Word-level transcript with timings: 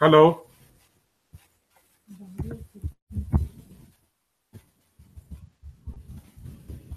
Hello 0.00 0.20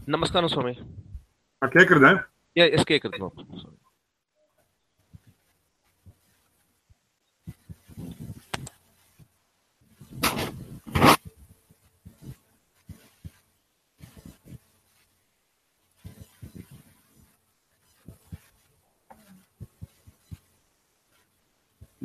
नमस्कार 0.10 0.48
स्वामी। 0.48 0.72
हाँ, 0.72 1.69
क्या 1.69 1.83
कर 1.83 1.97
रहे 1.97 2.13
या 2.58 2.66
इसके 2.66 3.00
कर 3.00 3.09
दो। 3.09 3.29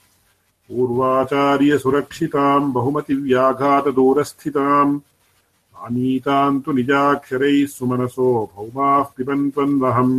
पूर्वाचार्यसुरक्षिताम् 0.71 2.73
बहुमतिव्याघातदूरस्थिताम् 2.73 4.99
आनीताम् 5.77 6.63
तु 6.63 6.73
निजाक्षरैः 6.73 7.67
सुमनसो 7.77 8.29
भौमाः 8.55 9.05
पिबन्त्वन्वहम् 9.17 10.17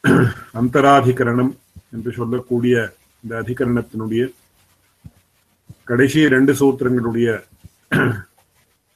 அந்தராதிகரணம் 0.55 1.53
என்று 1.95 2.11
சொல்லக்கூடிய 2.11 2.91
இந்த 3.23 3.37
அதிகரணத்தினுடைய 3.37 4.23
கடைசி 5.86 6.28
ரெண்டு 6.28 6.52
சூத்திரங்களுடைய 6.52 7.28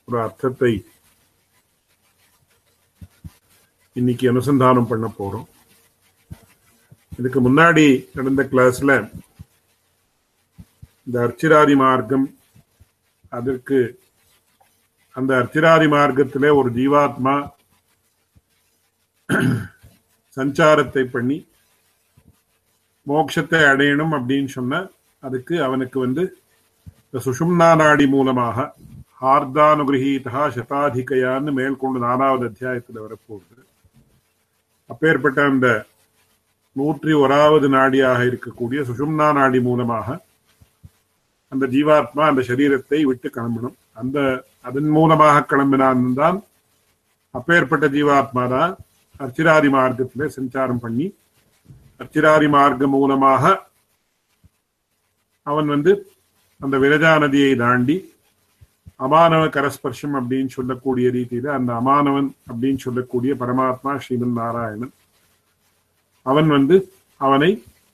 ஒரு 0.08 0.22
அர்த்தத்தை 0.22 0.72
இன்னைக்கு 3.96 4.30
அனுசந்தானம் 4.32 4.88
பண்ண 4.88 5.06
போறோம். 5.18 5.46
இதுக்கு 7.18 7.40
முன்னாடி 7.40 7.84
நடந்த 8.14 8.42
கிளாஸ்ல 8.42 8.92
இந்த 11.06 11.16
அர்ச்சிராதி 11.20 11.74
மார்க்கம் 11.77 12.27
அதற்கு 13.32 13.78
அந்த 15.16 15.30
அர்ச்சிராதி 15.36 15.86
மார்க்கத்திலே 15.86 16.50
ஒரு 16.56 16.70
ஜீவாத்மா 16.70 17.34
சஞ்சாரத்தை 20.36 21.05
பண்ணி 21.06 21.38
மோட்சத்தை 23.06 23.60
அடையணும் 23.72 24.14
அப்படின்னு 24.18 24.44
சொன்ன 24.48 24.80
அதுக்கு 25.22 25.62
அவனுக்கு 25.62 25.98
வந்து 25.98 26.22
சுஷும்னாநாடி 27.14 27.26
சுஷும்னா 27.26 27.68
நாடி 27.80 28.06
மூலமாக 28.12 28.56
ஹார்தானுகிரகீதா 29.22 30.40
சதாதிகையான்னு 30.54 31.50
மேற்கொண்டு 31.58 31.98
நாலாவது 32.04 32.44
அத்தியாயத்தில் 32.50 33.04
வரப்போகுது. 33.04 33.60
அப்பேற்பட்ட 34.90 35.39
அந்த 35.50 35.68
நூற்றி 36.77 37.12
ஓராவது 37.20 37.68
நாடியாக 37.74 38.20
இருக்கக்கூடிய 38.30 38.80
சுஷும்னா 38.89 39.28
நாடி 39.39 39.61
மூலமாக 39.66 40.16
அந்த 41.52 41.66
ஜீவாத்மா 41.74 42.22
அந்த 42.30 42.42
சரீரத்தை 42.48 43.00
விட்டு 43.11 43.30
கிளம்பணும். 43.36 43.77
அந்த 44.00 44.18
அதன் 44.68 44.90
மூலமாக 44.96 45.44
கிளம்பினான் 45.52 46.02
தான் 46.20 46.40
அப்பேற்பட்ட 47.34 47.86
ஜீவாத்மா 47.96 48.44
தான் 48.55 48.72
அர்ச்சிராதி 49.27 49.70
மார்க்கத்திலே 49.77 50.28
சஞ்சாரம் 50.36 50.83
பண்ணி 50.86 51.06
அர்ச்சிராதி 52.02 52.48
மார்க்கம் 52.56 52.94
மூலமாக 52.96 53.55
அவன் 55.46 55.70
வந்து 55.74 55.92
அந்த 56.64 56.79
விரஜா 56.79 57.19
நதியை 57.19 57.57
தாண்டி 57.57 57.97
அமானவ 59.05 59.45
கரஸ்பர்ஷம் 59.57 60.14
அப்படின்னு 60.19 60.47
சொல்லக்கூடிய 60.47 61.07
ரீதியில 61.11 61.47
அந்த 61.47 61.70
அமானவன் 61.73 62.29
அப்படின்னு 62.51 62.77
சொல்லக்கூடிய 62.77 63.35
பரமாத்மா 63.35 63.92
ஸ்ரீமன் 64.05 64.39
நாராயணன் 64.41 64.92
அவன் 66.23 66.48
வந்து 66.48 66.77
அவனை 67.17 67.51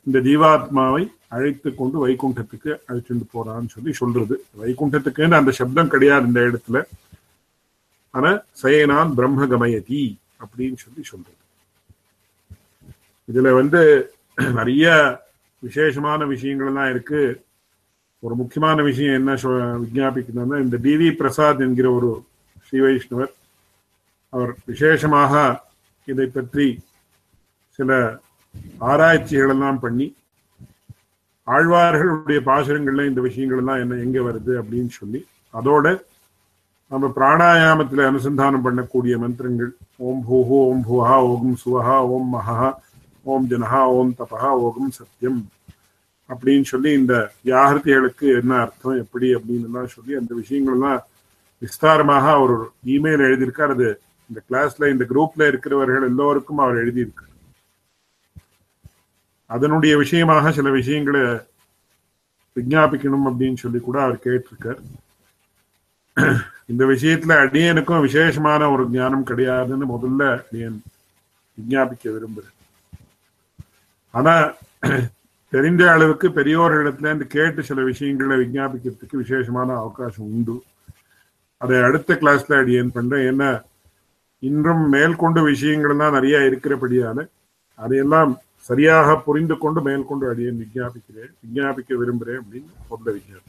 இந்த 0.06 0.18
ஜீவாத்மாவை 0.18 1.02
அழைத்து 1.28 1.74
கொண்டு 1.74 1.96
வைகுண்டத்துக்கு 2.06 2.70
அழைச்சிட்டு 2.88 3.26
போறான்னு 3.34 3.68
சொல்லி 3.68 3.92
சொல்றது. 3.92 4.44
வைகுண்டத்துக்குன்னு 4.60 5.40
அந்த 5.40 5.50
சப்தம் 5.50 5.88
கிடையாது 5.88 6.26
இந்த 6.26 6.40
இடத்துல? 6.40 6.78
ஆனா 8.14 8.30
சயனான் 8.62 9.14
பிரம்ம 9.14 9.46
கமயதி 9.46 10.02
அப்படின்னு 10.42 10.78
சொல்லி 10.84 11.02
சொல்றது. 11.02 11.38
இதுல 13.32 13.54
வந்து 13.54 13.82
நிறைய 14.36 14.86
விசேஷமான 15.58 16.24
விஷயங்கள் 16.24 16.66
எல்லாம் 16.66 16.90
இருக்கு. 16.90 17.22
ஒரு 18.22 18.34
முக்கியமான 18.40 18.82
விஷயம் 18.82 19.18
என்ன 19.18 19.34
விஜாபிக்கணும்னா 19.84 20.56
இந்த 20.64 20.76
டிவி 20.84 21.08
பிரசாத் 21.20 21.64
என்கிற 21.66 21.88
ஒரு 21.98 22.10
ஸ்ரீ 22.66 22.80
வைஷ்ணவர் 22.80 23.32
அவர் 24.32 24.50
விசேஷமாக 24.66 25.32
இதை 26.08 26.26
பற்றி 26.28 26.66
சில 27.78 27.92
ஆராய்ச்சிகள் 28.82 29.52
எல்லாம் 29.54 29.80
பண்ணி 29.80 30.06
ஆழ்வார்களுடைய 31.46 32.40
பாசுரங்கள்ல 32.48 33.06
இந்த 33.10 33.20
விஷயங்கள் 33.20 33.60
எல்லாம் 33.62 33.82
என்ன 33.84 34.00
எங்க 34.04 34.18
வருது 34.22 34.52
அப்படின்னு 34.60 34.92
சொல்லி 34.98 35.20
அதோட 35.54 35.86
நம்ம 36.90 37.08
பிராணாயாமத்துல 37.16 38.06
அனுசந்தானம் 38.10 38.64
பண்ணக்கூடிய 38.66 39.16
மந்திரங்கள் 39.18 39.72
ஓம் 40.00 40.22
பூஹு 40.26 40.56
ஓம் 40.68 40.84
பூஹா 40.86 41.16
ஓம் 41.30 41.56
சுவஹா 41.62 41.96
ஓம் 42.14 42.28
மகா 42.28 42.68
ஓம் 43.26 43.46
ஜனஹா 43.50 43.80
ஓம் 43.96 44.12
தபஹா 44.18 44.50
ஓம் 44.66 44.92
சத்யம். 44.98 45.40
அப்படின்னு 46.32 46.66
சொல்லி 46.72 46.90
இந்த 46.92 47.14
வியாகிருதிகளுக்கு 47.44 48.26
என்ன 48.40 48.52
அர்த்தம் 48.60 49.00
எப்படி 49.02 49.28
அப்படின்னு 49.34 49.66
எல்லாம் 49.68 49.94
சொல்லி 49.94 50.12
அந்த 50.20 50.32
விஷயங்கள்லாம் 50.40 51.00
விஸ்தாரமாக 51.62 52.26
அவர் 52.36 52.54
ஒரு 52.56 52.66
இமெயில் 52.94 53.26
எழுதியிருக்கார். 53.28 53.74
அது 53.76 53.88
இந்த 54.30 54.40
கிளாஸ்ல 54.48 54.90
இந்த 54.92 55.04
குரூப்ல 55.10 55.48
இருக்கிறவர்கள் 55.48 56.08
எல்லோருக்கும் 56.10 56.62
அவர் 56.64 56.80
எழுதியிருக்கார். 56.82 57.34
அதனுடைய 59.46 59.96
விஷயமாக 59.96 60.52
சில 60.52 60.70
விஷயங்களை 60.70 61.22
விஜாபிக்கணும் 62.56 63.28
அப்படின்னு 63.30 63.56
சொல்லி 63.56 63.80
கூட 63.80 63.98
அவர் 64.02 64.24
கேட்டிருக்கார். 64.24 64.80
இந்த 66.66 66.82
விஷயத்துல 66.84 67.32
அடியனுக்கும் 67.44 68.04
விசேஷமான 68.06 68.70
ஒரு 68.70 68.82
ஞானம் 68.90 69.26
கிடையாதுன்னு 69.26 69.86
முதல்ல 69.94 70.22
அடியன் 70.36 70.78
விஜாபிக்க 71.58 72.04
விரும்புறேன் 72.04 72.56
ஆனா 74.14 74.34
தெரிந்த 75.52 75.82
அளவுக்கு 75.92 76.28
பெரியோர்களிடத்துல 76.28 77.08
இருந்து 77.08 77.26
கேட்டு 77.26 77.60
சில 77.68 77.82
விஷயங்களை 77.82 78.36
விஞ்ஞாபிக்கிறதுக்கு 78.36 79.16
விசேஷமான 79.22 79.68
அவகாசம் 79.74 80.30
உண்டு. 80.34 80.56
அதை 81.60 81.78
அடுத்த 81.88 82.18
கிளாஸ்ல 82.20 82.58
அடியேன் 82.60 82.94
பண்றேன் 82.96 83.24
ஏன்னா 83.30 83.50
இன்றும் 84.38 84.84
மேற்கொண்டு 84.88 85.40
விஷயங்கள்லாம் 85.48 86.16
நிறைய 86.16 86.38
இருக்கிறபடியால 86.50 87.18
அதையெல்லாம் 87.78 88.32
சரியாக 88.68 89.16
புரிந்து 89.26 89.54
கொண்டு 89.58 89.80
மேற்கொண்டு 89.82 90.24
அடியேன் 90.30 90.60
விஞ்ஞாபிக்கிறேன். 90.62 91.32
விஞ்ஞாபிக்க 91.42 91.96
விரும்புகிறேன் 92.00 92.40
அப்படின்னு 92.42 92.70
முதல்ல 92.90 93.14
விஞ்ஞாபி 93.16 93.48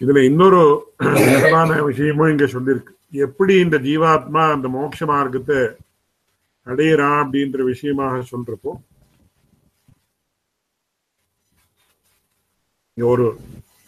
இதுல 0.00 0.20
இன்னொரு 0.24 0.60
முக்கியமான 0.98 1.82
விஷயமும் 1.82 2.30
இங்க 2.30 2.44
சொல்லியிருக்கு 2.44 2.92
எப்படி 3.26 3.54
இந்த 3.54 3.76
ஜீவாத்மா 3.78 4.42
அந்த 4.52 4.68
மோட்ச 4.68 5.06
மார்க்கத்தை 5.06 5.58
அடையிறான் 6.66 7.20
அப்படின்ற 7.22 7.60
விஷயமாக 7.72 8.24
சொல்றப்போ 8.30 8.72
ஒரு 12.96 13.26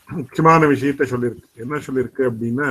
முக்கியமான 0.08 0.60
விஷயத்த 0.66 1.02
சொல்லியிருக்கு 1.10 1.62
என்ன 1.62 1.80
சொல்லியிருக்கு 1.86 2.22
அப்படின்னா 2.30 2.68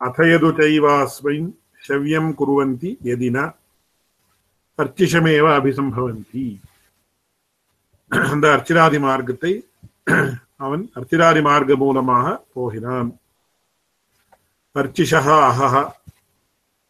அதையது 0.00 0.48
தைவாஸ்மின் 0.58 1.48
செவ்யம் 1.86 2.30
குருவந்தி 2.40 2.90
எதினா 3.12 3.44
அர்ச்சிஷமேவ 4.78 5.46
அபிசம்பவந்தி. 5.58 6.44
அந்த 8.32 8.46
அர்ச்சிராதி 8.56 8.98
மார்க்கத்தை 9.06 9.52
அவன் 10.64 10.82
அர்ச்சிராதி 10.98 11.40
மார்க்க 11.48 11.82
மூலமாக 11.82 12.26
போகிறான். 12.54 13.10
அர்ச்சிஷா 14.76 15.20
அஹஹ 15.50 15.74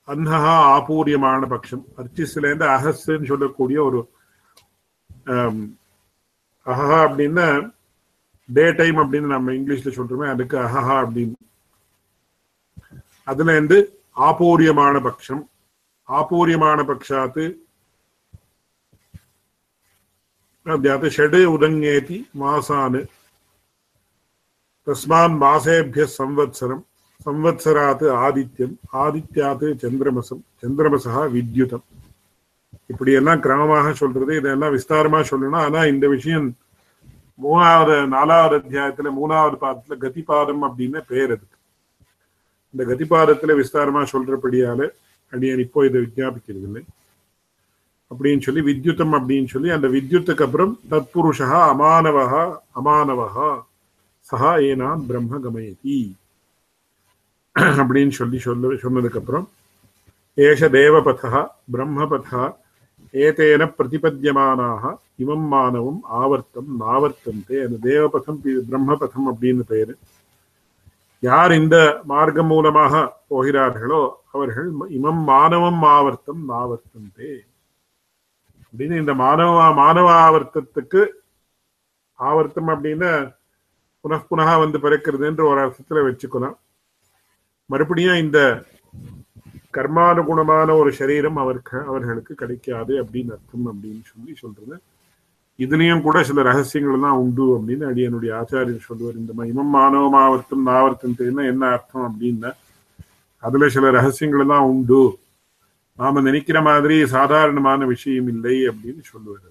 அன்னஹா 0.09 0.55
ஆபூரியமான 0.77 1.47
பட்சம் 1.47 1.85
அர்ச்சிஸ்லேருந்து 2.01 2.67
அஹஸ்ன்னு 2.77 3.31
சொல்லக்கூடிய 3.33 3.79
ஒரு 3.89 4.01
அஹஹா 6.67 6.99
அப்படின்னா 7.11 7.73
டே 8.53 8.73
டைம் 8.73 8.97
அப்படின்னு 8.97 9.27
நம்ம 9.27 9.53
இங்கிலீஷ்ல 9.53 9.91
சொல்றோமே 9.97 10.29
அதுக்கு 10.29 10.57
அஹஹா 10.57 10.99
அப்படின்னு. 11.03 11.35
அதுல 13.25 13.53
இருந்து 13.53 14.01
ஆபூரியமான 14.11 15.01
பட்சம். 15.01 15.49
ஆபூரியமான 16.03 16.83
பட்சாத்து 16.83 17.55
அத்தியாத்து 20.67 21.11
ஷெடு 21.17 21.39
உதங்கேதி 21.57 22.29
மாசானு. 22.41 23.07
தஸ்மான் 24.87 25.37
மாசேபிய 25.37 26.07
சம்வத்சரம். 26.19 26.83
சம்வத்சராத்து 27.27 28.07
ஆதித்யம். 28.27 28.75
ஆதித்யாத்து 28.93 29.69
சந்திரமசம். 29.83 30.43
சந்திரமசா 30.63 31.27
வித்யுதம். 31.35 31.87
இப்படி 32.91 33.13
எல்லாம் 33.13 33.43
கிரமமாக 33.43 33.93
சொல்றது 33.93 34.37
இதெல்லாம் 34.37 34.75
விஸ்தாரமா 34.75 35.21
சொல்லணும் 35.31 35.65
ஆனா 35.65 35.85
இந்த 35.85 36.09
விஷயம் 36.09 36.49
மூணாவது 37.39 38.07
நாலாவது 38.07 38.57
அத்தியாயத்துல 38.59 39.11
மூணாவது 39.19 39.57
பாதத்துல 39.61 39.97
கதிபாதம் 39.97 40.65
அப்படின்னு 40.69 41.01
பேர் 41.07 41.33
அதுக்கு 41.33 41.57
இந்த 42.75 42.83
கதிபாதத்துல 42.85 43.55
விஸ்தாரமா 43.61 44.03
சொல்றபடியால 44.13 44.81
அடியன் 45.33 45.59
இப்போ 45.59 45.85
இதை 45.87 46.01
விஜாபிக்கிறது 46.01 46.67
இல்லை 46.69 46.83
அப்படின்னு 48.11 48.41
சொல்லி 48.41 48.61
வித்யுத்தம் 48.61 49.15
அப்படின்னு 49.19 49.47
சொல்லி 49.47 49.71
அந்த 49.71 49.89
வித்யுத்துக்கு 49.89 50.43
அப்புறம் 50.43 50.73
தத்புருஷா 50.91 51.49
அமானவா 51.71 52.25
அமானவா 52.77 53.29
சஹா 54.27 54.51
ஏனான் 54.67 55.05
பிரம்ம 55.07 55.39
கமயதி. 55.39 55.99
அப்படின்னு 57.77 58.11
சொல்லி 58.11 58.39
சொல்ல 58.39 58.75
சொன்னதுக்கு 58.83 59.17
அப்புறம் 59.17 59.47
ஏஷ 60.39 60.69
தேவபதா 60.71 61.41
பிரம்மபதா 61.73 62.43
ஏதேன 63.15 63.63
பிரதிபத்தியமானாக 63.77 64.83
இமம் 65.19 65.47
மானவம் 65.53 66.01
ஆவர்த்தம் 66.19 66.69
நாவர்த்தந்தே 66.81 67.57
அந்த 67.65 67.79
தேவபதம் 67.87 68.41
பி- 68.43 68.63
பிரம்மபதம் 68.69 69.27
அப்படின்னு 69.31 69.65
பெயரு 69.71 69.95
யார் 71.23 71.53
இந்த 71.57 71.77
மார்க்கம் 72.11 72.51
மூலமாக 72.51 72.93
போகிறார்களோ 73.29 74.03
அவர்கள் 74.33 74.69
இமம் 74.91 75.23
மானவம் 75.29 75.83
ஆவர்த்தம் 75.91 76.43
நாவர்த்தந்தே 76.51 77.33
அப்படின்னு 78.65 78.97
இந்த 78.97 79.15
மானவ 79.21 79.53
மானவ 79.79 80.09
ஆவர்த்தத்துக்கு 80.25 81.03
ஆவர்த்தம் 82.19 82.71
அப்படின்னா 82.73 83.13
புனః 84.05 84.21
புனக 84.29 84.51
வந்து 84.59 84.79
பிறக்கிறதுன்ற 84.83 85.43
ஒரு 85.49 85.61
அர்த்தத்துல 85.63 86.05
வச்சுக்கலாம் 86.05 86.57
மறுபடியும் 87.71 88.23
இந்த 88.23 88.39
கர்மானுகுணமான 89.73 90.79
ஒரு 90.79 90.93
சரீரம் 90.93 91.37
அவருக்கு 91.37 91.81
அவர்களுக்கு 91.81 92.35
கிடைக்காது 92.35 92.95
அப்படின்னு 92.95 93.31
அர்த்தம் 93.31 93.67
அப்படின்னு 93.67 94.03
சொல்லி 94.03 94.35
சொல்றது. 94.35 94.83
இதுலயும் 95.59 96.03
கூட 96.03 96.23
சில 96.23 96.43
ரகசியங்கள் 96.43 96.97
எல்லாம் 96.97 97.19
உண்டு 97.19 97.59
அப்படின்னு 97.59 97.85
அடியனுடைய 97.85 98.43
ஆச்சாரியர் 98.43 98.79
சொல்லுவார். 98.79 99.15
இந்த 99.15 99.33
இமம் 99.45 99.75
மானவம் 99.75 100.17
ஆவர்த்தம் 100.17 100.67
நாவர்த்தம் 100.67 101.17
தெரியுமா 101.17 101.43
என்ன 101.43 101.67
அர்த்தம் 101.67 102.17
அப்படின்னா 102.17 102.53
அதுல 103.39 103.69
சில 103.69 103.91
ரகசியங்கள் 103.91 104.47
எல்லாம் 104.47 104.65
உண்டு. 104.65 105.19
நாம 105.97 106.21
நினைக்கிற 106.21 106.63
மாதிரி 106.63 107.07
சாதாரணமான 107.07 107.85
விஷயம் 107.85 108.29
இல்லை 108.29 108.69
அப்படின்னு 108.69 109.01
சொல்லுவார். 109.01 109.49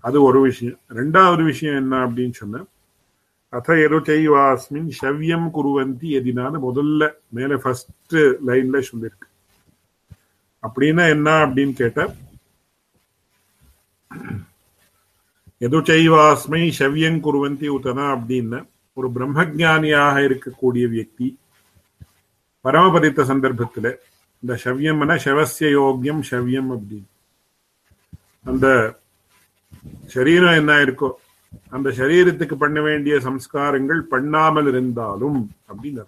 அது 0.00 0.22
ஒரு 0.22 0.40
விஷயம். 0.40 0.78
ரெண்டாவது 0.88 1.44
விஷயம் 1.44 1.76
என்ன 1.76 2.06
அப்படின்னு 2.06 2.32
சொன்ன 2.32 2.64
அத 3.52 3.74
எருச்சைவாஸ்மின் 3.74 4.90
ஷவ்யம் 5.02 5.48
குருவந்தி 5.54 6.08
எதினான்னு 6.18 6.58
முதல்ல 6.68 7.10
மேல 7.28 7.56
ஃபர்ஸ்ட் 7.56 8.14
லைன்ல 8.46 8.82
சொல்லியிருக்கு 8.90 9.28
அப்படின்னா 10.62 11.08
என்ன 11.08 11.46
அப்படின்னு 11.46 11.72
கேட்ட 11.72 12.14
எதுச்சைவாஸ்மை 15.60 16.62
ஷவ்யம் 16.78 17.20
குருவந்தி 17.20 17.68
உத்தனா 17.68 18.06
அப்படின்னு 18.16 18.66
ஒரு 18.94 19.08
பிரம்மஜானியாக 19.10 20.16
இருக்கக்கூடிய 20.28 20.84
வியக்தி 20.88 21.36
பரமபதித்த 22.64 23.24
சந்தர்ப்பத்துல 23.24 23.96
இந்த 24.42 24.58
ஷவ்யம்னா 24.64 25.16
ஷவசிய 25.24 25.68
யோக்கியம் 25.78 26.22
ஷவ்யம் 26.30 26.70
அப்படின்னு. 26.72 27.08
அந்த 28.44 28.66
சரீரம் 30.06 30.54
என்ன 30.54 30.72
இருக்கோ 30.78 31.10
அந்த 31.70 31.90
சரீரத்துக்கு 31.90 32.54
பண்ண 32.54 32.80
வேண்டிய 32.80 33.16
சம்ஸ்காரங்கள் 33.16 34.00
பண்ணாமல் 34.00 34.66
இருந்தாலும் 34.66 35.50
அப்படின்னு 35.68 36.04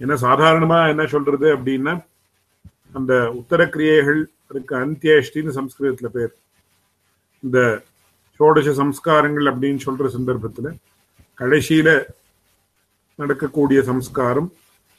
ஏன்னா 0.00 0.16
சாதாரணமா 0.20 0.88
என்ன 0.88 1.06
சொல்றது 1.06 1.56
அப்படின்னா 1.56 2.04
அந்த 2.92 3.34
உத்தர 3.34 3.68
கிரியைகள் 3.68 4.30
அதுக்கு 4.50 4.76
அந்தியேஷ்டின்னு 4.76 5.54
சம்ஸ்கிருதத்துல 5.58 6.06
பேர். 6.06 6.32
இந்த 7.40 7.82
சோடச 8.38 8.74
சம்ஸ்காரங்கள் 8.80 9.46
அப்படின்னு 9.52 9.80
சொல்ற 9.86 10.10
சந்தர்ப்பத்துல 10.16 10.76
கடைசியில 11.38 12.04
நடக்கக்கூடிய 13.14 13.82
சம்ஸ்காரம் 13.82 14.52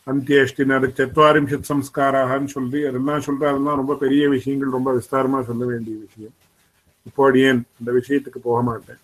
அந்தியேஷ்டின் 0.07 0.75
அது 0.75 0.87
சத்வாரிம்ஷத் 0.87 1.69
சம்ஸ்காராகன்னு 1.69 2.45
சொல்லி 2.45 2.85
அதெல்லாம் 2.85 3.19
சொல்ற 3.19 3.43
அதெல்லாம் 3.47 3.75
ரொம்ப 3.75 3.95
பெரிய 3.95 4.29
விஷயங்கள் 4.29 4.69
ரொம்ப 4.69 4.93
விஸ்தாரமா 4.93 5.41
சொல்ல 5.43 5.65
வேண்டிய 5.65 5.97
விஷயம். 5.97 6.33
இப்போ 7.07 7.21
அந்த 7.27 7.65
இந்த 7.79 7.89
விஷயத்துக்கு 7.99 8.39
போக 8.47 8.59
மாட்டேன்? 8.61 9.01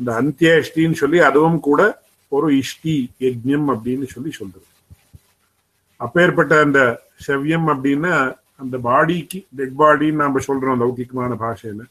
இந்த 0.00 0.10
அந்தியஷ்டின்னு 0.20 0.96
சொல்லி 1.02 1.18
அதுவும் 1.18 1.60
கூட 1.60 1.82
ஒரு 2.28 2.48
இஷ்டி 2.62 2.96
யஜ்யம் 3.24 3.68
அப்படின்னு 3.74 4.06
சொல்லி 4.14 4.30
சொல்றது. 4.30 4.66
அப்பேற்பட்ட 6.00 6.60
அந்த 6.60 6.80
செவ்யம் 7.26 7.68
அப்படின்னா 7.74 8.14
அந்த 8.62 8.76
பாடிக்கு 8.78 9.38
டெட் 9.58 9.78
பாடின்னு 9.78 10.22
நாம 10.22 10.40
சொல்றோம் 10.48 10.80
லௌகிகமான 10.82 11.32
பாஷையில. 11.44 11.82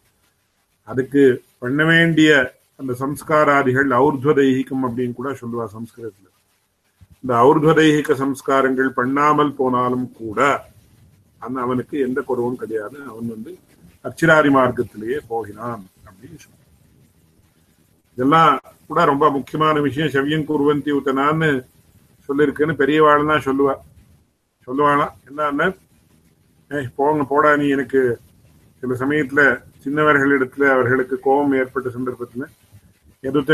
அதுக்கு 0.92 1.24
பண்ண 1.60 1.86
வேண்டிய 1.86 2.30
அந்த 2.80 2.94
சம்ஸ்காராதிகள் 3.02 3.90
ஔர்துவதைகிகம் 4.04 4.84
அப்படின்னு 4.88 5.14
கூட 5.14 5.30
சொல்லுவா 5.42 5.66
சம்ஸ்கிருதத்துல. 5.76 6.30
இந்த 7.24 7.34
ஔர்துவதைகிக 7.48 8.16
சம்ஸ்காரங்கள் 8.24 8.90
பண்ணாமல் 9.00 9.54
போனாலும் 9.60 10.12
கூட 10.22 10.40
அந்த 11.42 11.58
அவனுக்கு 11.62 11.96
எந்த 12.08 12.20
குறவும் 12.22 12.62
கிடையாது. 12.64 12.98
அவன் 13.12 13.32
வந்து 13.36 13.52
அச்சிராரி 14.06 14.50
மார்க்கத்திலேயே 14.58 15.20
போகிறான் 15.28 15.86
அப்படின்னு 16.08 16.38
சொல்றான் 16.44 16.54
இதெல்லாம் 18.18 18.60
கூட 18.88 19.06
ரொம்ப 19.06 19.32
முக்கியமான 19.32 19.80
விஷயம். 19.80 20.12
செவ்யம் 20.16 20.48
குருவந்தி 20.50 20.92
உத்தனான்னு 21.00 21.50
சொல்லியிருக்குன்னு 22.28 22.74
பெரியவாள் 22.82 23.30
தான் 23.32 23.46
சொல்லுவா. 23.48 23.74
சொல்லுவாளாம். 24.68 25.16
என்னன்னா 25.30 25.68
ஏய் 26.72 26.88
போங்க 26.96 27.24
போடா 27.24 27.56
நீ 27.56 27.68
எனக்கு. 27.70 28.02
சில 28.80 28.96
சமயத்துல 29.06 29.42
சின்னவர்களிடத்துல 29.84 30.70
அவர்களுக்கு 30.72 31.20
கோபம் 31.20 31.54
ஏற்பட்ட 31.54 31.90
சந்தர்ப்பத்துல 31.90 32.46
எதுத்த 33.20 33.54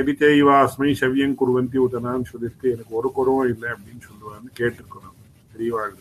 எதித்தேவாஸ்மை 0.00 0.90
செவ்யம் 1.00 1.38
குருவந்தி 1.40 1.78
உத்தனான்னு 1.84 2.30
சொல்லியிருக்கு 2.32 2.68
எனக்கு 2.74 2.94
ஒரு 3.00 3.08
குறவும் 3.12 3.48
இல்லை 3.52 3.68
அப்படின்னு 3.70 4.02
சொல்லுவான்னு 4.08 4.50
கேட்டிருக்கணும் 4.58 5.16
பெரியவாள். 5.52 5.94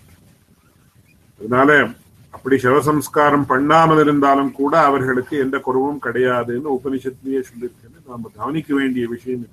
அதனால 1.41 1.71
அப்படி 2.33 2.55
சிவசம்ஸ்காரம் 2.55 3.45
பண்ணாமல் 3.45 3.99
இருந்தாலும் 3.99 4.51
கூட 4.51 4.73
அவர்களுக்கு 4.79 5.35
எந்த 5.37 5.57
குறவும் 5.57 6.03
கிடையாதுன்னு 6.05 6.75
உபனிஷத்துலயே 6.77 7.41
சொல்லியிருக்குன்னு 7.49 8.07
நாம 8.07 8.31
கவனிக்க 8.35 8.69
வேண்டிய 8.75 9.07
விஷயம் 9.07 9.45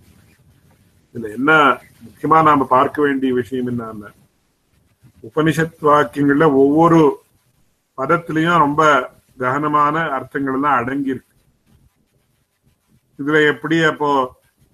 இதுல 1.15 1.31
என்ன 1.33 1.53
முக்கியமா 2.05 2.39
நாம 2.43 2.65
பார்க்க 2.65 3.03
வேண்டிய 3.03 3.33
விஷயம் 3.35 3.69
என்னன்னா 3.73 4.11
உபனிஷத் 5.29 5.85
வாக்கியங்கள்ல 5.89 6.47
ஒவ்வொரு 6.63 7.01
பதத்திலையும் 7.99 8.63
ரொம்ப 8.65 8.83
ககனமான 9.39 10.03
அர்த்தங்கள் 10.17 10.57
எல்லாம் 10.57 10.79
அடங்கி 10.81 11.13
இருக்கு 11.15 11.33
இதுல 13.19 13.41
எப்படி 13.53 13.77
அப்போ 13.85 14.11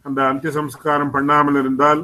அந்த 0.05 0.21
அந்திய 0.27 0.51
சம்ஸ்காரம் 0.53 1.11
பண்ணாமல் 1.11 1.55
இருந்தால் 1.55 2.01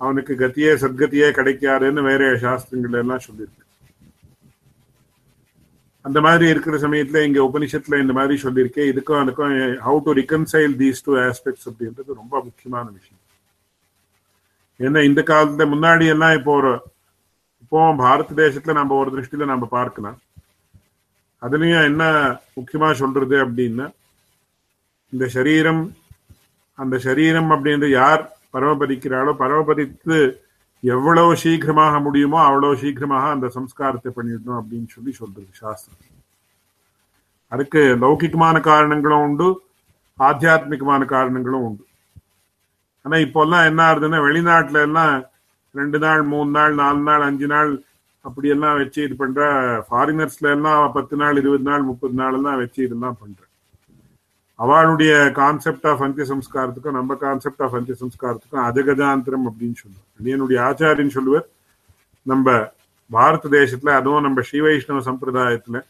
அவனுக்கு 0.00 0.34
கத்தியே 0.34 0.72
சத்கத்தியே 0.82 1.28
கிடைக்காதுன்னு 1.38 2.02
வேற 2.02 2.22
சாஸ்திரங்கள் 2.38 3.00
எல்லாம் 3.02 3.24
சொல்லியிருக்கு. 3.26 3.63
அந்த 6.04 6.18
மாதிரி 6.20 6.46
இருக்கிற 6.52 6.76
சமயத்துல 6.84 7.20
இங்க 7.26 7.40
உபனிஷத்துல 7.48 8.00
இந்த 8.02 8.12
மாதிரி 8.16 8.34
சொல்லியிருக்கேன் 8.42 8.90
இதுக்கும் 8.92 9.20
அதுக்கும் 9.22 9.54
how 9.86 10.00
to 10.06 10.14
reconcile 10.20 10.74
these 10.82 11.04
two 11.06 11.12
aspects 11.28 11.68
அப்படின்றது 11.70 12.20
ரொம்ப 12.22 12.34
முக்கியமான 12.48 12.86
விஷயம். 12.98 13.22
ஏன்னா 14.80 15.00
இந்த 15.10 15.20
காலத்துல 15.30 15.64
முன்னாடி 15.74 16.06
எல்லாம் 16.14 16.36
இப்போ 16.38 16.52
ஒரு 16.60 16.72
இப்போ 17.62 17.80
பாரத 18.02 18.34
தேசத்துல 18.42 18.74
நம்ம 18.80 18.96
ஒரு 19.02 19.10
திருஷ்டியில 19.14 19.44
நம்ம 19.52 19.66
பார்க்கலாம். 19.78 20.18
அதுலயும் 21.42 21.88
என்ன 21.90 22.04
முக்கியமா 22.58 22.88
சொல்றது 23.02 23.36
அப்படின்னா 23.44 23.86
இந்த 25.12 25.26
சரீரம் 25.36 25.82
அந்த 26.78 26.96
சரீரம் 26.98 27.50
அப்படின்றது 27.54 27.90
யார் 28.00 28.22
பரமபதிக்கிறாளோ 28.54 29.32
பரமபதித்து 29.42 30.18
எவ்வளவு 30.84 31.32
சீக்கிரமாக 31.42 31.98
முடியுமோ 32.06 32.38
அவ்வளவு 32.48 32.74
சீக்கிரமாக 32.82 33.26
அந்த 33.34 33.46
சம்ஸ்காரத்தை 33.56 34.10
பண்ணிடணும் 34.16 34.58
அப்படின்னு 34.60 34.88
சொல்லி 34.96 35.12
சொல்றது 35.20 35.50
சாஸ்திரம். 35.62 36.02
அதுக்கு 37.52 37.82
லௌகிகமான 38.02 38.56
காரணங்களும் 38.70 39.24
உண்டு 39.26 39.48
ஆத்தியாத்மிகமான 40.18 41.02
காரணங்களும் 41.14 41.64
உண்டு. 41.68 41.84
ஆனா 43.04 43.16
இப்போல்லாம் 43.26 43.68
என்ன 43.70 43.80
ஆகுதுன்னா 43.88 44.20
வெளிநாட்டுல 44.26 44.80
எல்லாம் 44.88 45.14
ரெண்டு 45.74 45.98
நாள் 46.04 46.22
மூணு 46.32 46.50
நாள் 46.58 46.74
நாலு 46.82 47.00
நாள் 47.08 47.26
அஞ்சு 47.28 47.46
நாள் 47.54 47.72
அப்படி 48.24 48.48
எல்லாம் 48.54 48.78
வச்சு 48.80 49.00
இது 49.06 49.14
பண்ற 49.22 49.40
ஃபாரினர்ஸ்ல 49.88 50.52
எல்லாம் 50.56 50.84
பத்து 50.92 51.14
நாள் 51.22 51.40
இருபது 51.40 51.64
நாள் 51.70 51.88
முப்பது 51.90 52.14
நாள் 52.20 52.36
எல்லாம் 52.38 52.60
வச்சு 52.62 52.80
இதெல்லாம் 52.86 53.18
பண்றேன் 53.22 53.50
அவளுடைய 54.62 55.12
கான்செப்ட் 55.40 55.86
ஆஃப் 55.90 56.02
அந்திய 56.06 56.24
சம்ஸ்காரத்துக்கும் 56.32 56.96
நம்ம 56.98 57.14
கான்செப்ட் 57.14 57.62
ஆஃப் 57.64 57.74
அந்திய 57.78 57.96
சம்ஸ்காரத்துக்கும் 58.02 58.64
அஜகஜாந்திரம் 58.68 59.46
அப்படின்னு 59.48 59.76
சொல்லுவோம் 59.80 60.30
என்னுடைய 60.34 60.58
ஆச்சாரியன் 60.68 61.16
சொல்லுவார். 61.16 61.48
நம்ம 62.22 62.72
பாரத 63.10 63.48
தேசத்துல 63.56 63.92
அதுவும் 64.00 64.24
நம்ம 64.26 64.40
ஸ்ரீ 64.40 64.60
வைஷ்ணவ 64.60 65.00
சம்பிரதாயத்துல 65.08 65.80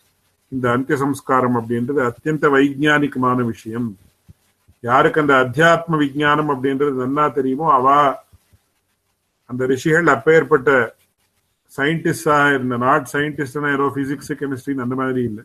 இந்த 0.53 0.67
அந்திய 0.71 0.97
சம்ஸ்காரம் 1.05 1.57
அப்படின்றது 1.61 2.01
அத்தியந்த 2.09 2.49
வைஜானிகமான 2.55 3.39
விஷயம். 3.53 3.89
யாருக்கு 4.81 5.23
அந்த 5.25 5.35
அத்தியாத்ம 5.45 5.99
விஜானம் 6.05 6.51
அப்படின்றது 6.55 6.95
நல்லா 7.05 7.27
தெரியுமோ 7.29 7.67
அவ 7.73 7.89
அந்த 9.51 9.67
ரிஷிகள் 9.67 10.07
அப்பேற்பட்ட 10.15 10.71
சயின்டிஸ்டா 11.77 12.39
இருந்த 12.55 12.77
நாட் 12.87 13.07
சயின்டிஸ்ட் 13.13 13.71
ஏதோ 13.77 13.87
பிசிக்ஸ் 13.97 14.33
கெமிஸ்ட்ரின்னு 14.41 14.85
அந்த 14.87 14.97
மாதிரி 15.01 15.23
இல்லை. 15.31 15.45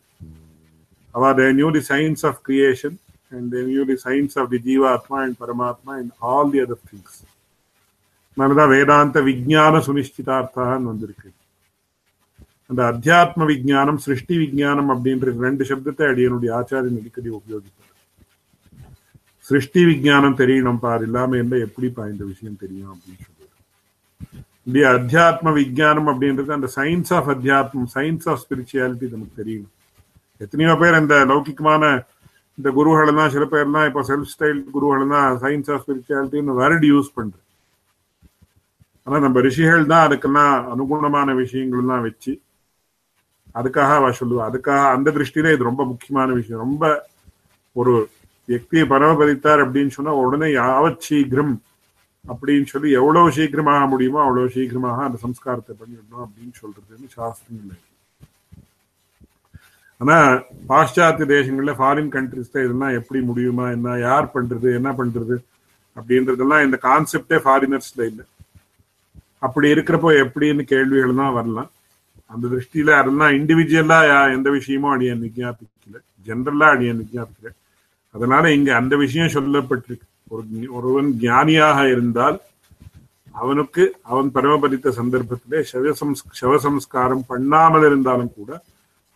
அவ 1.16 1.32
they 1.40 1.48
knew 1.60 1.70
the 1.78 1.84
science 1.92 2.26
of 2.30 2.42
creation 2.50 2.98
and 3.32 3.46
they 3.54 3.60
knew 3.66 3.84
the 3.86 3.98
science 4.06 4.38
of 4.40 4.50
the 4.50 4.60
jivatma 4.66 5.18
and 5.24 5.38
paramatma 5.42 5.92
and 6.00 6.14
all 6.30 6.52
the 6.52 6.60
other 6.60 6.84
things 6.90 7.18
அதனாலதான் 8.38 8.72
வேதாந்த 8.72 9.22
விஜயான 9.28 9.80
சுனிஷ்டிதார்த்தான்னு 9.88 10.90
வந்திருக்கு 10.90 11.30
அந்த 12.70 12.82
அத்தியாத்ம 12.84 13.46
விஜானம் 13.46 14.00
சிருஷ்டி 14.00 14.36
விஜானம் 14.38 14.90
அப்படின்ற 14.94 15.32
ரெண்டு 15.40 15.64
சப்தத்தை 15.70 16.06
அடியனுடைய 16.10 16.52
ஆச்சாரியன் 16.52 17.00
அடிக்கடி 17.00 17.30
உபயோகிப்பார் 17.32 17.88
சிருஷ்டி 19.46 19.82
விஜானம் 19.86 20.40
தெரியணும் 20.42 20.80
பார் 20.80 21.04
இல்லாம 21.04 21.38
எப்படி 21.38 21.62
எப்படிப்பா 21.68 22.04
இந்த 22.06 22.24
விஷயம் 22.24 22.60
தெரியும் 22.60 22.92
அப்படின்னு 22.94 23.26
சொல்லி 23.26 23.38
இந்த 24.68 24.80
அத்தியாத்ம 24.92 25.54
விஜானம் 25.58 26.10
அப்படின்றது 26.12 26.52
அந்த 26.52 26.70
சயின்ஸ் 26.76 27.12
ஆஃப் 27.18 27.30
அத்தியாத்மம் 27.30 27.90
சயின்ஸ் 27.96 28.28
ஆஃப் 28.30 28.42
ஸ்பிரிச்சுவாலிட்டி 28.44 29.08
நமக்கு 29.12 29.36
தெரியணும் 29.42 29.76
எத்தனையோ 30.42 30.74
பேர் 30.76 31.00
அந்த 31.00 31.16
லௌகிகமான 31.26 31.84
இந்த 32.60 32.72
குருகள் 32.72 33.30
சில 33.30 33.46
பேர்லாம் 33.46 33.86
இப்போ 33.86 34.02
செல்ஃப் 34.08 34.32
ஸ்டைல் 34.34 34.60
குருகள் 34.72 35.06
சயின்ஸ் 35.44 35.70
ஆஃப் 35.72 35.84
ஸ்பிரிச்சுவாலிட்டின்னு 35.84 36.60
வேர்டு 36.62 36.88
யூஸ் 36.94 37.16
பண்றது 37.16 37.46
ஆனா 39.08 39.20
நம்ம 39.20 39.42
ரிஷிகள் 39.42 39.86
தான் 39.86 40.06
அதுக்கெல்லாம் 40.08 40.56
அனுகுணமான 40.74 41.36
விஷயங்கள்லாம் 41.36 42.06
வச்சு 42.08 42.34
அதுக்காக 43.56 43.92
அவ 44.00 44.10
சொல்லுவா. 44.20 44.44
அதுக்காக 44.50 44.82
அந்த 44.96 45.12
திருஷ்டியில 45.12 45.54
இது 45.54 45.70
ரொம்ப 45.70 45.86
முக்கியமான 45.86 46.34
விஷயம். 46.34 46.60
ரொம்ப 46.60 46.84
ஒரு 47.76 47.94
வியக்தியை 48.48 48.86
பரமபதித்தார் 48.88 49.64
அப்படின்னு 49.66 49.96
சொன்னா 49.98 50.14
உடனே 50.14 50.48
யாவத் 50.52 51.02
சீக்கிரம் 51.02 51.54
அப்படின்னு 52.26 52.66
சொல்லி 52.66 52.90
எவ்வளவு 52.92 53.32
சீக்கிரமாக 53.32 53.88
முடியுமோ 53.88 54.22
அவ்வளவு 54.22 54.50
சீக்கிரமாக 54.50 55.04
அந்த 55.04 55.20
சம்ஸ்காரத்தை 55.26 55.74
பண்ணிடணும் 55.80 56.26
அப்படின்னு 56.26 56.54
சொல்றதுன்னு 56.62 57.10
சாஸ்திரம் 57.18 57.62
இல்லை 57.64 57.78
ஆனா 60.02 60.18
பாশ্চাத்திய 60.70 61.26
தேசங்கள்ல 61.36 61.72
ஃபாரின் 61.80 62.12
கண்ட்ரிஸ்ல 62.16 62.64
இதெல்லாம் 62.66 62.98
எப்படி 63.00 63.20
முடியுமா 63.30 63.66
என்ன 63.76 63.96
யார் 64.08 64.28
பண்றது 64.36 64.68
என்ன 64.80 64.90
பண்றது 65.00 65.36
அப்படின்றதெல்லாம் 65.98 66.66
இந்த 66.68 66.78
கான்செப்டே 66.88 67.38
ஃபாரினர்ஸ்ல 67.46 68.02
இல்லை. 68.12 68.26
அப்படி 69.46 69.68
இருக்கிறப்போ 69.74 70.10
எப்படின்னு 70.24 70.64
கேள்விகள் 70.74 71.20
தான் 71.22 71.36
வரலாம். 71.40 71.70
அந்த 72.32 72.44
திருஷ்டியில 72.54 72.96
அதெல்லாம் 73.02 73.34
இண்டிவிஜுவலா 73.40 74.00
எந்த 74.38 74.50
விஷயமும் 74.58 74.94
அடிய 74.96 75.14
விஜாபிக்கல 75.24 75.98
ஜென்ரலா 76.28 76.68
அடிய 76.76 76.92
விஜாபிக்கல 77.02 77.52
அதனால 78.16 78.44
இங்க 78.58 78.70
அந்த 78.82 78.94
விஷயம் 79.04 79.34
சொல்லப்பட்டிருக்கு. 79.38 80.06
ஒரு 80.34 80.46
ஒருவன் 80.78 81.10
ஞானியாக 81.28 81.80
இருந்தால் 81.94 82.38
அவனுக்கு 83.36 83.84
அவன் 84.12 84.30
பரமபதித்த 84.36 84.92
சந்தர்ப்பத்திலே 85.00 85.60
சவசம்ஸ் 85.72 86.24
சவசம்ஸ்காரம் 86.40 87.24
பண்ணாமல் 87.32 87.86
இருந்தாலும் 87.90 88.34
கூட 88.40 88.52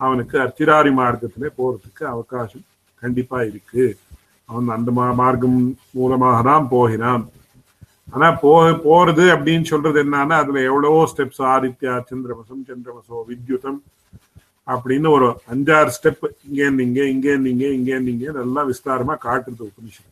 அவனுக்கு 0.05 0.36
அர்த்திராரி 0.43 0.91
மார்க்கத்திலே 1.00 1.50
போறதுக்கு 1.60 2.03
அவகாசம் 2.13 2.65
கண்டிப்பா 3.03 3.38
இருக்கு. 3.50 3.86
அவன் 4.50 4.75
அந்த 4.77 4.91
மார்க்கம் 5.22 5.57
மூலமாக 5.98 6.39
தான் 6.50 6.69
போகிறான். 6.74 7.24
ஆனா 8.13 8.27
போ 8.43 8.51
போறது 8.86 9.25
அப்படின்னு 9.36 9.65
சொல்றது 9.72 9.98
என்னன்னா 10.03 10.38
அதுல 10.43 10.62
எவ்வளவோ 10.69 11.01
ஸ்டெப்ஸ் 11.12 11.43
ஆதித்யா 11.53 11.93
சந்திரமசம் 12.10 12.63
சந்திரமசோ 12.69 13.19
வித்யுதம் 13.29 13.79
அப்படின்னு 14.67 15.07
ஒரு 15.17 15.27
அஞ்சாறு 15.53 15.93
ஸ்டெப் 15.95 16.25
இங்கே 16.48 16.67
நீங்க 16.79 17.00
இங்கே 17.13 17.33
நீங்க 17.45 17.63
இங்கே 17.77 17.98
நீங்க 18.07 18.25
நல்லா 18.39 18.62
விஸ்தாரமா 18.72 19.15
காட்டுறது 19.25 19.63
உபனிஷத்து. 19.69 20.12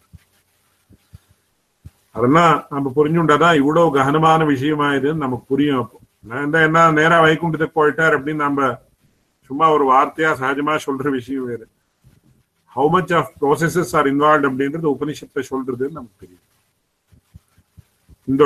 அதெல்லாம் 2.16 2.54
நம்ம 2.74 2.88
புரிஞ்சுண்டாதான் 2.96 3.60
இவ்வளவு 3.62 3.96
ககனமான 3.98 4.46
விஷயமா 4.54 4.88
இதுன்னு 4.98 5.26
நமக்கு 5.26 5.46
புரியும் 5.52 5.82
அப்போ. 5.82 5.98
நான் 6.30 6.58
என்ன 6.68 6.88
நேரா 7.00 7.20
வைகுண்டத்துக்கு 7.26 7.80
போயிட்டார் 7.80 8.16
அப்படின்னு 8.18 8.46
நம்ம 8.48 8.72
சும்மா 9.52 9.68
ஒரு 9.76 9.86
வார்த்தையா 9.94 10.32
சகஜமா 10.42 10.76
சொல்ற 10.86 11.10
விஷயம் 11.20 11.48
வேறு. 11.52 11.66
How 12.76 12.90
much 12.96 13.14
of 13.18 13.32
processes 13.42 13.96
are 14.00 14.08
involve 14.12 14.48
அப்படின்றது 14.50 14.88
உபனிஷத்தை 14.96 15.42
சொல்றதுன்னு 15.50 15.98
நமக்கு 15.98 16.22
தெரியும். 16.24 16.46
இந்த 18.32 18.44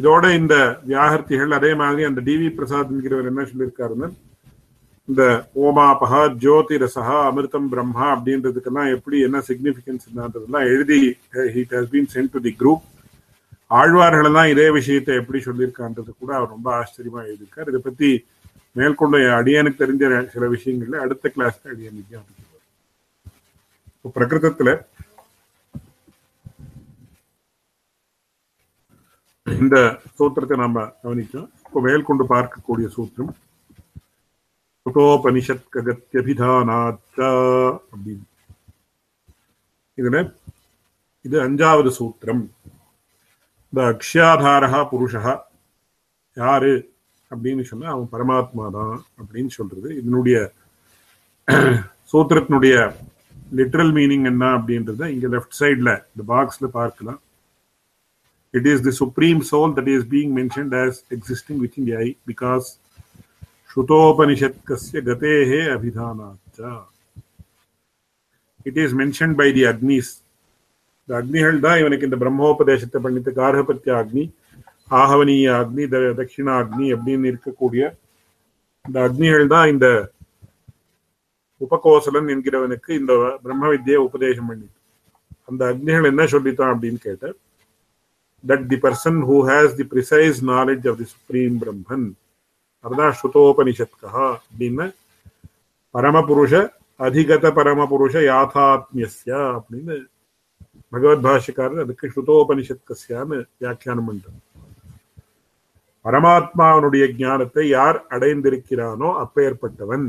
இதோட 0.00 0.24
இந்த 0.40 0.54
வியாகர்த்திகள் 0.90 1.52
அதே 1.56 1.70
மாதிரி 1.80 2.02
அந்த 2.08 2.20
டிவி 2.28 2.48
பிரசாத் 2.58 2.92
என்கிறவர் 2.94 3.30
என்ன 3.30 3.42
சொல்லியிருக்காருன்னு 3.50 4.08
இந்த 5.08 5.24
ஓமாபகா 5.64 6.20
ஜோதி 6.44 6.76
ரசகா 6.84 7.16
அமிர்தம் 7.30 7.68
பிரம்மா 7.72 8.06
அப்படின்றதுக்கெல்லாம் 8.14 8.92
எப்படி 8.96 9.18
என்ன 9.26 9.42
சிக்னிபிகன்ஸ் 9.48 10.06
என்னன்றதெல்லாம் 10.10 10.66
எழுதி 10.72 11.00
it 11.56 11.74
has 11.78 11.92
been 11.92 12.10
sent 12.14 12.32
to 12.36 12.42
the 12.46 12.52
group 12.62 12.84
ஆழ்வார்கள் 13.80 14.28
எல்லாம் 14.30 14.50
இதே 14.54 14.66
விஷயத்தை 14.78 15.14
எப்படி 15.20 15.38
சொல்லியிருக்கான்றது 15.46 16.10
கூட 16.18 16.30
அவர் 16.38 16.54
ரொம்ப 16.56 16.68
ஆச்சரியமா 16.78 17.20
எழுதியிருக்கார். 17.28 17.68
இதை 17.72 17.82
பத்தி 17.88 18.10
மேற்கொண்டு 18.76 19.18
அடியனுக்கு 19.38 19.80
தெரிஞ்ச 19.82 20.04
சில 20.32 20.44
விஷயங்கள்ல 20.54 21.00
அடுத்த 21.04 21.30
கிளாஸ்ல 21.34 21.72
அடியன் 21.72 21.98
விஜயாபிக்குவார் 22.00 22.64
இப்போ 23.94 24.08
பிரகிருதத்துல 24.16 24.70
இந்த 29.46 29.76
சூத்திரத்தை 30.18 30.56
நாம 30.56 30.84
கவனிச்சோம் 31.02 31.50
இப்போ 31.66 31.80
மேற்கொண்டு 31.80 32.24
பார்க்கக்கூடிய 32.34 32.86
சூத்திரம் 32.96 33.34
குட்டோபனிஷத் 34.86 35.70
ககத்தியபிதானாச்சா 35.74 37.28
அப்படின்னு. 37.92 38.26
இதுல 39.98 40.16
இது 41.26 41.36
அஞ்சாவது 41.44 41.90
சூத்திரம். 41.98 42.42
இந்த 43.72 43.80
அக்ஷயாதாரா 43.92 44.80
புருஷா 44.90 45.32
யாரு? 46.36 46.72
அப்படின்னு 47.30 47.62
சொன்னா 47.64 47.88
அவன் 47.92 48.08
பரமாத்மா 48.12 48.64
தான் 48.70 48.96
அப்படின்னு 49.20 49.50
சொல்றது 49.50 49.88
இதனுடைய 50.00 50.38
சூத்திரத்தினுடைய 52.12 52.74
லிட்ரல் 53.52 53.92
மீனிங் 53.92 54.24
என்ன 54.24 54.44
அப்படின்றத 54.56 55.08
இங்க 55.14 55.26
லெஃப்ட் 55.28 55.58
சைட்ல 55.60 55.90
இந்த 56.06 56.22
பாக்ஸ்ல 56.28 56.68
பார்க்கலாம் 56.72 57.20
it 58.54 58.68
is 58.72 58.82
the 58.82 58.94
supreme 59.00 59.40
soul 59.50 59.74
that 59.78 59.90
is 59.94 60.06
being 60.08 60.32
mentioned 60.32 60.74
as 60.74 60.98
existing 61.16 61.60
within 61.78 61.90
eye 61.98 62.08
because 62.26 62.66
ஸ்ருதோபனிஷத் 63.70 64.60
கசிய 64.68 65.00
கதேஹே 65.02 65.62
அபிதானாச்சா 65.72 66.72
it 68.66 68.78
is 68.84 68.94
mention 68.94 69.34
by 69.34 69.48
the 69.52 69.64
Agnes 69.64 70.12
இந்த 71.00 71.14
அக்னிகள் 71.18 71.58
தான் 71.60 71.78
இவனுக்கு 71.78 72.08
இந்த 72.08 72.16
பிரம்மோபதேசத்தை 72.16 73.00
பண்ணித்த 73.02 73.32
கார்கபத்திய 73.32 73.94
அக்னி 73.98 74.24
ஆகவனீய 74.90 75.46
அக்னி 75.60 75.84
தட்சிணா 76.18 76.54
அக்னி 76.62 76.86
அப்படின்னு 76.96 77.30
இருக்கக்கூடிய 77.32 77.84
இந்த 78.84 78.98
அக்னிகள் 79.06 79.46
தான் 79.46 79.68
இந்த 79.68 79.86
உபகோசலன் 81.60 82.30
என்கிறவனுக்கு 82.34 82.90
இந்த 83.00 83.12
பிரம்ம 83.44 83.68
வித்தியை 83.68 83.98
உபதேசம் 84.08 84.48
பண்ணிட்டு 84.48 84.74
அந்த 85.50 85.62
அக்னிகள் 85.72 86.10
என்ன 86.10 86.22
சொல்லித்தான் 86.26 86.72
அப்படின்னு 86.74 87.00
கேட்ட 87.02 87.26
that 88.44 88.66
the 88.66 88.78
person 88.84 89.18
who 89.30 89.36
has 89.50 89.74
the 89.74 89.86
precise 89.92 90.38
knowledge 90.52 90.86
of 90.88 90.98
the 90.98 91.08
supreme 91.14 91.56
Brahman 91.62 92.06
அதுதான் 92.84 93.14
ஸ்ருதோபனிஷத்கா 93.20 94.24
அப்படின்னு 94.38 94.86
பரமபுருஷ 95.94 96.54
அதிகத 97.00 97.46
பரமபுருஷ 97.58 98.16
யாத்தாத்மியஸ்ய 98.22 99.32
அப்படின்னு 99.56 99.96
பகவத் 100.92 101.24
பாஷிக்காரர் 101.24 101.84
அதுக்கு 101.84 102.10
ஸ்ருதோபனிஷத்கஸ்யான்னு 102.12 103.38
வியாக்கியானம் 103.60 104.08
பண்றார். 104.08 104.42
பரமாத்மாவனுடைய 106.06 107.04
ஞானத்தை 107.18 107.68
யார் 107.68 108.06
அடைந்திருக்கிறானோ 108.10 109.08
அப்பேற்பட்டவன். 109.24 110.06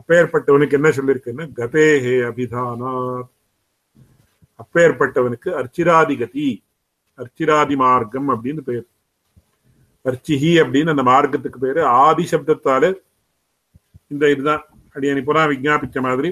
அப்பேற்பட்டவனுக்கு 0.00 0.72
என்ன 0.72 0.88
சொல்லியிருக்குன்னா 0.88 1.46
கதேஹே 1.56 2.16
அபிதானாத். 2.28 3.28
அப்பேற்பட்டவனுக்கு 4.62 5.50
அர்ச்சிராதிகதி 5.50 6.48
அர்ச்சிராதி 7.18 7.76
மார்க்கம் 7.76 8.28
அப்படின்னு 8.28 8.60
பேர். 8.60 8.86
அர்ச்சிஹி 10.04 10.52
அப்படின்னு 10.62 10.92
அந்த 10.94 11.02
மார்க்கத்துக்கு 11.02 11.58
பேரு. 11.58 11.84
ஆதி 11.84 12.28
சப்தத்தால 12.30 12.94
இந்த 14.08 14.30
இதுதான். 14.30 14.64
அடியன் 14.94 15.26
புறா 15.26 15.42
விஜாபிச்ச 15.50 16.00
மாதிரி 16.00 16.30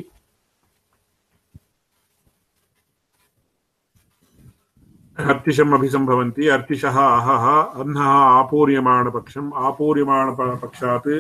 அர்த்திஷம் 5.19 5.73
அபிசம்பவந்தி 5.77 6.45
அர்த்திஷா 6.51 7.05
அஹஹ 7.09 7.47
அன்னஹ 7.81 8.11
ஆபூரியமான 8.35 9.07
பக்ஷம் 9.11 9.49
ஆபூரியமான 9.63 10.27
பக்ஷாத் 10.63 11.11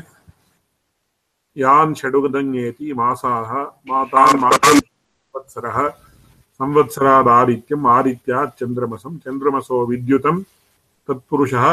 யான் 1.57 1.95
ஷடுகதங்கேதி 1.95 2.87
மாசாக 2.93 3.51
மாதான் 3.89 4.39
மாசரஹ 5.35 5.79
சம்வத்சராத் 6.61 7.31
ஆதித்யம் 7.33 7.87
ஆதித்யா 7.91 8.41
சந்திரமசம் 8.53 9.17
சந்திரமசோ 9.25 9.79
வித்யுதம் 9.91 10.41
தத்புருஷः 11.09 11.67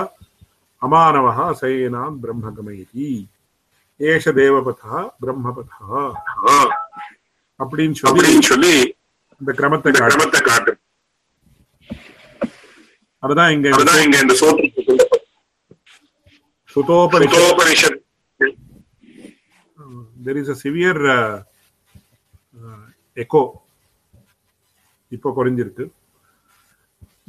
அமானவः 0.81 1.39
சயேனான் 1.59 2.17
பிரம்மகமயதி 2.23 3.09
ஏஷ 3.99 4.31
தேவபதா 4.31 4.97
பிரம்மபதா 5.21 6.01
அப்படின்னு 7.59 7.97
சொல்லி 8.01 8.33
சொல்லி 8.49 8.75
இந்த 9.41 9.51
கிரமத்தை 9.53 9.91
கிரமத்தை 9.95 10.41
காட்டு 10.41 10.73
அதுதான் 13.27 13.53
இங்க 13.55 13.69
அதுதான் 13.75 14.03
இங்க 14.05 14.17
இந்த 14.23 14.35
there 20.25 20.39
is 20.41 20.49
a 20.49 20.57
severe 20.61 21.01
echo 23.17 23.41
இப்போ 25.11 25.29
குறைஞ்சிருக்கு. 25.31 25.85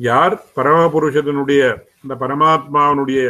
யார் 0.04 0.34
பரமபுருஷனுடைய 0.56 1.62
இந்த 2.02 2.14
பரமாத்மாவனுடைய 2.22 3.20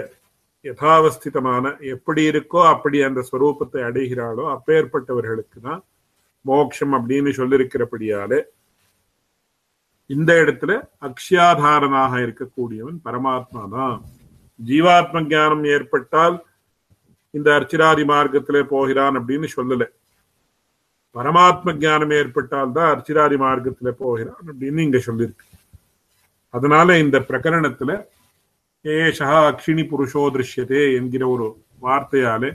யதாவஸ்திதமான 0.64 1.64
எப்படி 1.92 2.22
இருக்கோ 2.30 2.60
அப்படி 2.72 2.98
அந்த 3.04 3.20
ஸ்வரூபத்தை 3.28 3.80
அடைகிறாளோ 3.88 4.44
அப்பேற்பட்டவர்களுக்கு 4.54 5.58
தான் 5.60 5.80
மோட்சம் 6.44 6.94
அப்படின்னு 6.98 7.30
சொல்லிருக்கிறபடியாலே 7.38 8.40
இந்த 10.10 10.32
இடத்துல 10.42 10.72
அக்ஷயாதாரனாக 11.02 12.12
இருக்கக்கூடியவன் 12.20 12.98
பரமாத்மா 13.04 13.62
தான் 13.70 13.96
ஜீவாத்ம 14.60 15.20
ஞானம் 15.26 15.64
ஏற்பட்டால் 15.66 16.36
இந்த 17.34 17.48
அர்ச்சிராதி 17.54 18.04
மார்க்கத்திலே 18.04 18.62
போகிறான் 18.66 19.14
அப்படின்னு 19.14 19.48
சொல்லல. 19.48 19.84
பரமாத்ம 21.14 21.74
ஞானம் 21.78 22.12
ஏற்பட்டால் 22.12 22.72
தான் 22.72 22.90
அர்ச்சிராதி 22.90 23.36
மார்க்கத்திலே 23.36 23.92
போகிறான் 23.98 24.42
அப்படின்னு 24.48 24.80
இங்க 24.82 24.98
சொல்லியிருக்கு 24.98 25.46
அதனால 26.54 26.98
இந்த 26.98 27.18
பிரகரணத்துல 27.20 27.92
ஏஷா 28.84 29.30
அக்ஷினி 29.42 29.82
புருஷோ 29.82 30.22
திருஷ்யதே 30.30 30.82
என்கிற 30.98 31.22
ஒரு 31.28 31.46
வார்த்தையாலே 31.82 32.50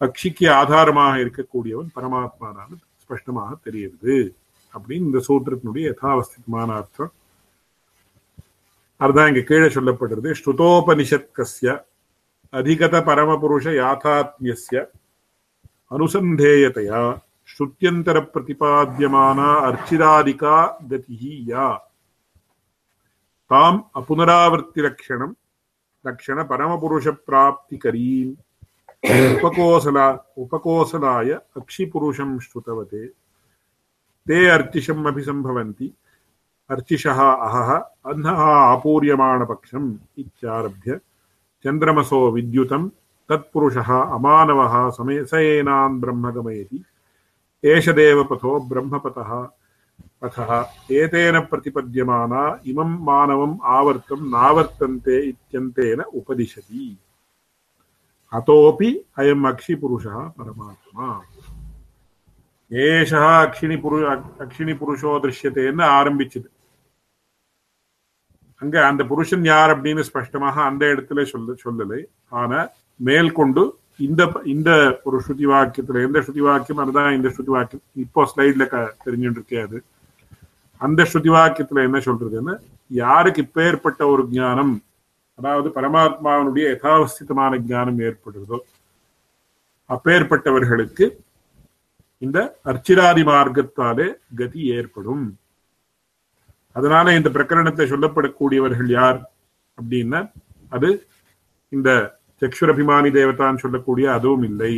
அக்ஷிக்கு 0.00 0.46
ஆதாரமாக 0.50 1.14
இருக்கக்கூடியவன் 1.18 1.90
பரமாத்மா 1.96 2.48
தான் 2.52 2.74
ஸ்பஷ்டமாக 3.02 3.52
தெரியுது 3.64 4.16
அப்படின்னு 4.74 5.08
இந்த 5.10 5.20
சூத்திரத்தினுடைய 5.28 5.84
யதாவஸ்திதமான 5.90 6.68
அர்த்தம். 6.80 7.12
அதுதான் 9.00 9.28
இங்க 9.28 9.40
கீழே 9.40 9.68
சொல்லப்படுறது 9.76 10.28
ஸ்ருதோபனிஷத் 10.40 11.30
கஸ்ய 11.38 11.84
அதிகத 12.52 12.94
பரமபுருஷ 13.08 13.66
யாத்தாத்மியஸ்ய 13.82 14.82
அனுசந்தேயதையா 15.94 17.00
ஸ்ருத்தியந்தர 17.48 18.18
பிரதிபாத்தியமானா 18.34 19.48
அர்ச்சிராதிகா 19.68 20.54
கதிஹி 20.90 21.34
யா. 21.52 21.66
தாம் 23.50 23.80
அபுனராவர்த்தி 24.00 24.80
லக்ஷணம் 24.86 25.34
லக்ஷண 26.04 26.38
பரமபுருஷ 26.52 27.06
பிராப்திகரீம் 27.26 28.32
உபகோசலா 29.34 30.06
உபகோசலாய 30.44 31.28
அக்ஷிபுருஷம் 31.60 32.34
ஸ்ருதவதே. 32.46 33.04
ते 34.28 34.48
अर्चिषम् 34.48 35.06
अभिसम्भवन्ति। 35.06 35.94
अर्चिषः 36.70 37.20
अहः 37.32 37.76
अह्नः 38.06 38.38
आपूर्यमाणपक्षम् 38.38 39.94
इत्यारभ्य 40.18 41.00
चन्द्रमसो 41.64 42.30
विद्युतम्, 42.30 42.90
तत्पुरुषः 43.28 44.02
अमानवः 44.02 44.90
समय 44.90 45.24
स 45.24 45.34
एनान् 45.34 46.00
ब्रह्म 46.00 46.30
गमयति 46.30 46.84
एष 47.64 47.88
देवपथो 47.88 48.60
ब्रह्मपथः 48.60 49.48
पथः। 50.22 50.66
एतेन 50.90 51.40
प्रतिपद्यमाना 51.40 52.60
इमम् 52.66 52.98
मानवम् 52.98 53.58
आवर्तम् 53.64 54.30
नावर्तन्ते 54.30 55.28
इत्यन्तेन 55.28 56.00
उपदिशति। 56.00 56.98
अतोऽपि 58.32 59.04
अयम् 59.18 59.46
अक्षिपुरुषः 59.46 60.16
परमात्मा। 60.16 61.22
ஏஷா 62.74 63.22
அக்ஷினி 63.38 63.76
புரு 63.76 63.96
அக்ஷினி 64.40 64.74
புருஷோ 64.74 65.10
திருஷ்யத்தைன்னு 65.18 65.84
ஆரம்பிச்சது 65.96 66.48
அங்க 68.62 68.76
அந்த 68.86 69.02
புருஷன் 69.04 69.44
யார் 69.44 69.72
அப்படின்னு 69.74 70.02
ஸ்பஷ்டமாக 70.02 70.56
அந்த 70.62 70.84
இடத்துல 70.86 71.22
சொல்ல 71.24 71.54
சொல்லலை 71.64 72.00
ஆனா 72.32 72.60
மேற்கொண்டு 73.00 73.62
இந்த 74.00 74.22
இந்த 74.46 74.70
ஒரு 75.04 75.16
ஸ்ருதி 75.20 75.46
வாக்கியத்துல 75.46 76.00
எந்த 76.02 76.20
ஸ்ருதி 76.20 76.40
வாக்கியம் 76.40 76.80
அதுதான் 76.80 77.10
இந்த 77.12 77.28
ஸ்ருதி 77.28 77.52
வாக்கியம் 77.52 77.84
இப்போ 77.96 78.22
ஸ்லைட்ல 78.24 78.64
தெரிஞ்சுட்டு 79.04 79.38
இருக்கே 79.38 79.60
அது 79.62 79.78
அந்த 80.80 81.02
ஸ்ருதி 81.04 81.30
வாக்கியத்துல 81.30 81.84
என்ன 81.84 81.98
சொல்றதுன்னு 81.98 82.54
யாருக்கு 82.96 83.44
இப்பேற்பட்ட 83.44 84.02
ஒரு 84.06 84.24
ஞானம் 84.32 84.74
அதாவது 85.38 85.68
பரமாத்மாவனுடைய 85.76 86.64
யதாவஸ்திதமான 86.68 87.60
ஞானம் 87.66 88.00
ஏற்படுறதோ 88.00 88.58
அப்பேற்பட்டவர்களுக்கு 89.90 91.06
இந்த 92.24 92.38
அர்ச்சிராதி 92.70 93.22
மார்க்கத்தாலே 93.30 94.06
கதி 94.40 94.60
ஏற்படும். 94.78 95.24
அதனால 96.78 97.06
இந்த 97.18 97.28
பிரகரணத்தை 97.36 97.84
சொல்லப்படக்கூடியவர்கள் 97.92 98.90
யார் 98.98 99.20
அப்படின்னா 99.78 100.20
அது 100.76 100.88
இந்த 101.72 101.90
சக்ஷுரபிமானி 102.42 103.10
தேவதான்னு 103.18 103.62
சொல்லக்கூடிய 103.64 104.06
அதுவும் 104.16 104.44
இல்லை 104.50 104.74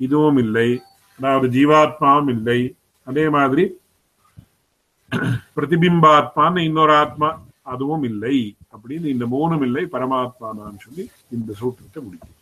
இதுவும் 0.00 0.40
இல்லை 0.44 0.68
அதாவது 1.20 1.46
ஜீவாத்மாவும் 1.56 2.30
இல்லை. 2.36 2.60
அதே 3.06 3.24
மாதிரி 3.36 3.64
பிரதிபிம்பாத்மான்னு 5.56 6.60
இன்னொரு 6.68 6.92
ஆத்மா 7.02 7.28
அதுவும் 7.72 8.04
இல்லை 8.10 8.36
அப்படின்னு 8.74 9.06
இந்த 9.14 9.24
மூணும் 9.34 9.64
இல்லை 9.66 9.82
பரமாத்மானான்னு 9.94 10.84
சொல்லி 10.86 11.04
இந்த 11.36 11.50
சூத்திரத்தை 11.60 12.00
முடிக்கும் 12.04 12.36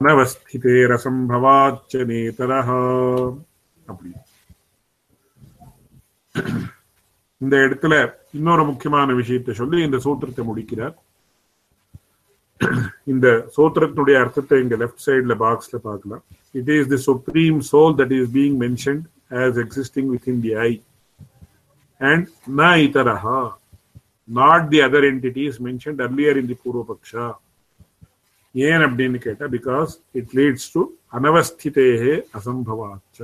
மேற்கொண்டு 0.00 0.12
அனவஸ்திதே 0.12 0.74
ரசம்பவாச்ச 0.90 2.02
நேதரஹ 2.10 2.68
அப்படி 3.86 4.10
இந்த 7.40 7.54
இடத்துல 7.66 7.94
இன்னொரு 8.38 8.62
முக்கியமான 8.70 9.14
விஷயத்தை 9.20 9.52
சொல்லி 9.60 9.78
இந்த 9.86 9.98
சூத்திரத்தை 10.04 10.42
முடிக்கிறார். 10.48 10.94
இந்த 13.12 13.26
சூத்திரத்தினுடைய 13.56 14.16
அர்த்தத்தை 14.22 14.58
இங்க 14.64 14.76
லெஃப்ட் 14.82 15.04
சைட்ல 15.06 15.36
பாக்ஸ்ல 15.44 15.76
பார்க்கலாம். 15.88 16.22
It 16.54 16.70
is 16.76 16.90
the 16.94 17.00
supreme 17.08 17.60
soul 17.70 17.94
that 18.00 18.14
is 18.18 18.32
being 18.38 18.56
mentioned 18.64 19.04
as 19.42 19.60
existing 19.64 20.10
within 20.34 20.42
the 20.46 20.54
I 20.68 20.70
and 22.00 22.26
ந 22.60 22.72
இதரஹா 22.88 23.40
not 24.28 24.68
the 24.74 24.80
other 24.88 25.08
entities 25.12 25.60
mentioned 25.68 26.02
earlier 26.08 26.40
in 26.42 26.50
the 26.52 26.58
பூர்வபக்ஷா 26.64 27.28
ஏன் 28.54 28.84
அப்படின்னு 28.86 29.18
கேட்டா 29.18 29.46
பிகாஸ் 29.48 29.90
இட் 30.12 30.32
லீட்ஸ் 30.34 30.68
டு 30.72 30.80
அனவஸ்திதேகே 31.12 32.14
அசம்பவாச்ச 32.34 33.18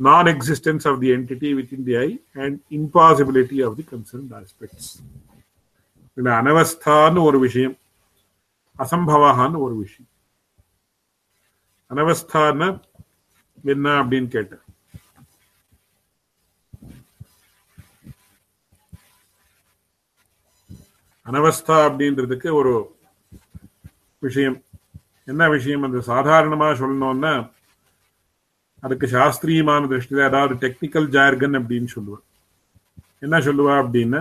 non 0.00 0.26
existence 0.26 0.86
of 0.86 1.00
the 1.00 1.08
entity 1.12 1.50
within 1.72 1.84
the 1.84 1.96
eye 1.96 2.08
and 2.36 2.58
impossibility 2.72 3.58
of 3.64 3.76
the 3.76 3.86
concerned 3.90 4.32
aspects 4.32 4.90
இதுல 6.16 6.30
அனவஸ்தான்னு 6.38 7.22
ஒரு 7.22 7.38
விஷயம் 7.38 7.76
அசம்பவான்னு 8.78 9.58
ஒரு 9.60 9.76
விஷயம் 9.76 10.08
அனவஸ்தான்னு 11.90 12.68
என்ன 13.64 13.88
அப்படின்னு 14.02 14.28
கேட்டேன் 14.28 14.64
அனவஸ்தா 21.26 21.76
அப்படின்றதுக்கு 21.88 22.48
ஒரு 22.48 22.72
விஷயம் 24.22 24.56
என்ன 25.28 25.42
விஷயம் 25.48 25.84
அந்த 25.84 25.98
சாதாரணமா 26.08 26.66
சொல்லணும்னா 26.80 27.32
அதுக்கு 28.82 29.06
சாஸ்திரியமான 29.06 29.88
திருஷ்டியில 29.88 30.26
அதாவது 30.26 30.54
டெக்னிக்கல் 30.60 31.08
ஜார்கன் 31.08 31.58
அப்படின்னு 31.58 31.88
சொல்லுவா 31.94 32.18
என்ன 33.20 33.38
சொல்லுவா 33.38 33.74
அப்படின்னா 33.82 34.20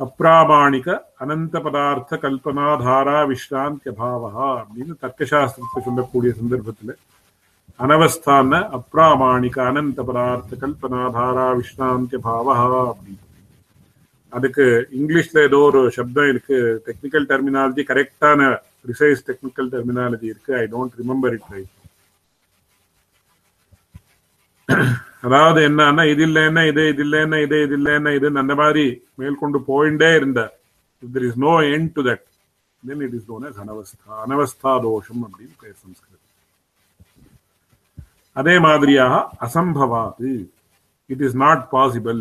அப்பிராமாணிக 0.00 0.88
அனந்த 1.18 1.56
பதார்த்த 1.58 2.18
கல்பனாதாரா 2.22 3.18
விஸ்ராந்தி 3.24 3.90
அபாவா 3.90 4.30
அப்படின்னு 4.58 4.94
தர்க்கசாஸ்திரத்தை 5.02 5.80
சொல்லக்கூடிய 5.84 6.32
சந்தர்ப்பத்துல 6.38 6.94
அனவஸ்தான 7.80 8.60
அப்பிராமாணிக 8.72 9.56
அனந்த 9.64 10.02
பதார்த்த 10.02 10.60
கல்பனாதாரா 10.60 11.48
விஸ்ராந்தி 11.52 12.18
அபாவா 12.20 12.56
அப்படின்னு 12.84 13.24
அதுக்கு 14.32 14.64
இங்கிலீஷ்ல 14.92 15.42
ஏதோ 15.44 15.60
ஒரு 15.66 15.82
சப்தம் 15.90 16.28
இருக்கு 16.28 16.56
டெக்னிக்கல் 16.86 17.28
டெர்மினாலஜி 17.30 17.82
கரெக்டான 17.86 18.40
ப்ரிசைஸ் 18.84 19.26
டெக்னிக்கல் 19.28 19.68
டெர்மினாலஜி 19.74 20.26
இருக்கு. 20.32 20.52
I 20.62 20.64
don't 20.74 20.94
remember 21.02 21.34
it 21.38 21.50
right 21.54 21.74
அதாவது 25.26 25.60
என்னன்னா 25.68 26.02
இது 26.12 26.22
இல்லைன்னா 26.28 26.62
இது 26.70 26.82
இது 26.92 27.02
இல்லைன்னா 27.06 27.38
இது 27.44 27.56
இது 27.66 27.74
இல்லைன்னா 27.78 28.10
இதுன்னு 28.18 28.42
அந்த 28.42 28.54
மாதிரி 28.60 28.84
மேற்கொண்டு 29.20 29.58
போயிட்டே 29.70 30.10
இருந்தார். 30.18 30.52
There 31.02 31.26
is 31.28 31.40
no 31.46 31.54
end 31.74 31.90
to 31.96 32.02
that 32.08 32.24
then 32.82 33.02
it 33.06 33.16
is 33.18 33.28
known 33.30 33.46
as 33.48 33.58
அனவஸ்தா 33.64 34.20
அனவஸ்தா 34.24 34.72
தோஷம் 34.86 35.22
அப்படின்னு 35.26 35.56
பேர் 35.62 35.80
சம்ஸ்கிருதம். 35.84 36.24
அதே 38.36 38.54
மாதிரியாக 38.66 39.14
அசம்பவாது. 39.46 40.30
It 41.10 41.24
is 41.28 41.36
not 41.44 41.64
possible 41.74 42.20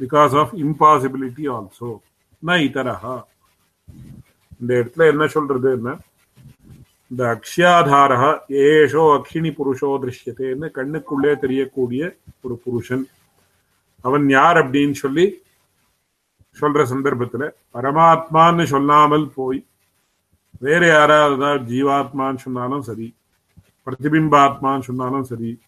because 0.00 0.32
of 0.42 0.54
impossibility 0.64 1.44
also 1.56 1.90
ந 2.42 2.60
இதரஹா 2.68 3.16
இந்த 4.62 4.74
இடத்துல 4.74 5.08
என்ன 5.08 5.26
சொல்றது 5.26 5.72
என்ன 5.72 5.98
இந்த 7.10 7.22
அக்ஷியாதாரா 7.34 8.30
ஏஷோ 8.50 9.02
அக்ஷினி 9.14 9.50
புருஷோ 9.50 9.88
திருஷ்யத்தேன்னு 9.98 10.68
கண்ணுக்குள்ளே 10.68 11.38
தெரியக்கூடிய 11.38 12.02
ஒரு 12.42 12.54
புருஷன். 12.64 13.04
அவன் 14.04 14.30
யார் 14.30 14.56
அப்படின்னு 14.56 14.92
சொல்லி 14.92 15.26
சொல்ற 16.60 16.82
சந்தர்ப்பத்துல 16.82 17.50
பரமாத்மான்னு 17.74 18.64
சொல்லாமல் 18.64 19.32
போய் 19.34 19.64
வேற 20.58 20.86
யாராவது 20.86 21.64
ஜீவாத்மான்னு 21.64 22.36
சொன்னாலும் 22.36 22.82
சரி 22.82 23.14
பிரதிபிம்பாத்மான்னு 23.86 24.80
சொன்னாலும் 24.80 25.22
சரி 25.22 25.58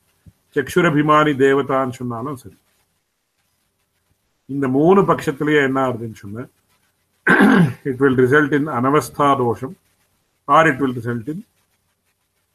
சக்ஷுரபிமானி 0.57 1.33
தேவதான்னு 1.35 1.90
சொன்னாலும் 1.90 2.37
சரி 2.37 2.57
இந்த 4.48 4.68
மூணு 4.68 5.00
பட்சத்திலேயே 5.00 5.62
என்ன 5.64 5.88
ஆகுதுன்னு 5.88 6.14
சொன்ன 6.14 6.46
இட் 7.88 8.00
வில் 8.02 8.20
ரிசல்ட் 8.24 8.54
இன் 8.58 8.68
அனவஸ்தா 8.78 9.28
தோஷம் 9.44 9.74
or 10.48 10.68
it 10.70 10.80
will 10.82 10.96
result 11.00 11.30
in 11.32 11.42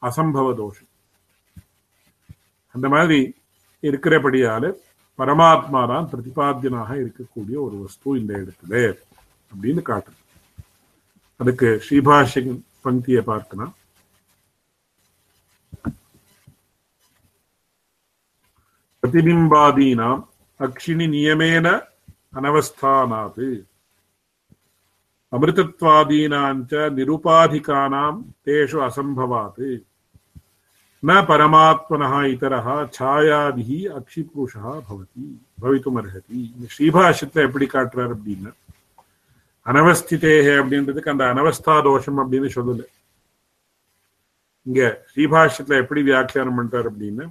அசம்பவ 0.02 0.48
தோஷம் 0.62 0.90
அந்த 2.76 2.88
மாதிரி 2.94 3.20
இருக்கிறபடியால 3.84 4.72
பரமாத்மா 5.20 5.82
தான் 5.92 6.10
பிரதிபாத்தியனாக 6.12 6.92
இருக்கக்கூடிய 7.04 7.56
ஒரு 7.66 7.76
வஸ்து 7.84 8.10
இந்த 8.20 8.32
இடத்துல 8.42 8.74
அப்படின்னு 9.52 9.82
காட்டுது. 9.90 10.20
அதுக்கு 11.40 11.70
ஸ்ரீபாஷின் 11.86 12.54
பங்கியை 12.86 13.22
பார்க்கணும். 13.32 13.74
பிரதிபிம்பாதீனாம் 19.02 20.22
அக்ஷினி 20.60 21.08
நியமேன 21.16 21.68
அனவஸ்தானாது. 22.38 23.48
அமிர்தத்வாதீனாஞ்ச 25.34 26.72
நிருபாதிகானாம் 26.98 28.20
தேஷு 28.48 28.78
அசம்பவாத் 28.88 29.68
ந 31.04 31.12
பரமாத்மனः 31.28 32.14
இதரः 32.32 32.68
ಛಾಯಾதிஹி 32.98 33.78
அக்ஷிபுருஷா 33.98 34.72
பவதி 34.88 35.26
பவித்துமர்ஹதி 35.62 36.40
இந்த 36.54 36.66
ஸ்ரீபாஷ்யத்தை 36.76 37.42
எப்படி 37.48 37.66
காட்டுறார் 37.74 38.14
அப்படின்னா 38.16 38.52
அனவஸ்திதேஹே 39.66 40.54
அப்படின்றதுக்கு 40.62 41.14
அந்த 41.14 41.26
அனவஸ்தா 41.34 41.76
தோஷம் 41.88 42.20
அப்படின்னு 42.22 42.50
சொல்லல. 42.58 42.84
இங்க 44.66 44.82
ஸ்ரீபாஷ்யத்துல 45.12 45.80
எப்படி 45.84 46.02
வியாக்கியானம் 46.10 46.58
பண்றார் 46.60 46.90
அப்படின்னா 46.92 47.26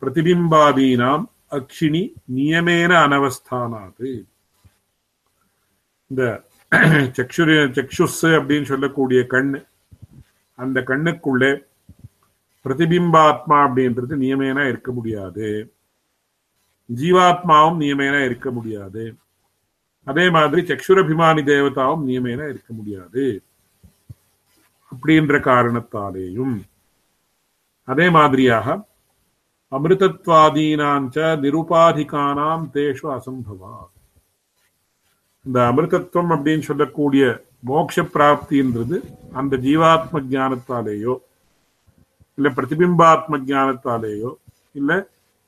பிரதிபிம்பாதீனாம் 0.00 1.24
அக்ஷினி 1.58 2.02
நியமேன 2.36 2.92
அனவஸ்தானாது. 3.06 4.10
இந்த 6.10 6.22
சக்ஷுரி 7.18 7.54
சக்ஷுஸ் 7.70 8.22
அப்படின்னு 8.22 8.62
சொல்லக்கூடிய 8.62 9.26
கண் 9.26 9.64
அந்த 10.54 10.80
கண்ணுக்குள்ளே 10.80 11.66
பிரதிபிம்பாத்மா 12.64 13.48
அப்படின்றது 13.48 14.16
நியமேனா 14.16 14.68
இருக்க 14.68 14.92
முடியாது. 14.92 15.74
ஜீவாத்மாவும் 16.96 17.78
நியமேனா 17.78 18.24
இருக்க 18.24 18.50
முடியாது. 18.50 19.16
அதே 20.04 20.30
மாதிரி 20.30 20.62
சக்ஷுரபிமானி 20.62 21.42
தேவதாவும் 21.42 22.04
நியமேனா 22.06 22.48
இருக்க 22.48 22.74
முடியாது. 22.74 23.42
அப்படின்ற 24.90 25.40
காரணத்தாலேயும். 25.40 26.60
அதே 27.84 28.10
மாதிரியாக 28.10 28.86
அமிர்தத்வாதீனாஞ்ச 29.70 31.16
நிருபாதிகானாம் 31.42 32.68
தேஷு 32.72 33.02
அசம்பவா 33.02 33.76
இந்த 35.48 35.58
அமிர்தத்துவம் 35.70 36.32
அப்படின்னு 36.34 36.64
சொல்லக்கூடிய 36.70 37.24
மோட்ச 37.68 38.02
பிராப்தின்றது 38.14 38.96
அந்த 39.40 39.54
ஜீவாத்ம 39.66 40.20
ஜானத்தாலேயோ 40.32 41.14
இல்லை 42.38 42.50
பிரதிபிம்பாத்ம 42.56 43.40
ஜானத்தாலேயோ 43.50 44.30
இல்லை 44.74 44.98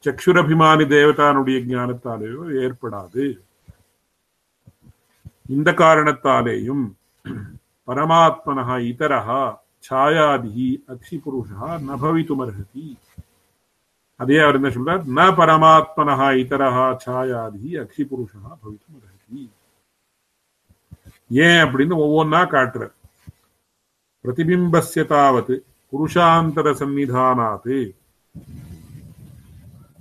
சக்ஷுரபிமானி 0.05 0.85
தேவதானுடைய 0.95 1.59
ஜானத்தாலேயோ 1.71 2.43
ஏற்படாது. 2.63 3.25
இந்த 5.57 5.71
காரணத்தாலேயும் 5.83 6.85
பரமாத்மனா 7.89 8.77
இதரஹா 8.91 9.43
சாயாதி 9.89 10.67
அக்ஷி 10.95 11.17
புருஷா 11.25 11.69
ந 11.87 11.99
பவித்துமர்ஹதி 12.03 12.87
அதே 14.21 14.39
அவர் 14.45 14.59
என்ன 14.59 14.71
சொல்றார்? 14.77 15.03
ந 15.19 15.21
பரமாத்மனா 15.41 16.29
இதரஹா 16.43 16.87
சாயாதி 17.07 17.69
அக்ஷி 17.85 18.05
புருஷா 18.11 18.43
பவித்தும் 18.63 19.00
ஏன் 21.46 21.62
அப்படின்னு 21.66 21.96
ஒவ்வொன்னா 22.06 22.42
காட்டுறார் 22.54 22.94
பிரதிபிம்பஸ்ய 24.26 25.04
தாவத் 25.12 25.54
புருஷாந்தர 25.94 26.68
சந்நிதானாத் 26.82 27.76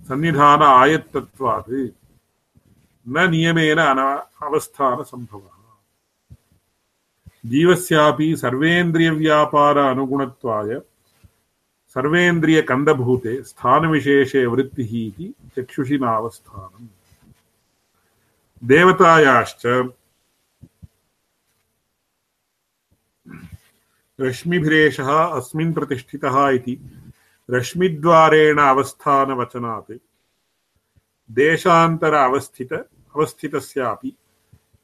சந்நிதான 0.09 0.63
ஆயத்தத்வாத் 0.81 1.77
ந 3.07 3.27
நியமேன 3.33 3.81
அன 3.93 4.01
அவஸ்தான 4.47 4.99
சம்பவः 5.13 5.51
जीवस्यापि 7.45 8.27
सर्वेन्द्रियव्यापार 8.37 9.79
अनुगुणत्वाय 9.81 10.71
सर्वेन्द्रियकन्दभूते 11.97 13.35
स्थानविशेषे 13.43 14.45
वृत्तिः 14.47 14.93
इति 14.99 15.27
चक्षुषि 15.57 15.99
नावस्थानम् 15.99 16.87
देवतायाश्च 18.63 19.63
रश्मिभिरेषः 24.20 25.10
अस्मिन् 25.10 25.74
प्रतिष्ठितः 25.74 26.50
इति। 26.50 26.80
रश्मिद्वारेण 27.52 28.58
अवस्थानवचनात्। 28.58 29.98
देशान्तर 31.32 32.14
अवस्थित 32.14 32.74
अवस्थितस्यापि। 32.74 34.14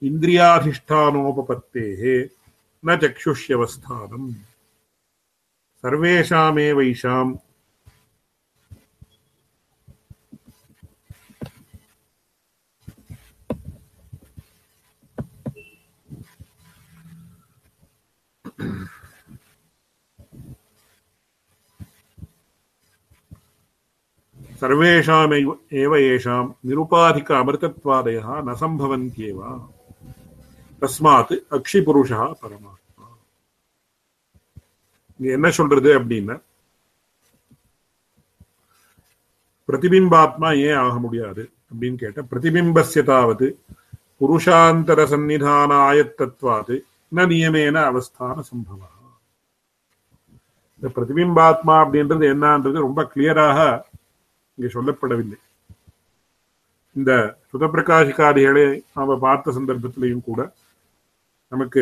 इन्द्रियाधिष्ठानोपपत्तेः 0.03 2.29
न 2.85 2.97
चक्षुष्यवस्थानम्। 2.97 4.33
सर्वेषामेवैषाम् 5.81 7.37
सर्वेषामेव 24.64 25.50
एव 25.74 25.92
येषां 25.98 26.40
निरुपाधिक 26.64 27.32
अमृतत्वादयः 27.34 28.28
न 28.42 28.54
सम्भवन्त्येव 28.62 29.40
தஸ்மாத் 30.82 31.32
அக்ஷி 31.56 31.78
புருஷா 31.86 32.20
பரமாத்மா 32.42 33.06
இங்க 35.20 35.26
என்ன 35.36 35.48
சொல்றது 35.50 35.90
அப்படின்னா 35.98 36.36
பிரதிபிம்பாத்மா 39.68 40.50
ஏன் 40.62 40.78
ஆக 40.84 40.94
முடியாது 40.98 41.42
அப்படின்னு 41.70 41.98
கேட்ட 41.98 42.22
பிரதிபிம்பஸ்ய 42.30 43.02
தாவது 43.10 43.48
புருஷாந்தர 44.20 45.04
சந்நிதான 45.12 45.70
ஆயத்தத்வாது 45.88 46.76
ந 47.12 47.26
நியமேன 47.32 47.76
அவஸ்தான 47.90 48.36
சம்பவா 48.50 48.88
இந்த 50.82 50.88
பிரதிபிம்பாத்மா 50.96 51.76
அப்படின்றது 51.84 52.26
என்னன்றது 52.34 52.86
ரொம்ப 52.86 53.00
கிளியராக 53.12 53.58
இங்கே 54.57 54.69
சொல்லப்படவில்லை. 54.75 55.37
இந்த 56.95 57.11
சுதப்பிரகாசிகாதிகளை 57.51 58.67
நாம் 58.95 59.23
பார்த்த 59.25 59.53
சந்தர்ப்பத்திலையும் 59.57 60.27
கூட 60.29 60.41
நமக்கு 61.51 61.81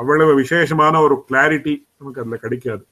அவ்வளவு 0.00 0.32
விசேஷமான 0.40 0.94
ஒரு 1.06 1.14
கிளாரிட்டி 1.28 1.74
நமக்கு 1.98 2.20
அதுல 2.22 2.36
கிடைக்காது. 2.36 2.84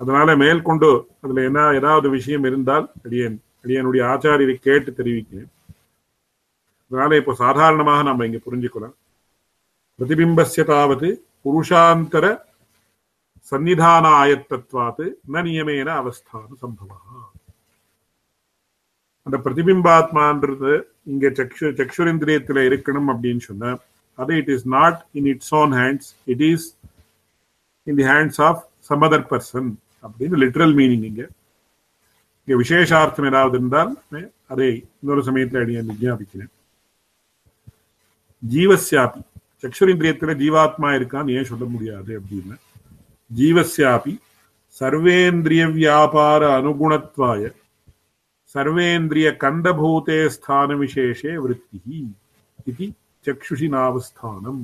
அதனால 0.00 0.36
மேற்கொண்டு 0.42 0.90
அதுல 1.22 1.42
என்ன 1.48 1.62
ஏதாவது 1.78 2.06
விஷயம் 2.16 2.44
இருந்தால் 2.50 2.86
அடியேன் 3.04 3.38
அடியனுடைய 3.64 4.02
ஆச்சாரியரை 4.12 4.54
கேட்டு 4.58 4.90
தெரிவிக்கிறேன். 4.98 5.50
அதனால 6.90 7.16
இப்போ 7.20 7.32
சாதாரணமாக 7.44 8.02
நம்ம 8.08 8.26
இங்க 8.28 8.40
புரிஞ்சுக்கலாம். 8.46 8.96
பிரதிபிம்பசிய 9.98 10.62
தாவது 10.74 11.08
புருஷாந்தர 11.44 12.26
சந்நிதான 13.52 14.06
ஆயத்தத்வாத்து 14.22 15.04
ந 15.34 15.42
நியமேன 15.46 15.88
அவஸ்தான 16.00 16.48
சம்பவம் 16.62 17.04
அந்த 19.30 19.50
பிரதிபிம்பாத்மான்றது 19.50 20.82
இங்க 21.04 21.28
சக்ஷு 21.28 21.60
சக்ஷுரேந்திரியத்துல 21.60 22.62
இருக்கணும் 22.70 23.08
அப்படின்னு 23.08 23.38
சொன்ன 23.38 23.78
அது 24.14 24.36
it 24.36 24.48
is 24.48 24.66
not 24.66 25.04
in 25.12 25.24
its 25.24 25.54
own 25.54 25.72
hands 25.72 26.08
it 26.24 26.40
is 26.40 26.76
in 27.82 27.94
the 27.94 28.02
hands 28.02 28.40
of 28.40 28.68
some 28.78 29.02
other 29.02 29.26
person 29.30 29.74
அப்படின்னு 30.02 30.40
லிட்ரல் 30.42 30.74
மீனிங் 30.74 31.02
இங்க. 31.02 31.28
இங்க 32.44 32.62
விசேஷார்த்தம் 32.62 33.26
ஏதாவது 33.26 33.58
இருந்தால் 33.58 33.98
அதை 34.48 34.86
இன்னொரு 35.02 35.22
சமயத்தில் 35.22 35.60
அடிய 35.60 35.82
விஜாபிக்கிறேன். 35.82 36.50
ஜீவசியாபி 38.54 39.20
சக்ஷுரேந்திரியத்துல 39.62 40.34
ஜீவாத்மா 40.42 40.88
இருக்கான்னு 40.98 41.36
ஏன் 41.36 41.44
சொல்ல 41.44 41.64
முடியாது 41.64 42.20
அப்படின்னு. 42.20 42.56
ஜீவஸ்யாபி. 43.36 44.18
சர்வேந்திரிய 44.80 45.72
வியாபார 45.72 46.60
அனுகுணத்வாய. 46.60 47.52
சர்வேந்திரிய 48.54 49.28
கந்தபூதே 49.42 50.18
ஸ்தான 50.36 50.76
விசேஷே 50.82 51.32
விருத்தி 51.42 51.98
இது 52.70 52.86
சக்ஷுஷி 53.24 53.68
நாவஸ்தானம் 53.74 54.62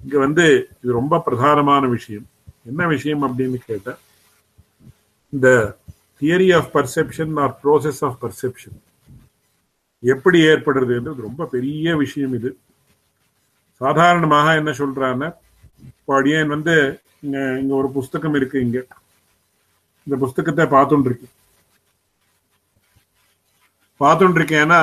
இங்க 0.00 0.16
வந்து 0.24 0.44
இது 0.82 0.92
ரொம்ப 1.00 1.20
பிரதானமான 1.26 1.84
விஷயம். 1.96 2.26
என்ன 2.70 2.82
விஷயம் 2.94 3.22
அப்படின்னு 3.26 3.58
கேட்டா 3.68 3.92
இந்த 5.32 5.48
theory 6.20 6.48
of 6.58 6.70
perception 6.76 7.32
or 7.44 7.54
process 7.62 8.02
of 8.08 8.18
perception 8.24 8.78
எப்படி 10.02 10.38
ஏற்படுறதுன்றது 10.50 11.26
ரொம்ப 11.28 11.46
பெரிய 11.54 11.96
விஷயம் 12.04 12.34
இது. 12.38 12.50
சாதாரணமாக 13.80 14.48
என்ன 14.60 14.70
சொல்றான்னா 14.80 15.28
இப்போ 15.90 16.12
அடியேன் 16.18 16.52
வந்து 16.54 16.74
இங்க 17.24 17.38
இங்க 17.62 17.72
ஒரு 17.82 17.88
புஸ்தகம் 17.96 18.36
இருக்கு 18.38 18.58
இங்க. 18.66 18.78
இந்த 20.06 20.16
புஸ்தகத்தை 20.24 20.64
பார்த்துட்டு 20.76 21.10
இருக்கு 21.10 21.28
பார்த்துட்டு 24.02 24.38
இருக்கேன்னா 24.40 24.80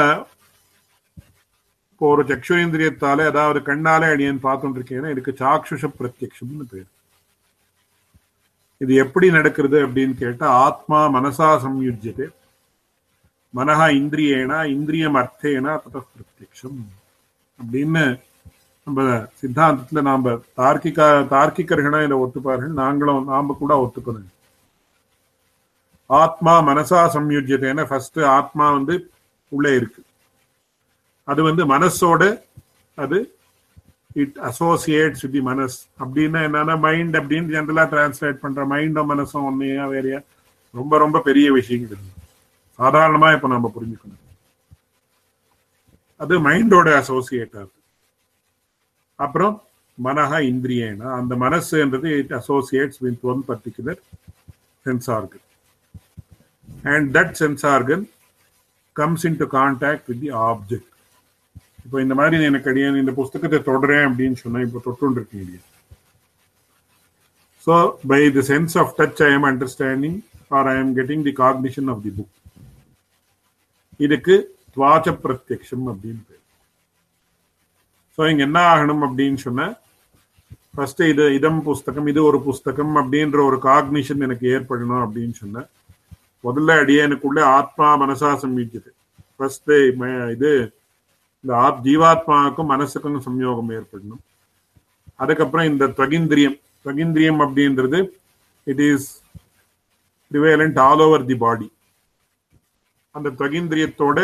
இப்போ 1.91 2.05
ஒரு 2.13 2.23
சக்ஷுரேந்திரியத்தால 2.29 3.25
அதாவது 3.31 3.59
கண்ணாலே 3.69 4.07
அடியேன் 4.13 4.45
பார்த்துட்டு 4.47 4.79
இருக்கேன்னா 4.79 5.11
இதுக்கு 5.13 5.33
சாக்ஷுஷ 5.41 5.89
பிரத்யக்ஷம்னு 5.99 6.65
பேர். 6.71 6.89
இது 8.83 8.93
எப்படி 9.03 9.27
நடக்கிறது 9.37 9.77
அப்படின்னு 9.85 10.15
கேட்டா 10.23 10.47
ஆத்மா 10.65 10.99
மனசா 11.17 11.49
சம்யுஜ்யத்தை 11.65 12.27
மனஹா 13.53 13.87
இந்திரியேனா 13.99 14.57
இந்திரியம் 14.75 15.17
அர்த்தேனா 15.21 15.73
தத 15.83 15.97
பிரத்யக்ஷம். 16.11 16.81
அப்படின்னு 17.59 18.03
நம்ம 18.87 19.01
சித்தாந்தத்துல 19.39 20.01
நாம 20.09 20.31
தார்க்கிக 20.59 21.09
தார்க்கிகர்களா 21.33 21.99
இதை 22.05 22.17
ஒத்துப்பார்கள். 22.23 22.79
நாங்களும் 22.83 23.29
நாம 23.33 23.55
கூட 23.59 23.73
ஒத்துக்கணும். 23.83 24.29
ஆத்மா 26.19 26.53
மனசா 26.67 26.99
சம்யுஜ்யத்தைன்னா 27.15 27.85
ஃபர்ஸ்ட் 27.85 28.19
ஆத்மா 28.19 28.71
வந்து 28.71 29.09
உள்ளே 29.47 29.75
இருக்கு. 29.75 30.03
அது 31.23 31.43
வந்து 31.43 31.63
மனசோட 31.65 32.23
அது 32.95 33.35
இட் 34.13 34.37
அசோசியேட்ஸ் 34.41 35.21
வித் 35.21 35.31
தி 35.31 35.41
மனஸ். 35.41 35.87
அப்படின்னா 35.99 36.39
என்னன்னா 36.47 36.79
மைண்ட் 36.79 37.17
அப்படின்னு 37.17 37.53
ஜென்ரலா 37.55 37.83
டிரான்ஸ்லேட் 37.93 38.41
பண்ற 38.43 38.65
மைண்டும் 38.65 39.09
மனசும் 39.11 39.47
ஒன்னையா 39.49 39.87
வேறையா? 39.89 40.19
ரொம்ப 40.73 40.97
ரொம்ப 40.97 41.19
பெரிய 41.19 41.51
விஷயங்கள் 41.51 42.01
சாதாரணமா 42.79 43.33
இப்ப 43.35 43.47
நம்ம 43.47 43.71
புரிஞ்சுக்கணும். 43.75 44.19
அது 46.17 46.39
மைண்டோட 46.49 46.95
அசோசியேட் 46.95 47.55
ஆகுது. 47.55 47.77
அப்புறம் 49.15 49.63
மனஹா 50.03 50.37
இந்திரியேனா 50.51 51.07
அந்த 51.19 51.35
மனசுன்றது 51.35 52.05
it 52.17 52.33
associates 52.33 52.99
with 52.99 53.23
one 53.31 53.43
particular 53.47 54.01
sense 54.85 55.09
organ 55.17 55.45
and 56.91 57.07
that 57.17 57.35
sense 57.39 57.65
organ 57.71 58.03
comes 58.95 59.25
into 59.37 59.47
contact 59.57 60.07
with 60.09 60.21
the 60.21 60.31
object 60.47 60.87
இப்போ 61.85 61.99
இந்த 62.01 62.15
மாதிரி 62.15 62.45
எனக்கு 62.45 62.69
அடியான் 62.71 63.01
இந்த 63.01 63.13
புஸ்தகத்தை 63.19 63.59
தொடரேன் 63.69 64.05
அப்படின்னு 64.09 64.39
சொன்னேன் 64.41 64.65
இப்போ 64.67 64.79
தொட்டு 64.85 65.15
இருக்கீங்க 65.15 65.57
so 67.67 67.73
by 68.07 68.21
the 68.37 68.43
sense 68.51 68.75
of 68.77 68.93
touch 68.99 69.21
I 69.23 69.31
am 69.33 69.47
understanding 69.49 70.17
or 70.51 70.67
I 70.67 70.75
am 70.79 70.93
getting 70.95 71.23
the 71.23 71.33
cognition 71.41 71.89
of 71.89 72.03
the 72.03 72.11
book 72.17 72.35
இதுக்கு 73.99 74.35
துவாச்ச 74.77 75.09
பிரத்யக்ஷம் 75.23 75.85
அப்படின்னு 75.91 76.21
பேர். 76.21 76.37
ஸோ 78.17 78.29
இங்க 78.31 78.43
என்ன 78.43 78.59
ஆகணும் 78.71 79.03
அப்படின்னு 79.07 79.39
சொன்ன 79.39 79.65
ஃபர்ஸ்ட் 80.75 81.01
இது 81.09 81.23
இதம் 81.33 81.61
புஸ்தகம் 81.61 82.07
இது 82.07 82.21
ஒரு 82.23 82.39
புஸ்தகம் 82.43 82.93
அப்படின்ற 82.95 83.39
ஒரு 83.45 83.57
காக்னிஷன் 83.65 84.21
எனக்கு 84.21 84.45
ஏற்படணும் 84.55 85.03
அப்படின்னு 85.05 85.35
சொன்ன 85.35 85.63
முதல்ல 86.43 86.75
அடியனுக்குள்ள 86.81 87.39
ஆத்மா 87.57 87.87
மனசா 88.01 88.29
சம்மிச்சது 88.43 88.89
ஃபர்ஸ்ட் 89.35 89.71
இது 90.35 90.51
இந்த 91.43 91.51
ஆப் 91.65 91.83
ஜீவாத்மாவுக்கும் 91.85 92.71
மனசுக்கும் 92.73 93.21
சம்யோகம் 93.27 93.71
ஏற்படணும். 93.77 94.21
அதுக்கப்புறம் 95.21 95.69
இந்த 95.71 95.85
துவகிந்திரியம். 95.97 96.57
துவகிந்திரியம் 96.85 97.41
அப்படின்றது 97.45 97.99
it 98.71 98.83
is 98.89 99.09
relevant 100.33 100.79
all 100.87 101.03
over 101.05 101.25
the 101.29 101.35
body 101.45 101.67
அந்த 103.15 103.29
துவகிந்திரியத்தோட 103.39 104.19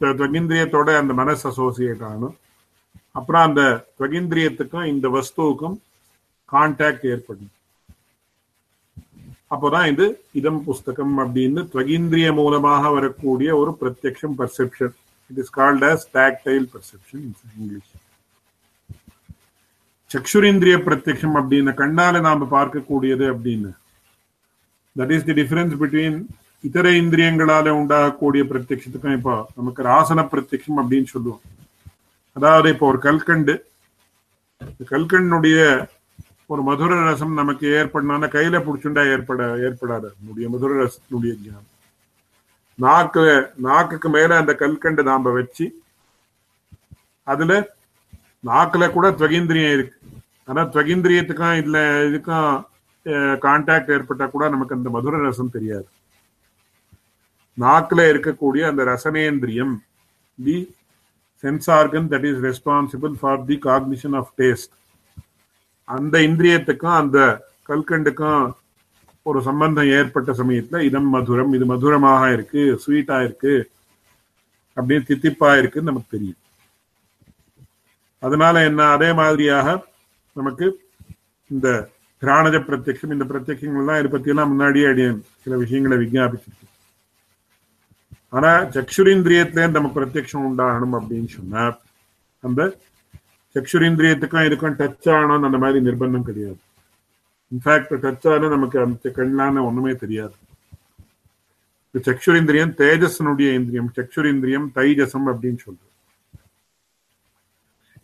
துவகிந்திரியத்தோட 0.00 0.88
அந்த 1.00 1.12
மனசு 1.20 1.44
அசோசியேட் 1.50 2.04
ஆகணும். 2.10 2.36
அப்புறம் 3.18 3.44
அந்த 3.48 3.62
துவகிந்திரியத்துக்கும் 3.98 4.90
இந்த 4.92 5.06
வஸ்துவுக்கும் 5.16 5.76
கான்டாக்ட் 6.52 7.06
ஏற்படும் 7.14 7.52
அப்போதான் 9.54 9.88
இது 9.92 10.06
இதம் 10.40 10.62
புஸ்தகம் 10.68 11.16
அப்படின்னு 11.22 11.62
துவகிந்திரிய 11.72 12.28
மூலமாக 12.40 12.92
வரக்கூடிய 12.96 13.50
ஒரு 13.62 13.72
பிரத்யக்ஷம் 13.80 14.36
perception 14.40 14.94
it 15.30 15.40
is 15.42 15.52
called 15.58 15.84
as 15.90 16.06
tactile 16.18 16.66
perception 16.74 17.26
English 17.58 17.92
சக்ஷுரேந்திரிய 20.10 20.76
பிரத்யக்ஷம் 20.86 21.36
அப்படின்னு 21.38 21.70
கண்ணால 21.80 22.20
நாம 22.26 22.46
பார்க்கக்கூடியது 22.50 23.24
அப்படின்னு. 23.34 23.70
That 24.98 25.12
is 25.16 25.26
the 25.28 25.34
difference 25.40 25.74
between 25.80 26.18
இதர 26.68 26.88
இந்திரியங்களால 27.00 27.72
உண்டாகக்கூடிய 27.78 28.42
பிரத்யக்ஷத்துக்கும் 28.50 29.16
இப்போ 29.18 29.34
நமக்கு 29.56 29.80
ராசன 29.90 30.22
பிரத்யக்ஷம் 30.32 30.78
அப்படின்னு 30.82 31.08
சொல்லுவோம். 31.14 31.42
அதாவது 32.36 32.68
இப்போ 32.74 32.86
ஒரு 32.92 32.98
கல்கண்டு. 33.06 33.54
கல்கண்டுடைய 34.92 35.58
ஒரு 36.52 36.62
மதுர 36.62 36.96
ரசம் 37.04 37.38
நமக்கு 37.40 37.66
ஏற்படணும்னா 37.80 38.28
கையில 38.34 38.56
பிடிச்சுண்டா 38.64 39.02
ஏற்பட 39.12 39.46
ஏற்படாது. 39.66 40.08
நம்முடைய 40.18 40.46
மதுர 40.54 40.70
ரசத்தினுடைய 40.80 41.32
ஞானம். 41.44 41.70
நாக்கு 42.84 43.22
நாக்குக்கு 43.66 44.08
மேல 44.16 44.36
அந்த 44.42 44.52
கல்கண்டு 44.62 45.02
நாம 45.08 45.32
வச்சு 45.38 45.66
அதுல 47.32 47.52
நாக்குல 48.50 48.84
கூட 48.92 49.06
துவகேந்திரியம் 49.10 49.74
இருக்கு. 49.76 49.96
ஆனா 50.48 50.62
துவகேந்திரியத்துக்கும் 50.74 51.60
இல்ல 51.62 51.78
இதுக்கும் 52.08 52.62
கான்டாக்ட் 53.46 53.92
ஏற்பட்டா 53.96 54.26
கூட 54.30 54.44
நமக்கு 54.54 54.76
அந்த 54.78 54.90
மதுர 54.96 55.22
ரசம் 55.26 55.54
தெரியாது. 55.56 55.86
நாக்குல 57.64 58.00
இருக்கக்கூடிய 58.12 58.62
அந்த 58.70 58.82
ரசனேந்திரியம் 58.92 59.74
the 60.44 60.56
sense 61.42 61.68
organ 61.78 62.08
that 62.12 62.26
is 62.30 62.40
responsible 62.48 63.14
for 63.20 63.44
the 63.50 63.58
cognition 63.68 64.16
of 64.20 64.32
taste 64.40 64.72
அந்த 65.88 66.18
இந்திரியத்துக்கும் 66.18 66.98
அந்த 66.98 67.18
கல்கண்டுக்கும் 67.68 68.44
ஒரு 69.26 69.38
சம்பந்தம் 69.42 69.90
ஏற்பட்ட 69.98 70.30
சமயத்துல 70.32 70.80
இதம் 70.82 71.10
மதுரம் 71.14 71.54
இது 71.54 71.64
மதுரமாக 71.64 72.32
இருக்கு 72.32 72.62
ஸ்வீட்டா 72.82 73.18
இருக்கு 73.24 73.54
அப்படின்னு 74.76 75.08
தித்திப்பா 75.08 75.50
இருக்குன்னு 75.58 75.90
நமக்கு 75.90 76.14
தெரியும். 76.16 76.40
அதனால 78.22 78.64
என்ன 78.64 78.82
அதே 78.90 79.12
மாதிரியாக 79.12 79.68
நமக்கு 80.36 80.66
இந்த 81.50 81.68
கிராணஜ 82.22 82.56
பிரத்யக்ஷம் 82.68 83.12
இந்த 83.12 83.24
பிரத்யக்ஷங்கள்லாம் 83.24 83.98
இதை 84.00 84.10
பத்தியெல்லாம் 84.12 84.50
முன்னாடியே 84.52 84.86
அடிய 84.90 85.08
சில 85.44 85.56
விஷயங்களை 85.56 85.96
விஜாபிச்சிருக்கு 85.96 86.62
ஆனா 88.32 88.52
சக்ஷுரிந்திரியத்திலே 88.76 89.66
நம்ம 89.70 89.90
பிரத்யக்ஷம் 89.96 90.46
உண்டாகணும் 90.48 90.96
அப்படின்னு 91.00 91.30
சொன்னா 91.34 91.64
அந்த 92.44 92.62
சக்ஷுரேந்திரியத்துக்கும் 93.54 94.46
இதுக்கும் 94.48 94.78
டச் 94.78 95.08
ஆகணும்னு 95.16 95.44
அந்த 95.44 95.58
மாதிரி 95.58 95.84
நிர்பந்தம் 95.84 96.22
கிடையாது. 96.22 96.58
இன்ஃபேக்ட் 97.54 97.94
டச் 98.04 98.34
ஆன 98.34 98.48
நமக்கு 98.48 98.80
அந்த 98.80 99.10
கண்ணான 99.10 99.64
ஒண்ணுமே 99.64 99.94
தெரியாது. 99.94 100.34
சக்ஷுரேந்திரியம் 101.94 102.74
தேஜஸனுடைய 102.80 103.52
இந்திரியம் 103.52 103.92
சக்ஷுரேந்திரியம் 103.96 104.66
தைஜசம் 104.74 105.26
அப்படின்னு 105.26 105.58
சொல்றோம். 105.66 105.92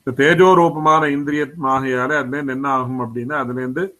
இந்த 0.04 0.12
தேஜோரூபமான 0.16 1.02
இந்திரியமாகையால 1.16 2.18
அதுல 2.18 2.36
இருந்து 2.36 2.52
என்ன 2.52 2.68
ஆகும் 2.68 3.00
அப்படின்னா 3.00 3.32
அதுல 3.32 3.60
இருந்து 3.60 3.98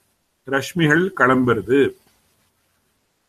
ரஷ்மிகள் 0.51 1.11
கிளம்புறது. 1.17 1.95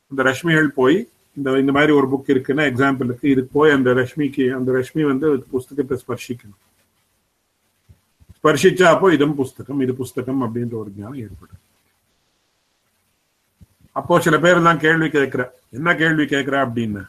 இந்த 0.07 0.23
ரஷ்மிகள் 0.23 0.67
போய் 0.67 1.10
இந்த 1.38 1.60
இந்த 1.60 1.71
மாதிரி 1.71 1.91
ஒரு 1.91 2.07
புக் 2.12 2.31
இருக்குன்னா 2.31 2.63
எக்ஸாம்பிளுக்கு 2.71 3.25
இது 3.25 3.43
போய் 3.45 3.71
அந்த 3.71 3.91
ரஷ்மிக்கு 3.93 4.55
அந்த 4.55 4.71
ரஷ்மி 4.71 5.01
வந்து 5.07 5.43
புஸ்தகத்தை 5.43 5.97
ஸ்பர்ஷிக்கணும். 6.07 6.70
ஸ்பர்ஷிச்சா 8.43 8.86
அப்போ 8.91 9.08
இதம் 9.13 9.36
புஸ்தகம் 9.36 9.82
இது 9.82 9.93
புஸ்தகம் 9.97 10.39
அப்படின்ற 10.43 10.73
ஒரு 10.77 10.91
ஞானம் 10.95 11.19
ஏற்படும் 11.23 11.60
அப்போ 13.95 14.15
சில 14.19 14.36
பேர் 14.39 14.67
தான் 14.67 14.80
கேள்வி 14.80 15.08
கேட்கிற 15.10 15.43
என்ன 15.73 15.93
கேள்வி 15.95 16.25
கேட்கிற 16.25 16.56
அப்படின்னு 16.63 17.01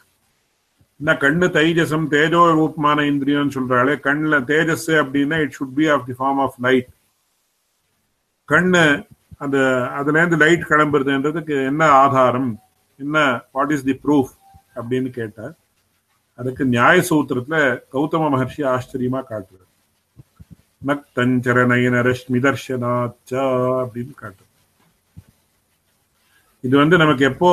என்ன 0.99 1.13
கண்ணு 1.21 1.47
தைஜசம் 1.55 2.05
தேஜோ 2.11 2.41
ரூபமான 2.51 3.05
இந்திரியம் 3.05 3.53
சொல்றாளே 3.55 3.95
கண்ணுல 4.05 4.37
தேஜஸ் 4.51 4.91
அப்படின்னா 4.99 5.39
it 5.43 5.57
should 5.57 5.73
be 5.73 5.87
of 5.87 6.05
the 6.09 6.15
form 6.19 6.41
of 6.41 6.59
light 6.65 6.91
கண்ணு 8.49 8.83
அந்த 9.37 9.57
அதுல 9.95 10.19
இருந்து 10.19 10.41
லைட் 10.43 10.69
கிளம்புறதுன்றதுக்கு 10.69 11.57
என்ன 11.65 11.83
ஆதாரம் 11.99 12.51
என்ன 12.99 13.17
வாட் 13.51 13.75
இஸ் 13.77 13.85
தி 13.89 13.97
ப்ரூஃப் 14.03 14.33
அப்படின்னு 14.75 15.11
கேட்டார் 15.11 15.53
அதுக்கு 16.39 16.63
நியாய 16.67 16.99
சூத்திரத்துல 17.09 17.57
கௌதம 17.93 18.29
மகர்ஷி 18.29 18.63
ஆச்சரியமா 18.69 19.21
காட்டுறார் 19.25 19.69
நக்தஞ்சர 20.87 21.59
நயன 21.71 22.01
ரஷ்மி 22.09 22.39
தர்ஷனாச்சா 22.45 23.43
அப்படின்னு 23.83 24.13
காட்டும். 24.15 24.49
இது 26.61 26.77
வந்து 26.77 26.97
நமக்கு 26.97 27.23
எப்போ 27.25 27.51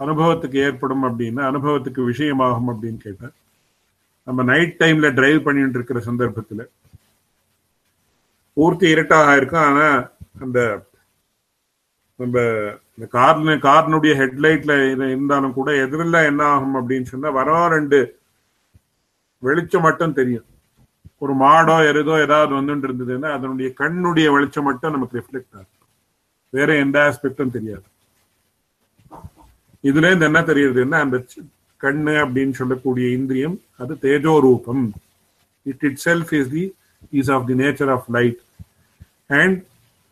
அனுபவத்துக்கு 0.00 0.58
ஏற்படும் 0.66 1.04
அப்படின்னா 1.04 1.42
அனுபவத்துக்கு 1.50 2.00
விஷயமாகும் 2.10 2.70
அப்படின்னு 2.72 2.96
கேட்டேன் 2.96 3.34
நம்ம 4.26 4.42
நைட் 4.42 4.74
டைம்ல 4.78 5.08
டிரைவ் 5.14 5.42
பண்ணிட்டு 5.42 5.78
இருக்கிற 5.78 6.00
சந்தர்ப்பத்துல. 6.00 6.64
பூர்த்தி 8.52 8.86
இருட்டாக 8.88 9.36
இருக்கும் 9.36 9.66
ஆனா 9.70 9.88
அந்த 10.44 10.58
நம்ம 12.20 12.38
இந்த 12.96 13.06
கார்ல 13.12 13.56
கார்னுடைய 13.66 14.12
ஹெட்லைட்ல 14.20 14.74
இருந்தாலும் 14.92 15.52
கூட 15.52 15.68
எதிரில் 15.84 16.26
என்ன 16.30 16.42
ஆகும் 16.44 16.78
அப்படின்னு 16.78 17.10
சொன்னா 17.12 17.30
வர 17.30 17.68
ரெண்டு 17.68 17.98
வெளிச்சம் 19.38 19.86
மட்டும் 19.88 20.16
தெரியும். 20.20 20.46
ஒரு 21.22 21.32
மாடோ 21.34 21.76
எருதோ 21.90 22.14
ஏதாவது 22.24 22.52
வந்துட்டு 22.58 22.88
இருந்ததுன்னா 22.88 23.28
அதனுடைய 23.36 23.68
கண்ணுடைய 23.78 24.26
வெளிச்சம் 24.34 24.68
மட்டும் 24.68 24.94
நமக்கு 24.96 25.18
ரிஃப்ளெக்ட் 25.18 25.54
ஆகும். 25.60 25.74
வேற 26.50 26.76
எந்த 26.84 26.96
ஆஸ்பெக்டும் 27.06 27.54
தெரியாது. 27.56 27.86
இதுல 29.88 30.06
இருந்து 30.10 30.28
என்ன 30.30 30.40
தெரியுதுன்னா 30.50 30.98
அந்த 31.06 31.16
கண்ணு 31.80 32.14
அப்படின்னு 32.24 32.54
சொல்லக்கூடிய 32.60 33.08
இந்திரியம் 33.16 33.56
அது 33.76 33.94
தேஜோ 34.02 34.32
ரூபம் 34.40 34.84
it 35.62 35.84
itself 36.04 36.32
is 36.40 36.50
the 36.54 36.64
is 37.10 37.30
of 37.30 37.46
the 37.46 37.54
nature 37.64 37.90
of 37.96 38.08
light 38.16 38.40
and 39.26 39.58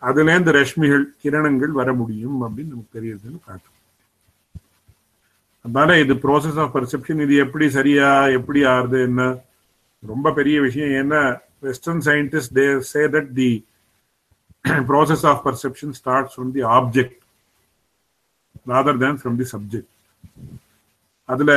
அதுல 0.03 0.35
இருந்து 0.35 0.53
ரஷ்மிகள் 0.53 1.05
கிரணங்கள் 1.23 1.73
வர 1.81 1.93
முடியும் 1.93 2.37
அப்படின்னு 2.43 2.73
நமக்கு 2.75 2.97
தெரியுதுன்னு 2.99 3.41
காட்டும். 3.47 3.73
அதனால 5.65 5.99
இது 6.01 6.15
ப்ராசஸ் 6.15 6.61
ஆஃப் 6.63 6.75
பர்செப்ஷன் 6.77 7.23
இது 7.23 7.37
எப்படி 7.45 7.69
சரியா 7.71 8.11
எப்படி 8.39 8.61
ஆறுது 8.65 8.99
என்ன? 9.09 9.23
ரொம்ப 10.03 10.33
பெரிய 10.33 10.57
விஷயம் 10.61 10.93
ஏன்னா 11.01 11.21
western 11.63 12.03
scientist 12.09 12.53
they 12.53 12.67
say 12.91 13.03
that 13.15 13.31
the 13.35 13.51
process 14.89 15.25
of 15.25 15.41
perception 15.47 15.95
starts 16.01 16.35
from 16.35 16.53
the 16.53 16.65
object 16.77 17.19
rather 18.67 19.01
than 19.05 19.19
from 19.21 19.37
the 19.37 19.49
subject 19.53 19.91
அதுல 21.29 21.53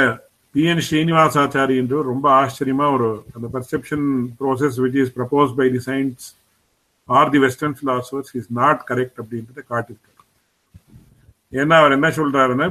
பி 0.55 0.63
என் 0.65 0.83
ஸ்ரீனிவாசாச்சாரி 0.85 1.75
என்று 1.77 1.97
ரொம்ப 2.03 2.25
ஆச்சரியமா 2.37 2.85
ஒரு 2.93 3.09
அந்த 3.35 3.47
perception 3.55 4.05
process 4.39 4.77
which 4.79 4.99
is 5.03 5.13
propose 5.17 5.51
by 5.59 5.67
the 5.69 5.81
science 5.87 6.23
or 7.09 7.29
the 7.29 7.39
western 7.39 7.75
philosophers 7.79 8.31
is 8.35 8.49
not 8.59 8.81
correct 8.89 9.19
அப்படின்றத 9.21 9.61
காட்டிருக்காரு 9.69 10.07
ஏன்னா 11.53 11.75
அவர் 11.81 11.95
என்ன 11.97 12.09
சொல்றாருன்னா 12.17 12.67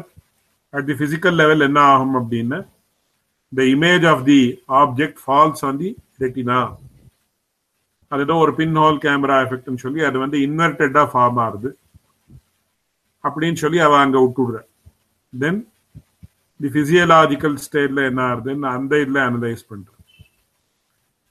அட் 0.75 0.87
தி 0.87 0.97
பிசிக்கல் 1.01 1.39
லெவல் 1.43 1.67
என்ன 1.69 1.79
ஆகும் 1.93 2.17
அப்படின்னா 2.19 2.59
the 3.53 3.65
image 3.67 4.05
of 4.05 4.25
the 4.25 4.41
object 4.81 5.19
falls 5.21 5.63
on 5.63 5.77
the 5.79 5.91
retina 6.23 6.59
அது 8.13 8.23
ஏதோ 8.27 8.37
ஒரு 8.45 8.53
பின் 8.59 8.79
ஹோல் 8.81 8.99
கேமரா 9.05 9.37
எஃபெக்ட்னு 9.45 9.83
சொல்லி 9.83 10.01
அது 10.09 10.17
வந்து 10.23 10.39
இன்வெர்டடா 10.47 11.03
ஃபார்ம் 11.13 11.39
ஆகுது 11.45 11.71
அப்படின்னு 13.25 13.61
சொல்லி 13.63 13.79
அவ 13.87 13.97
அங்க 14.05 14.19
விட்டுடுற 14.25 14.59
தென் 15.33 15.61
தி 16.61 16.71
பிசியலாஜிக்கல் 16.77 17.57
ஸ்டேட்ல 17.67 18.07
என்ன 18.11 18.23
ஆகுதுன்னு 18.31 18.69
அந்த 18.77 18.93
இதுல 19.05 19.21
அனலைஸ் 19.29 19.65
பண்ற 19.71 19.89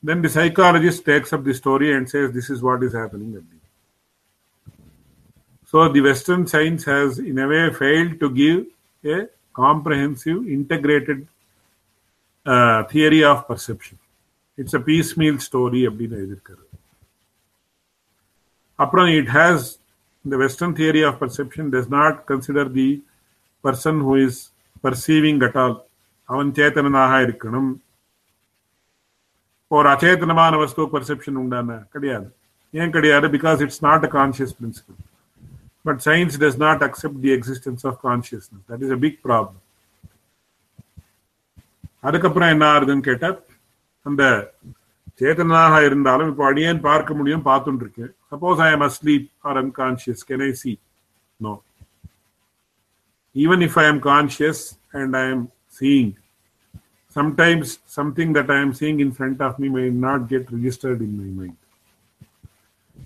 then 0.04 0.24
the 0.26 0.32
psychologist 0.40 1.06
takes 1.10 1.34
up 1.38 1.46
the 1.50 1.56
story 1.62 1.90
and 1.98 2.10
says 2.14 2.32
this 2.38 2.52
is 2.56 2.64
what 2.68 2.86
is 2.88 2.98
happening 3.02 3.34
அப்படின்னு 3.40 3.66
so 5.74 5.88
the 5.96 6.04
western 6.10 6.46
science 6.56 6.86
has 6.92 7.18
in 7.32 7.42
a 7.46 7.50
way 7.56 7.62
fail 7.80 8.12
to 8.24 8.30
give 8.42 8.60
a 9.04 9.18
comprehensive 9.62 10.40
integrated 10.58 11.24
uh, 12.48 12.82
theory 12.92 13.22
of 13.30 13.40
perception. 13.48 13.98
It's 14.62 14.76
a 14.76 14.82
piecemeal 14.90 15.38
story 15.48 15.82
அப்படின்னு 15.88 16.18
எழுதியிருக்காரு. 16.22 16.66
அப்புறம் 18.76 19.08
it 19.08 19.28
has 19.40 19.60
the 20.32 20.38
western 20.38 20.72
theory 20.80 21.04
of 21.08 21.16
perception 21.24 21.66
does 21.76 21.90
not 21.98 22.16
consider 22.28 22.66
the 22.78 22.88
person 23.64 23.96
who 24.06 24.16
is 24.28 24.36
perceiving 24.84 25.38
at 25.48 25.56
all. 25.56 25.76
அவன் 26.24 26.52
சேத்தனனாக 26.52 27.20
இருக்கணும். 27.28 27.70
ஒரு 29.68 29.90
அச்சேதனமான 29.90 30.58
வஸ்து 30.58 30.86
perception 30.86 31.40
உண்டான 31.44 31.78
கிடையாது. 31.92 32.36
ஏன் 32.72 32.92
கிடையாது? 32.92 33.28
Because 33.28 33.62
it's 33.62 33.84
not 33.84 34.04
a 34.04 34.08
conscious 34.08 34.56
principle 34.62 35.00
but 35.84 36.02
science 36.06 36.38
does 36.40 36.58
not 36.58 36.84
accept 36.84 37.20
the 37.22 37.30
existence 37.30 37.84
of 37.84 38.06
consciousness 38.06 38.66
that 38.70 38.84
is 38.84 38.92
a 38.92 38.96
big 38.96 39.20
problem 39.24 39.62
அதுக்கப்புறம் 42.08 42.54
என்ன 42.54 42.66
ஆகுதுன்னு 42.74 43.08
கேட்டா 43.10 43.30
அந்த 44.06 44.24
சேதனாக 45.22 45.78
இருந்தாலும் 45.86 46.30
இப்போ 46.32 46.44
அடியேன் 46.50 46.82
பார்க்க 46.82 47.14
முடியும்? 47.14 47.46
பார்த்துட்டு 47.46 47.84
இருக்கேன் 47.86 48.12
suppose 48.32 48.60
I 48.66 48.70
am 48.72 48.86
asleep 48.88 49.26
or 49.48 49.58
unconscious 49.58 50.24
can 50.30 50.44
I 50.44 50.52
see 50.62 50.72
no 51.40 51.54
even 53.36 53.64
if 53.68 53.78
I 53.80 53.86
am 53.86 54.02
conscious 54.08 54.64
and 55.00 55.18
I 55.18 55.26
am 55.34 55.46
seeing 55.80 56.14
sometimes 57.16 57.68
something 57.90 58.30
that 58.34 58.50
I 58.50 58.60
am 58.64 58.72
seeing 58.74 58.98
in 59.00 59.12
front 59.12 59.40
of 59.42 59.54
me 59.58 59.68
may 59.70 59.86
not 60.02 60.28
get 60.30 60.44
registered 60.52 61.00
in 61.02 61.14
my 61.20 61.30
mind. 61.38 61.56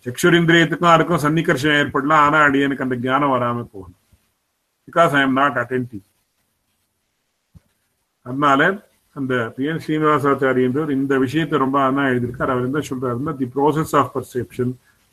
சக்ஷுரிந்திரியத்துக்கும் 0.06 0.94
அதுக்கும் 0.94 1.22
சன்னிகர்ஷம் 1.24 1.78
ஏற்படலாம் 1.80 2.24
ஆனா 2.26 2.40
அடி 2.48 2.60
எனக்கு 2.60 2.86
அந்த 2.86 2.96
ஞானம் 3.04 3.34
வராம 3.34 3.64
போகணும் 3.74 4.00
because 4.88 5.14
I 5.18 5.22
am 5.22 5.38
not 5.40 5.60
attentive 5.62 6.04
அதனால 8.26 8.62
அந்த 9.16 9.34
பி 9.56 9.64
என் 9.70 9.82
ஸ்ரீனிவாசாச்சாரி 9.86 10.62
என்றவர் 10.68 10.96
இந்த 11.00 11.14
விஷயத்தை 11.26 11.56
ரொம்ப 11.64 11.78
அண்ணா 11.88 12.04
எழுதியிருக்கார். 12.12 12.54
அவர் 12.54 12.68
என்ன 12.70 12.82
சொல்றாருன்னா 12.90 13.34
the 13.42 13.48
process 13.56 13.94
of 14.02 14.12
perception 14.18 14.72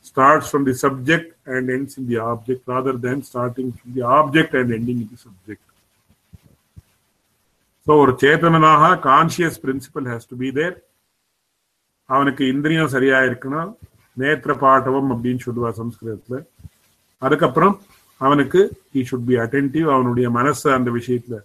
starts 0.08 0.50
from 0.50 0.66
the 0.68 0.74
subject 0.84 1.30
and 1.54 1.70
ends 1.76 1.96
in 2.00 2.08
the 2.10 2.18
object 2.32 2.66
rather 2.72 3.00
than 3.06 3.24
starting 3.30 3.72
from 3.76 3.94
the 3.96 4.04
object 4.18 4.56
and 4.60 4.74
ending 4.78 5.00
in 5.04 5.10
the 5.14 5.20
subject 5.26 5.64
so 7.86 7.94
ஒரு 8.04 8.12
சேத்தனனாக 8.22 8.92
conscious 9.08 9.58
principle 9.64 10.08
has 10.12 10.30
to 10.30 10.36
be 10.44 10.48
there 10.58 10.74
அவனுக்கு 12.08 12.42
இந்திரியம் 12.52 12.92
சரியா 12.94 13.18
இருக்கணும். 13.28 13.70
நேத்திர 14.16 14.52
பாட்டவம் 14.62 15.10
அப்படின்னு 15.14 15.40
சொல்லுவா 15.46 15.70
சம்ஸ்கிருதத்துல. 15.80 16.36
அதுக்கப்புறம் 17.22 17.74
அவனுக்கு 18.20 18.60
ஹி 18.94 19.00
ஷுட் 19.08 19.28
பி 19.30 19.36
அட்டென்டிவ் 19.44 19.88
அவனுடைய 19.94 20.28
மனசு 20.36 20.66
அந்த 20.76 20.90
விஷயத்துல 20.98 21.36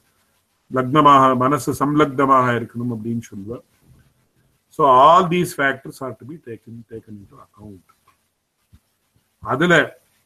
லக்னமாக 0.74 1.36
மனசு 1.36 1.72
சம்லக்னமாக 1.80 2.48
இருக்கணும் 2.60 2.94
அப்படின்னு 2.96 3.24
சொல்லுவார் 3.32 3.64
so 4.80 4.84
all 5.00 5.28
these 5.28 5.52
factors 5.58 6.00
are 6.04 6.16
to 6.20 6.26
be 6.26 6.38
taken 6.48 6.80
taken 6.92 7.18
into 7.20 7.44
account 7.46 7.90
அதுல 9.44 9.74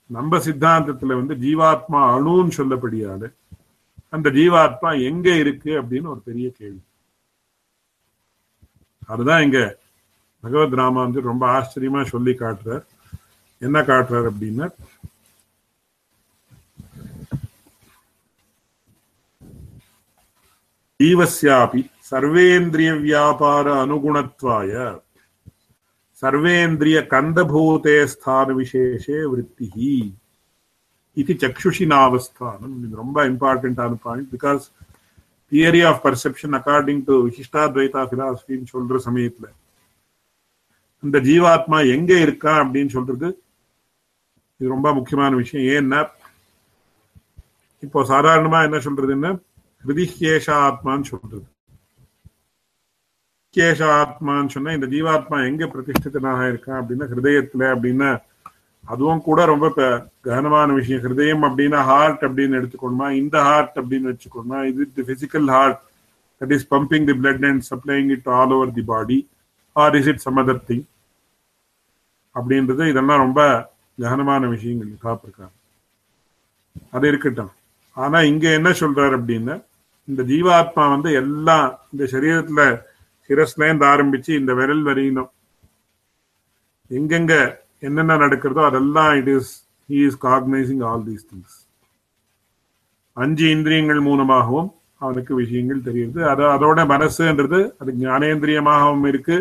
நம்ம 0.10 0.38
சித்தாந்தத்துல 0.38 1.16
வந்து 1.20 1.36
ஜீவாத்மா 1.36 2.02
அணுன்னு 2.16 2.54
சொல்லப்படியாது 2.60 3.28
அந்த 4.10 4.28
ஜீவாத்மா 4.30 4.90
எங்க 5.10 5.28
இருக்கு 5.36 5.72
அப்படின்னு 5.82 6.08
ஒரு 6.08 6.22
பெரிய 6.22 6.48
கேள்வி. 6.50 6.82
அதுதான் 9.10 9.42
இங்க 9.42 9.60
பகவத் 10.44 10.78
ராமானுஜர் 10.80 11.30
ரொம்ப 11.32 11.46
ஆச்சரியமா 11.48 12.02
சொல்லி 12.14 12.34
காட்டுறார். 12.34 12.86
என்ன 13.62 13.78
காட்டுறார் 13.82 14.28
அப்படின்னா 14.32 14.68
ஜீவஸ்யாபி 21.00 21.82
சர்வேந்திரிய 22.12 22.92
வியாபார 23.00 23.66
அனுகுணத்வாய 23.82 24.72
சர்வேந்திரிய 26.22 26.98
கந்தபூதே 27.08 28.06
ஸ்தான 28.06 28.54
விசேஷே 28.54 29.20
விற்த்தி 29.26 29.68
இது 31.18 31.34
சக்ஷுஷி 31.34 31.86
இது 32.86 32.96
ரொம்ப 32.96 33.26
இம்பார்ட்டன்டான 33.26 34.00
point 34.02 34.32
because 34.32 34.64
theory 35.52 35.82
of 35.84 36.02
perception 36.06 36.58
according 36.58 37.04
to 37.04 37.16
Vishishtadvaita 37.28 38.02
பிலாசபின்னு 38.12 38.74
சொல்ற 38.74 38.98
சமயத்துல 39.06 39.48
இந்த 41.04 41.20
ஜீவாத்மா 41.20 41.94
எங்க 41.96 42.14
இருக்கா 42.20 42.54
அப்படின்னு 42.64 42.88
சொல்றது 42.88 43.28
இது 44.60 44.70
ரொம்ப 44.70 44.94
முக்கியமான 44.94 45.36
விஷயம். 45.36 45.68
ஏன்னா 45.78 46.00
இப்போ 47.84 48.00
சாதாரணமா 48.04 48.60
என்ன 48.64 48.78
சொல்றதுன்னா 48.78 49.32
ஹிருதிஹேஷ 49.88 50.48
ஆத்மான்னு 50.48 51.02
சொல்றது. 51.02 51.48
கேஷ 53.58 53.80
ஆத்மான்னு 53.98 54.48
சொன்னா 54.48 54.72
இந்த 54.72 54.88
ஜீவாத்மா 54.88 55.46
எங்க 55.46 55.66
பிரதிஷ்டிதனாக 55.66 56.50
இருக்கான் 56.52 56.80
அப்படின்னா 56.82 57.06
ஹிருதயத்துல 57.14 57.60
அப்படின்னா 57.60 58.22
அதுவும் 58.86 59.22
கூட 59.22 59.46
ரொம்ப 59.46 59.70
ககனமான 60.22 60.74
விஷயம். 60.74 61.02
ஹிருதயம் 61.02 61.46
அப்படின்னா 61.48 61.84
ஹார்ட் 61.84 62.22
அப்படின்னு 62.22 62.58
எடுத்துக்கணுமா? 62.60 63.12
இந்த 63.12 63.42
ஹார்ட் 63.42 63.76
அப்படின்னு 63.76 64.14
வச்சுக்கணுமா? 64.14 64.66
இது 64.66 64.92
the 64.94 65.02
physical 65.02 65.46
heart 65.46 65.80
that 66.40 66.52
is 66.52 66.74
pumping 66.74 67.06
the 67.06 67.12
blood 67.12 67.48
and 67.48 67.66
supplying 67.70 68.10
it 68.10 68.28
all 68.28 68.52
over 68.52 68.74
the 68.74 68.82
body 68.82 69.30
or 69.74 69.96
is 69.96 70.08
it 70.08 70.18
some other 70.18 70.64
thing 70.68 70.84
அப்படின்றது 72.36 72.90
இதெல்லாம் 72.90 73.18
ரொம்ப 73.18 73.72
ககனமான 74.00 74.48
விஷயங்கள் 74.48 74.90
காப்பிருக்காங்க. 75.04 75.56
அது 76.92 77.08
இருக்கட்டும். 77.08 77.52
ஆனா 77.94 78.22
இங்க 78.22 78.52
என்ன 78.52 78.70
சொல்றாரு 78.70 79.16
அப்படின்னா 79.20 79.62
இந்த 80.08 80.24
ஜீவாத்மா 80.24 80.90
வந்து 80.90 81.12
எல்லாம் 81.14 81.80
இந்த 81.92 82.04
சரீரத்துல 82.12 82.62
சிரஸ்ல 83.30 83.66
இருந்து 83.66 83.86
ஆரம்பிச்சு 83.86 84.32
இந்த 84.40 84.54
விரல் 84.54 84.82
வரையிலும் 84.82 85.32
எங்கெங்க 86.92 87.58
என்னென்ன 87.80 88.18
நடக்கிறதோ 88.18 88.66
அதெல்லாம் 88.66 89.16
it 89.16 89.28
is 89.28 89.68
he 89.90 89.98
is 90.08 90.26
cognising 90.26 90.84
all 90.86 91.06
these 91.08 91.28
things 91.32 91.58
அஞ்சு 93.14 93.50
இந்திரியங்கள் 93.50 94.00
மூலமாகவும் 94.00 94.72
அவனுக்கு 94.98 95.36
விஷயங்கள் 95.36 95.86
தெரியுது. 95.86 96.20
அது 96.24 96.44
அதோட 96.56 96.80
மனசுன்றது 96.94 97.60
அது 97.80 97.92
ஞானேந்திரியமாகவும் 98.00 99.08
இருக்கு. 99.08 99.38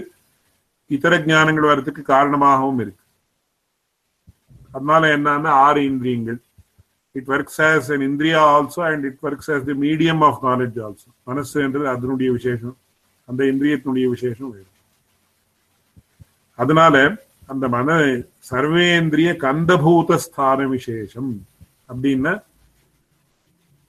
இதர 0.87 1.19
ஞானங்கள் 1.19 1.71
வர்றதுக்கு 1.71 2.03
காரணமாகவும் 2.03 2.79
இருக்கு. 2.79 3.05
அதனால 4.73 5.17
என்னன்னா 5.17 5.53
ஆறு 5.67 5.85
இந்திரியங்கள். 5.85 6.39
It 7.19 7.31
works 7.35 7.61
as 7.69 7.89
an 7.97 8.03
indriya 8.09 8.41
also 8.55 8.81
and 8.93 9.05
it 9.11 9.21
works 9.29 9.51
as 9.55 9.67
the 9.69 9.77
medium 9.87 10.23
of 10.29 10.41
knowledge 10.49 10.79
also 10.87 11.09
மனசுன்றது 11.31 11.87
அதனுடைய 11.95 12.31
விசேஷம் 12.39 12.77
அந்த 13.29 13.43
இந்திரியத்தினுடைய 13.53 14.09
விசேஷம் 14.15 14.51
வேறு 14.55 14.71
அதனால 16.59 16.97
அந்த 17.53 17.65
மன 17.69 17.89
சர்வேந்திரிய 18.51 19.31
கந்தபூத 19.47 20.19
ஸ்தான 20.27 20.69
விசேஷம் 20.77 21.33
அப்படின்னா 21.91 22.35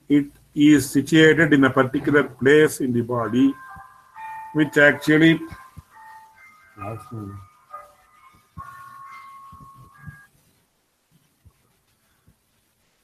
it 0.09 0.27
is 0.67 0.89
situated 0.89 1.53
in 1.53 1.63
a 1.63 1.69
particular 1.69 2.23
place 2.41 2.79
in 2.79 2.93
the 2.93 3.01
body 3.05 3.47
which 4.53 4.77
actually 4.79 5.31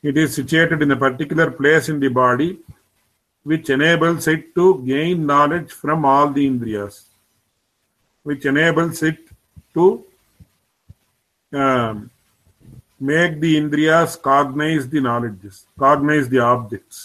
it 0.03 0.17
is 0.17 0.33
situated 0.33 0.81
in 0.81 0.91
a 0.91 0.97
particular 0.97 1.49
place 1.51 1.87
in 1.89 1.99
the 1.99 2.11
body 2.15 2.49
which 3.45 3.69
enables 3.69 4.27
it 4.27 4.55
to 4.55 4.65
gain 4.85 5.25
knowledge 5.25 5.71
from 5.73 6.05
all 6.05 6.27
the 6.29 6.45
indriyas 6.49 6.95
which 8.25 8.45
enables 8.45 9.01
it 9.03 9.19
to 9.75 9.85
um, 11.53 11.95
make 13.01 13.39
the 13.39 13.53
indriyas 13.57 14.11
cognize 14.21 14.87
the 14.89 15.01
knowledges 15.01 15.55
cognize 15.77 16.29
the 16.29 16.43
objects 16.53 16.99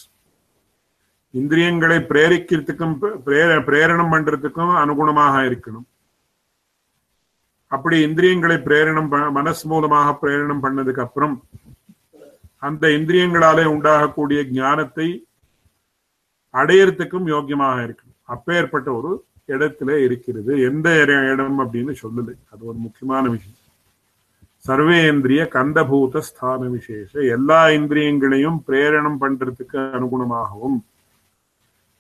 இந்திரியங்களை 1.35 1.97
பிரேரிக்கிறதுக்கும் 2.11 2.95
பிரே- 3.27 3.59
பிரேரணம் 3.67 4.13
பண்றதுக்கும் 4.13 4.71
அனுகுணமாக 4.83 5.43
இருக்கணும் 5.49 5.85
அப்படி 7.71 7.97
இந்திரியங்களை 8.01 8.57
பிரேரணம் 8.59 9.09
ப- 9.09 9.31
மனசு 9.31 9.63
மூலமாக 9.69 10.15
பிரேரணம் 10.23 10.63
பண்ணதுக்கு 10.63 11.03
அப்புறம் 11.03 11.35
அந்த 12.67 12.89
இந்திரியங்களாலே 12.99 13.65
உண்டாகக்கூடிய 13.75 14.41
ஞானத்தை 14.61 15.09
அடையறதுக்கும் 16.55 17.27
யோக்கியமாக 17.35 17.79
இருக்கணும். 17.87 18.19
அப்பேற்பட்ட 18.35 18.89
ஒரு 18.99 19.11
இடத்துல 19.55 19.91
இருக்கிறது. 20.07 20.53
எந்த 20.69 20.89
இடம் 21.33 21.61
அப்படின்னு 21.65 21.93
சொல்லலை 22.03 22.35
அது 22.53 22.63
ஒரு 22.71 22.79
முக்கியமான 22.87 23.25
விஷயம். 23.29 23.65
சர்வேந்திரிய 24.67 25.43
கந்தபூத 25.55 26.23
ஸ்தான 26.29 26.71
விசேஷ. 26.71 27.11
எல்லா 27.37 27.61
இந்திரியங்களையும் 27.79 28.59
பிரேரணம் 28.67 29.21
பண்றதுக்கு 29.21 29.79
அனுகுணமாகவும் 29.99 30.79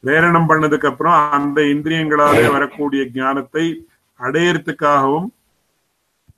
பிரேரணம் 0.04 0.48
பண்ணதுக்கு 0.50 0.88
அப்புறம் 0.90 1.18
அந்த 1.38 1.60
இந்திரியங்களாலே 1.74 2.44
வரக்கூடிய 2.56 3.04
ஞானத்தை 3.14 3.64
அடையறதுக்காகவும் 4.20 5.28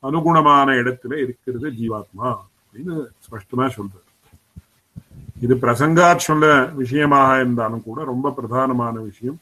அனுகுணமான 0.09 0.68
இடத்துல 0.83 1.14
இருக்கிறது 1.25 1.71
ஜீவாத்மா 1.81 2.29
அப்படின்னு 2.61 2.95
ஸ்பஷ்டமா 3.27 3.66
சொல்றாரு. 3.79 4.10
இது 5.45 5.55
பிரசங்கார் 5.64 6.26
சொல்ல 6.28 6.47
விஷயமாக 6.80 7.38
இருந்தாலும் 7.41 7.84
கூட 7.88 7.99
ரொம்ப 8.12 8.32
பிரதானமான 8.38 8.95
விஷயம். 9.09 9.38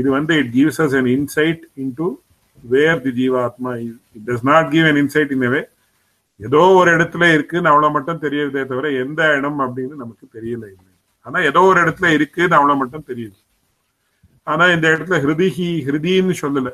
இது 0.00 0.08
வந்து 0.16 0.32
it 0.40 0.52
gives 0.56 0.80
us 0.84 0.96
an 1.00 1.06
insight 1.16 1.62
into 1.82 2.06
where 2.72 3.00
the 3.06 3.12
jivatma 3.20 3.70
is. 3.86 3.96
Does 4.26 4.44
not 4.50 4.68
not 4.68 4.72
give 4.74 4.98
insight 5.02 5.32
in 5.36 5.44
way 5.54 5.60
a 5.60 5.64
ஏதோ 6.46 6.60
ஒரு 6.80 6.90
இடத்துல 6.96 7.24
இருக்குன்னு 7.36 7.70
அவ்வளவு 7.70 7.94
மட்டும் 7.94 8.20
தெரியுதே 8.22 8.60
தவிர 8.70 8.90
எந்த 9.04 9.22
இடம் 9.38 9.58
அப்படின்னு 9.64 9.94
நமக்கு 10.02 10.26
தெரியல 10.36 10.64
இல்லை. 10.74 10.92
ஆனா 11.26 11.38
ஏதோ 11.50 11.62
ஒரு 11.70 11.78
இடத்துல 11.84 12.08
இருக்குன்னு 12.18 12.56
அவ்வளவு 12.58 12.80
மட்டும் 12.82 13.08
தெரியுது. 13.10 13.38
ஆனா 14.42 14.64
இந்த 14.74 14.86
இடத்துல 14.94 15.18
ஹிருதிஹி 15.24 15.68
ஹிருதின்னு 15.86 16.36
சொல்லல. 16.42 16.70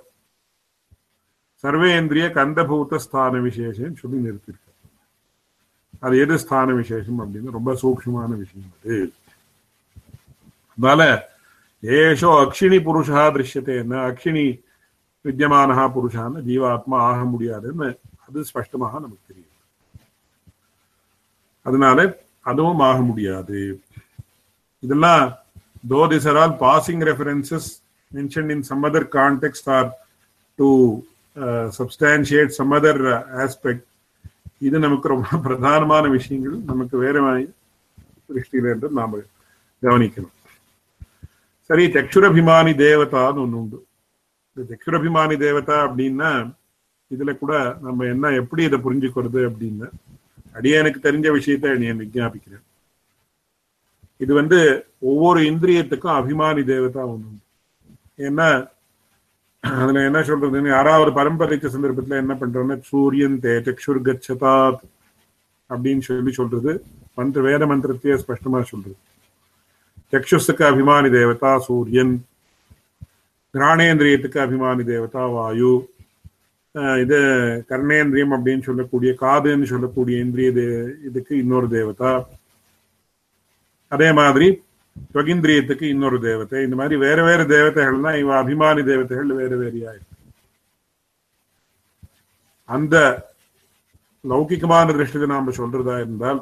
சர்வேந்திரிய 1.64 2.26
கந்தபூத 2.38 3.00
ஸ்தான 3.06 3.40
விசேஷம் 3.48 3.98
சொல்லி 4.02 4.18
நிறுத்திருக்கு. 4.26 4.65
அது 6.04 6.14
எது 6.24 6.34
ஸ்தான 6.42 6.74
விசேஷம் 6.80 7.20
அப்படின்னு 7.22 7.56
ரொம்ப 7.58 7.70
சூக்மமான 7.82 8.30
விஷயம் 8.42 8.72
அது. 8.76 8.96
அதனால 10.78 11.02
ஏஷோ 11.82 12.30
அக்ஷினி 12.42 12.78
புருஷா 12.86 13.22
திருஷ்யத்தேன்னு 13.36 13.96
அக்ஷினி 14.08 14.46
வித்தியமானஹா 15.24 15.84
புருஷான்னு 15.96 16.40
ஜீவாத்மா 16.48 16.96
ஆக 17.10 17.20
முடியாதுன்னு 17.32 17.88
அது 18.26 18.44
ஸ்பஷ்டமாக 18.50 19.00
நமக்கு 19.04 19.28
தெரியும். 19.30 19.52
அதனால 21.66 21.98
அதுவும் 22.50 22.82
ஆக 22.88 22.98
முடியாது. 23.10 23.60
இதெல்லாம் 24.82 25.24
though 25.92 26.00
this 26.12 26.28
are 26.30 26.38
all 26.42 26.56
passing 26.64 27.02
references 27.10 27.68
mention 28.12 28.50
in 28.54 28.64
some 28.70 28.84
other 28.88 29.06
context 29.18 29.68
or 29.76 29.88
to 30.58 30.68
substantiate 31.78 32.56
some 32.58 32.74
other 32.78 33.02
aspect 33.44 33.86
இது 34.60 34.76
நமக்கு 34.84 35.06
ரொம்ப 35.12 35.38
பிரதானமான 35.46 36.04
விஷயங்கள். 36.16 36.56
நமக்கு 36.70 36.96
வேற 37.04 37.16
திருஷ்டியில 38.28 38.70
என்று 38.74 38.88
நாம 38.98 39.18
கவனிக்கணும். 39.82 40.34
சரி 41.70 41.84
தக்ஷுரபிமானி 41.96 42.72
தேவதான்னு 42.84 43.42
ஒண்ணு 43.44 43.58
உண்டு. 43.62 43.78
இந்த 44.52 44.62
தக்ஷுரபிமானி 44.70 45.36
தேவதா 45.46 45.76
அப்படின்னா 45.88 46.30
இதுல 47.10 47.32
கூட 47.38 47.52
நம்ம 47.86 48.06
என்ன 48.12 48.30
எப்படி 48.40 48.62
இதை 48.68 48.78
புரிஞ்சுக்கிறது 48.84 49.40
அப்படின்னா 49.50 49.88
எனக்கு 50.80 51.00
தெரிஞ்ச 51.08 51.26
விஷயத்தை 51.38 51.68
அடியன் 51.70 52.00
விஜாபிக்கிறேன் 52.04 52.64
இது 54.24 54.32
வந்து 54.40 54.58
ஒவ்வொரு 55.10 55.40
இந்திரியத்துக்கும் 55.50 56.16
அபிமானி 56.20 56.62
தேவதா 56.72 57.02
ஒண்ணு 57.12 57.28
உண்டு. 57.30 57.44
ஏன்னா 58.26 58.48
அதுல 59.70 60.04
என்ன 60.04 60.20
சொல்றதுன்னு 60.20 60.68
யாராவது 60.68 61.10
பரம்பரைச்ச 61.10 61.68
சந்தர்ப்பத்துல 61.68 62.10
என்ன 62.10 62.34
பண்றோம்னா 62.34 62.80
சூரியன் 62.80 63.38
தே 63.40 63.44
சக்ஷுர் 63.44 64.04
கச்சதாத் 64.04 64.76
அப்படின்னு 65.70 66.00
சொல்லி 66.00 66.32
சொல்றது. 66.32 66.84
மந்திர 67.14 67.44
வேத 67.44 67.66
மந்திரத்தையே 67.66 68.18
ஸ்பஷ்டமா 68.18 68.62
சொல்றது. 68.62 68.96
சக்ஷுஸுக்கு 70.12 70.74
அபிமானி 70.74 71.10
தேவதா 71.10 71.58
சூரியன். 71.58 72.26
கிராணேந்திரியத்துக்கு 73.54 74.38
அபிமானி 74.38 74.84
தேவதா 74.84 75.26
வாயு. 75.26 75.94
இது 76.72 77.18
கர்ணேந்திரியம் 77.68 78.30
அப்படின்னு 78.30 78.62
சொல்லக்கூடிய 78.62 79.14
காதுன்னு 79.20 79.62
சொல்லக்கூடிய 79.62 80.18
இந்திரிய 80.18 80.50
தே- 80.50 81.04
இதுக்கு 81.04 81.38
இன்னொரு 81.38 81.68
தேவதா. 81.68 82.28
அதே 83.88 84.12
மாதிரி 84.12 84.62
ஸ்வகிந்திரியத்துக்கு 85.12 85.82
இன்னொரு 85.82 86.20
தேவத்தை. 86.20 86.62
இந்த 86.62 86.76
மாதிரி 86.76 86.96
வேற 86.96 87.18
வேற 87.22 87.42
தேவதைகள்னா 87.44 88.18
இவ 88.22 88.42
அபிமானி 88.42 88.82
தேவதைகள் 88.84 89.40
வேற 89.42 89.56
வேறையா 89.56 89.90
இருக்கு 89.92 90.14
அந்த 92.68 92.96
லௌகிகமான 94.24 94.86
திருஷ்டிக்கு 94.92 95.26
நாம 95.26 95.52
சொல்றதா 95.58 95.96
இருந்தால் 96.00 96.40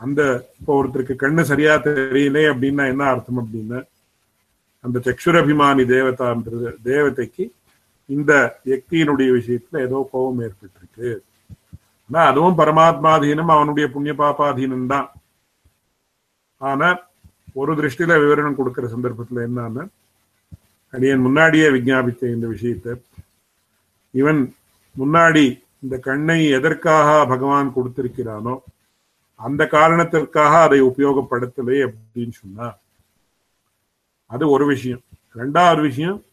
அந்த 0.00 0.20
இப்போ 0.58 0.72
ஒருத்தருக்கு 0.80 1.14
கண்ணு 1.22 1.40
சரியா 1.40 1.72
தெரியலே 1.76 2.42
அப்படின்னா 2.52 2.84
என்ன 2.88 3.04
அர்த்தம் 3.04 3.40
அப்படின்னா? 3.42 3.78
அந்த 4.84 4.98
சக்ஷுரபிமானி 4.98 5.84
தேவதான்றது 5.94 6.68
தேவதைக்கு 6.84 7.44
இந்த 8.06 8.32
யக்தியினுடைய 8.66 9.28
விஷயத்துல 9.38 9.80
ஏதோ 9.86 10.08
கோபம் 10.12 10.40
ஏற்பட்டிருக்கு. 10.46 11.10
ஆனா 12.10 12.20
அதுவும் 12.26 12.58
பரமாத்மாதீனம் 12.58 13.54
அவனுடைய 13.56 13.90
புண்ணிய 13.90 14.14
பாப்பாதீனம் 14.14 14.86
தான் 14.86 15.08
ஆனா 16.60 16.88
ஒரு 17.56 17.76
திருஷ்டியில 17.76 18.18
விவரணம் 18.18 18.54
கொடுக்கிற 18.54 18.86
சந்தர்ப்பத்துல 18.86 19.44
என்னன்னா 19.46 19.84
அடியன் 20.94 21.20
முன்னாடியே 21.20 21.68
விஜாபித்த 21.70 22.30
இந்த 22.30 22.46
விஷயத்தை 22.46 22.92
இவன் 24.10 24.54
முன்னாடி 24.98 25.60
இந்த 25.78 25.98
கண்ணை 25.98 26.48
எதற்காக 26.48 27.24
பகவான் 27.26 27.74
கொடுத்திருக்கிறானோ 27.76 28.54
அந்த 29.40 29.66
காரணத்திற்காக 29.66 30.62
அதை 30.62 30.80
உபயோகப்படுத்தலை 30.80 31.76
அப்படின்னு 31.82 32.32
சொன்னா 32.32 32.68
அது 34.30 34.50
ஒரு 34.50 34.66
விஷயம் 34.66 35.02
ரெண்டாவது 35.36 35.80
விஷயம் 35.80 36.24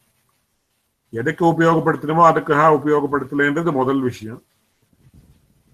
எதுக்கு 1.14 1.44
உபயோகப்படுத்தணுமோ 1.46 2.24
அதுக்காக 2.32 2.70
உபயோகப்படுத்தலைன்றது 2.76 3.72
முதல் 3.72 4.02
விஷயம் 4.02 4.42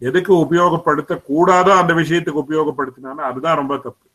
எதுக்கு 0.01 0.33
உபயோகப்படுத்த 0.35 1.13
கூடாதோ 1.29 1.71
அந்த 1.77 1.93
விஷயத்துக்கு 1.93 2.43
உபயோகப்படுத்தினாலும் 2.45 3.29
அதுதான் 3.29 3.55
ரொம்ப 3.55 3.77
தப்பு 3.77 4.10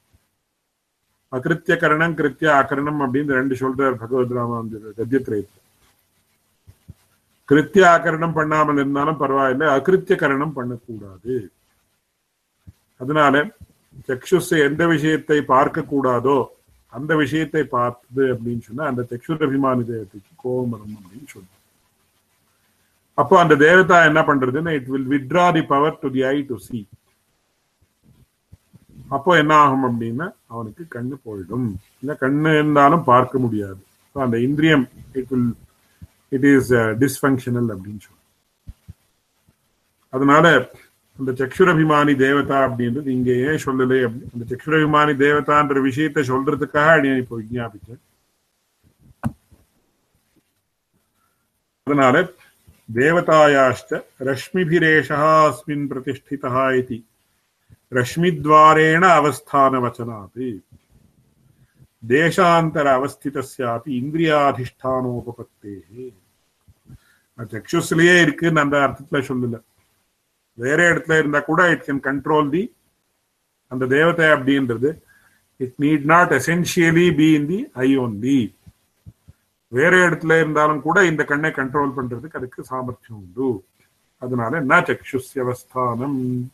அகிருத்திய 1.37 1.74
கரணம் 1.82 2.16
கிருத்திய 2.18 2.49
ஆக்கரணம் 2.59 3.01
அப்படின்னு 3.05 3.39
ரெண்டு 3.41 3.55
சொல்றார் 3.62 4.01
பகவத் 4.03 4.34
ராம 4.39 4.61
கத்தியத்திரயத்தில் 4.99 5.62
கிருத்திய 7.49 7.84
ஆக்கரணம் 7.95 8.37
பண்ணாமல் 8.39 8.80
இருந்தாலும் 8.82 9.20
பரவாயில்லை 9.22 9.66
அகிருத்திய 9.76 10.16
கரணம் 10.22 10.57
பண்ணக்கூடாது. 10.59 11.34
அதனால 13.01 13.34
சக்ஷுஸ் 14.09 14.53
எந்த 14.68 14.82
விஷயத்தை 14.95 15.39
பார்க்க 15.55 15.91
கூடாதோ 15.93 16.39
அந்த 16.93 17.12
விஷயத்தை 17.22 17.62
பார்த்தது 17.76 18.24
அப்படின்னு 18.34 18.62
சொன்னா 18.68 18.84
அந்த 18.91 19.03
சக்ஷுரபிமானி 19.12 19.82
தேவதைக்கு 19.91 20.32
கோபம் 20.45 20.72
வரும் 20.74 20.97
அப்படின்னு 20.99 21.28
சொல்லுவோம் 21.34 21.53
அப்போ 23.18 23.34
அந்த 23.43 23.55
தேவதா 23.66 23.99
என்ன 24.11 24.20
பண்றதுன்னா 24.28 24.72
it 24.78 24.91
will 24.93 25.11
withdraw 25.14 25.45
the 25.57 25.62
power 25.72 26.01
to 26.03 26.09
the 26.16 26.22
eye 26.32 26.37
to 26.51 26.57
see 26.66 26.80
அப்போ 29.11 29.36
என்ன 29.38 29.52
ஆகும் 29.57 29.86
அப்படின்னா 29.88 30.26
அவனுக்கு 30.46 30.84
கண்ணு 30.94 31.16
போயிடும் 31.26 31.68
இல்ல 32.02 32.16
கண்ணு 32.20 32.52
இருந்தாலும் 32.59 33.04
பார்க்க 33.04 33.38
முடியாது 33.38 33.80
So, 34.16 34.22
அந்த 34.22 34.36
இந்திரியம் 34.40 34.84
it 35.12 35.30
will 35.30 35.50
it 36.32 36.46
is 36.50 36.70
dysfunctional 37.02 37.68
அப்படின்னு 37.72 38.02
சொல்லுவோம் 38.04 38.24
அதனால 40.12 40.44
அந்த 41.18 41.30
சக்ஷுரபிமானி 41.40 42.14
தேவதா 42.22 42.59
அப்படின்றது 42.66 43.09
இங்க 43.09 43.30
ஏன் 43.46 43.62
சொல்லலை 43.64 43.98
அப்படி 44.04 44.26
அந்த 44.34 44.44
சக்ஷுரபிமானி 44.52 45.12
தேவதான்ற 45.22 45.80
விஷயத்தை 45.80 46.22
சொல்றதுக்காக 46.30 46.94
அடி 46.96 47.11
இப்போ 47.22 47.36
விஞ்ஞாபிச்சேன் 47.40 48.02
அதனால 51.86 52.16
தேவதாயாஷ்ட 52.88 54.00
ரஷ்மிபிரேஷா 54.28 55.18
அஸ்மின் 55.44 55.86
பிரதிஷ்டிதா 55.90 56.64
இதி 56.78 56.98
ரஷ்மித்வாரேண 57.91 59.05
அவஸ்தான 59.18 59.74
வச்சனாதி 59.84 60.49
தேசாந்தர 62.09 62.87
அவஸ்திதஸ்யாபி 62.97 63.91
இந்திரியாதிஷ்டானோபத்தே 64.01 65.74
சக்ஷுஸ்லயே 67.39 68.22
இருக்குன்னு 68.22 68.61
அந்த 68.61 68.76
அர்த்தத்துல 68.76 69.14
சொல்லல. 69.14 69.61
வேற 70.55 70.95
இடத்துல 70.95 71.18
இருந்தா 71.18 71.41
கூட 71.41 71.70
இட் 71.70 71.84
கேன் 71.87 72.07
கண்ட்ரோல் 72.07 72.51
தி 72.51 72.74
அந்த 73.66 73.87
தேவதை 73.87 74.26
அப்படின்றது. 74.26 75.01
It 75.57 75.74
need 75.78 76.05
not 76.05 76.32
essentially 76.32 77.16
be 77.16 77.32
in 77.32 77.47
the 77.47 77.70
eye 77.72 77.99
only 77.99 78.55
வேற 79.68 80.09
இடத்துல 80.09 80.37
இருந்தாலும் 80.37 80.80
கூட 80.80 81.05
இந்த 81.05 81.24
கண்ணை 81.24 81.51
கண்ட்ரோல் 81.51 81.93
பண்றதுக்கு 81.97 82.37
அதுக்கு 82.37 82.64
சாமர்த்தியம் 82.64 83.22
உண்டு. 83.22 83.64
அதனால 84.18 84.57
என்ன 84.57 84.80
சக்ஷுஸ்யவஸ்தானம். 84.80 86.47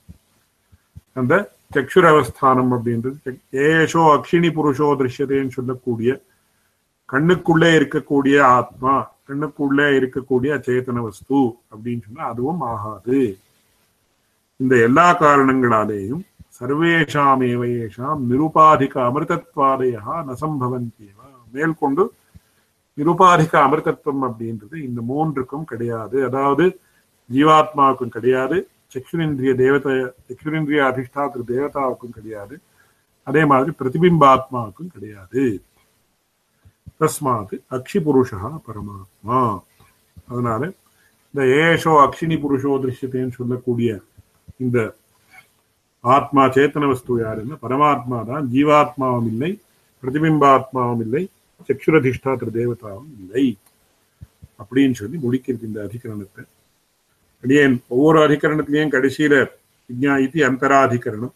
அந்த 1.13 1.53
சக்ஷுர 1.75 2.09
அவஸ்தானம் 2.09 2.73
அப்படின்றது 2.73 3.33
ஏஷோ 3.53 4.03
அக்ஷினி 4.17 4.51
புருஷோ 4.57 4.89
திருஷ்யதேன்னு 5.01 5.49
சொல்லக்கூடிய 5.49 6.23
கண்ணுக்குள்ளே 7.13 7.71
இருக்கக்கூடிய 7.79 8.43
ஆத்மா 8.43 9.13
கண்ணுக்குள்ளே 9.29 9.87
இருக்கக்கூடிய 9.99 10.51
அச்சேதன 10.57 11.01
வஸ்து 11.03 11.41
அப்படின்னு 11.73 12.03
சொன்னா 12.07 12.25
அதுவும் 12.29 12.61
ஆகாது. 12.61 13.39
இந்த 14.57 14.77
எல்லா 14.77 15.19
காரணங்களாலேயும் 15.19 16.23
சர்வேஷாம் 16.61 17.43
ஏஷாம் 17.49 18.21
நிருபாதிக 18.31 18.95
அமிர்தத்வாதயா 19.09 20.15
நசம்பவந்தியவா. 20.31 21.29
மேற்கொண்டு 21.53 22.13
நிருபாதிக 22.97 23.53
அமிர்தத்துவம் 23.67 24.25
அப்படின்றது 24.29 24.75
இந்த 24.75 25.01
மூன்றுக்கும் 25.09 25.65
கிடையாது. 25.65 26.25
அதாவது 26.25 26.81
ஜீவாத்மாவுக்கும் 27.33 28.15
கிடையாது. 28.17 28.69
சக்ஷுரேந்திரிய 28.93 29.53
தேவதை 29.55 29.95
சக்ஷுரேந்திரிய 30.29 30.81
அதிஷ்டாத்திர 30.89 31.43
தேவதாவுக்கும் 31.51 32.15
கிடையாது 32.15 32.55
அதே 33.27 33.43
மாதிரி 33.45 33.73
பிரதிபிம்பாத்மாவுக்கும் 33.81 34.93
கிடையாது 34.95 35.43
தஸ்மாத் 37.01 37.55
அக்ஷி 37.71 37.99
புருஷா 37.99 38.41
பரமாத்மா 38.67 39.39
அதனால 40.29 40.63
இந்த 41.35 41.43
ஏஷோ 41.59 41.93
அக்ஷினி 42.03 42.37
புருஷோ 42.37 42.73
திருஷ்யத்தைன்னு 42.79 43.37
சொல்லக்கூடிய 43.37 43.91
இந்த 44.61 44.79
ஆத்மா 46.05 46.43
சேத்தன 46.49 46.89
வஸ்து 46.89 47.17
யாருன்னா 47.23 47.57
பரமாத்மா 47.63 48.19
தான் 48.25 48.47
ஜீவாத்மாவும் 48.51 49.29
இல்லை 49.33 49.51
பிரதிபிம்பாத்மாவும் 50.03 51.03
இல்லை 51.03 51.23
சக்ஷுரதிஷ்டாத்திர 51.69 52.51
தேவதாவும் 52.55 53.13
இல்லை 53.19 53.45
அப்படின்னு 54.61 54.95
சொல்லி 54.95 55.17
முடிக்கிறது 55.19 55.67
இந்த 55.67 55.81
அதிகரணத்தை 55.83 56.43
அடியேன் 57.45 57.77
ஒவ்வொரு 57.89 58.19
அதிகரணத்திலையும் 58.27 58.95
கடைசியில 58.95 59.35
விஜ்ஞாயித்தி 59.91 60.27
இத்தி 60.27 60.41
அந்தராதிகரணம். 60.49 61.35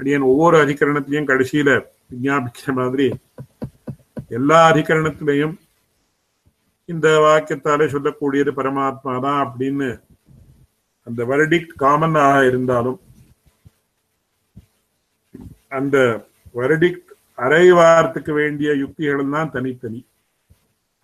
அடியேன் 0.00 0.26
ஒவ்வொரு 0.32 0.56
அதிகரணத்திலையும் 0.64 1.30
கடைசியில 1.30 1.70
விஜாபிக்கிற 2.12 2.72
மாதிரி 2.74 3.06
எல்லா 4.36 4.58
அதிகரணத்திலையும் 4.72 5.54
இந்த 6.88 7.08
வாக்கியத்தாலே 7.24 7.86
சொல்லக்கூடியது 7.94 8.50
பரமாத்மா 8.58 9.14
தான் 9.24 9.40
அப்படின்னு 9.44 9.88
அந்த 11.06 11.20
வெரடிக்ட் 11.30 11.74
காமனாக 11.82 12.46
இருந்தாலும் 12.46 12.98
அந்த 15.78 15.96
வெரடிக்ட் 16.58 17.10
அரைவாரத்துக்கு 17.38 18.32
வேண்டிய 18.32 18.70
யுக்திகள் 18.74 19.34
தான் 19.36 19.52
தனித்தனி. 19.56 20.00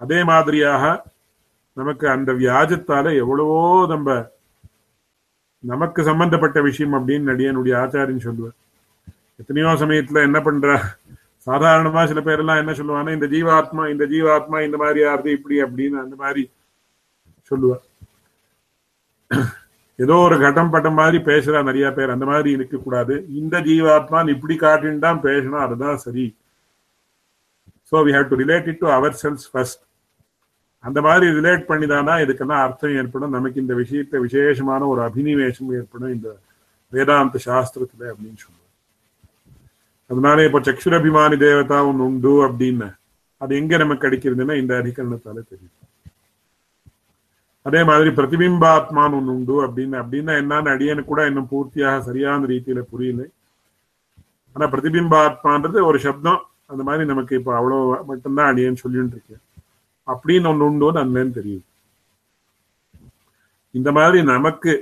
அதே 0.00 0.20
மாதிரியாக 0.30 0.84
நமக்கு 1.76 2.06
அந்த 2.14 2.30
வியாஜத்தால 2.42 3.06
எவ்வளவோ 3.22 3.60
நம்ம 3.92 4.08
நமக்கு 5.70 6.00
சம்பந்தப்பட்ட 6.08 6.58
விஷயம் 6.68 6.94
அப்படின்னு 6.98 7.30
நடிகனுடைய 7.30 7.74
ஆச்சாரியன் 7.82 8.26
சொல்லுவார். 8.26 8.56
எத்தனையோ 9.40 9.70
சமயத்துல 9.82 10.20
என்ன 10.28 10.38
பண்ற? 10.42 10.68
சாதாரணமா 11.46 12.02
சில 12.10 12.20
பேரெல்லாம் 12.26 12.60
என்ன 12.62 12.72
சொல்லுவாங்கன்னா 12.78 13.16
இந்த 13.16 13.26
ஜீவாத்மா 13.34 13.82
இந்த 13.92 14.04
ஜீவாத்மா 14.12 14.58
இந்த 14.66 14.76
மாதிரி 14.82 15.00
ஆறுது 15.10 15.30
இப்படி 15.38 15.56
அப்படின்னு 15.64 15.96
அந்த 16.04 16.16
மாதிரி 16.22 16.42
சொல்லுவார். 17.50 17.84
ஏதோ 19.98 20.14
ஒரு 20.26 20.36
கட்டம் 20.44 20.70
பட்டம் 20.74 20.98
மாதிரி 21.00 21.18
பேசுறா 21.30 21.58
நிறைய 21.70 21.88
பேர். 21.96 22.14
அந்த 22.14 22.26
மாதிரி 22.30 22.50
இருக்க 22.56 22.76
கூடாது 22.76 23.16
இந்த 23.40 23.56
ஜீவாத்மான் 23.68 24.32
இப்படி 24.34 24.54
காட்டின்னு 24.62 25.04
தான் 25.08 25.24
பேசணும். 25.26 25.64
அதுதான் 25.66 25.98
சரி. 26.06 26.26
So 27.92 27.96
we 28.06 28.14
have 28.16 28.30
to 28.30 28.38
relate 28.42 28.68
it 28.72 28.82
to 28.84 28.88
our 28.98 29.14
cells 29.22 29.46
first 29.52 29.82
அந்த 30.84 31.00
மாதிரி 31.06 31.26
ரிலேட் 31.36 31.68
பண்ணி 31.70 31.86
தானா 31.86 32.14
இதுக்கெல்லாம் 32.24 32.64
அர்த்தம் 32.64 32.96
ஏற்படும். 33.00 33.34
நமக்கு 33.36 33.60
இந்த 33.60 33.74
விஷயத்த 33.74 34.20
விசேஷமான 34.26 34.86
ஒரு 34.86 35.00
அபினிவேசம் 35.02 35.70
ஏற்படும் 35.78 36.14
இந்த 36.16 36.28
வேதாந்த 36.92 37.38
சாஸ்திரத்துல 37.46 38.02
அப்படின்னு 38.10 38.42
சொல்லுவோம் 38.42 38.62
அதனால 40.10 40.44
இப்போ 40.44 40.60
சக்ஷுரபிமானி 40.60 41.36
தேவதா 41.36 41.78
ஒன்று 41.86 42.04
உண்டு 42.04 42.32
அப்படின்னு. 42.48 42.88
அது 43.40 43.56
எங்க 43.56 43.76
நமக்கு 43.76 44.04
கிடைக்கிறதுன்னா 44.04 44.54
இந்த 44.62 44.72
அதிகரணத்தால 44.82 45.38
தெரியும். 45.52 45.78
அதே 47.62 47.80
மாதிரி 47.84 48.10
பிரதிபிம்பாத்மான் 48.10 49.14
ஒன்று 49.18 49.34
உண்டு 49.36 49.54
அப்படின்னு. 49.66 49.96
அப்படின்னா 50.02 50.32
என்னன்னு 50.42 50.72
அடியனுக்கு 50.74 51.10
கூட 51.12 51.26
இன்னும் 51.26 51.48
பூர்த்தியாக 51.50 52.02
சரியான 52.08 52.46
ரீதியில 52.46 52.80
புரியல. 52.92 53.24
ஆனா 54.52 54.66
பிரதிபிம்பாத்மான்றது 54.70 55.82
ஒரு 55.90 55.98
சப்தம். 55.98 56.40
அந்த 56.66 56.82
மாதிரி 56.82 57.04
நமக்கு 57.06 57.36
இப்ப 57.36 57.56
அவ்வளவு 57.56 58.04
மட்டும்தான் 58.04 58.50
அடியேன்னு 58.54 58.82
சொல்லிட்டு 58.84 59.16
இருக்கேன். 59.16 59.43
அப்படின்னு 60.08 60.48
ஒன்று 60.48 60.68
உண்டோன்னு 60.68 61.02
அதுலேருந்து 61.02 61.38
தெரியுது 61.38 61.64
இந்த 63.74 63.92
மாதிரி 63.92 64.18
நமக்கு 64.26 64.72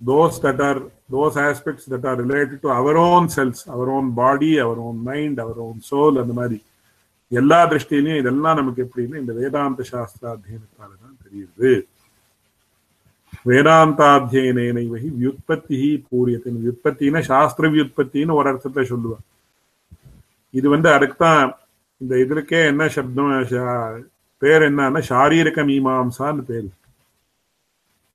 those 0.00 0.36
that 0.44 0.62
are 0.64 0.80
those 1.12 1.38
aspects 1.42 1.88
that 1.90 2.06
are 2.08 2.20
related 2.22 2.62
to 2.62 2.70
our 2.72 2.98
own 3.04 3.28
cells 3.36 3.62
our 3.70 3.90
own 3.90 4.08
body 4.14 4.52
our 4.58 4.80
own 4.82 5.00
mind 5.02 5.40
our 5.40 5.58
own 5.62 5.80
soul 5.88 6.20
அந்த 6.22 6.34
மாதிரி 6.34 6.58
எல்லா 7.32 7.58
திருஷ்டிலையும் 7.66 8.18
இதெல்லாம் 8.18 8.56
நமக்கு 8.56 8.80
எப்படின்னு 8.84 9.20
இந்த 9.20 9.32
வேதாந்த 9.34 9.82
சாஸ்திராத்தியனத்தால 9.90 10.90
தான் 10.96 11.18
தெரியுது. 11.22 11.70
வேதாந்தாத்தியனை 13.46 14.64
வகி 14.86 15.08
வியுற்பத்தி 15.14 15.78
பூரியத்தின் 16.08 16.58
வியுற்பத்தின்னா 16.58 17.20
சாஸ்திர 17.26 17.68
வியுற்பத்தின்னு 17.70 18.34
ஒரு 18.34 18.48
அர்த்தத்தை 18.48 18.84
சொல்லுவார் 18.84 19.24
இது 20.54 20.66
வந்து 20.68 20.88
அதுக்குதான் 20.90 21.44
இந்த 22.00 22.14
இதற்கே 22.18 22.60
என்ன 22.66 22.88
சப்தம் 22.94 23.32
சா- 23.50 24.02
பேர் 24.42 24.62
என்னன்னா 24.68 25.00
சாரீரக 25.10 25.58
மீமாம்சான்னு 25.70 26.42
பேர். 26.48 26.70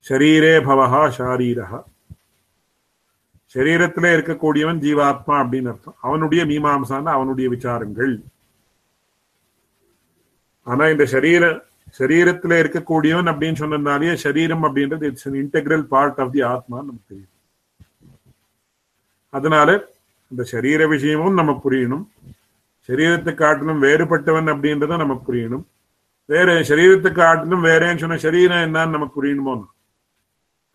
ஷரீரே 0.07 0.55
பவஹா 0.69 1.03
ஷாரீரஹா. 1.17 1.79
சரீரத்துல 3.53 4.05
இருக்கக்கூடியவன் 4.15 4.81
ஜீவாத்மா 4.85 5.35
அப்படின்னு 5.41 5.69
அர்த்தம். 5.71 5.97
அவனுடைய 6.07 6.41
மீமாம்சான 6.51 7.13
அவனுடைய 7.17 7.47
விசாரங்கள். 7.53 8.13
ஆனா 10.67 10.83
இந்த 10.93 11.05
சரீர 11.13 11.43
சரீரத்துல 11.99 12.53
இருக்கக்கூடியவன் 12.61 13.29
அப்படின்னு 13.31 13.59
சொன்னதுனாலேயே 13.61 14.13
சரீரம் 14.25 14.63
அப்படின்றது 14.63 15.03
it's 15.09 15.27
an 15.27 15.39
integral 15.43 15.81
part 15.93 16.19
of 16.23 16.33
the 16.33 16.41
ஆத்மான்னு 16.51 16.89
நமக்கு 16.89 17.09
தெரியும். 17.11 17.35
அதனால 19.37 19.69
இந்த 20.31 20.43
சரீர 20.53 20.81
விஷயமும் 20.95 21.39
நம்ம 21.39 21.51
புரியணும். 21.63 22.05
சரீரத்தை 22.89 23.33
காட்டிலும் 23.33 23.83
வேறுபட்டவன் 23.87 24.51
அப்படின்றத 24.53 24.97
நமக்கு 25.03 25.25
புரியணும். 25.29 25.65
வேற 26.31 26.53
சரீரத்துக்கு 26.69 27.21
ஆட்டிலும் 27.29 27.65
வேறேன்னு 27.69 28.01
சொன்ன 28.03 28.17
சரீரம் 28.25 28.63
என்னன்னு 28.67 28.95
நமக்கு 28.95 29.17
புரியணுமோ? 29.17 29.53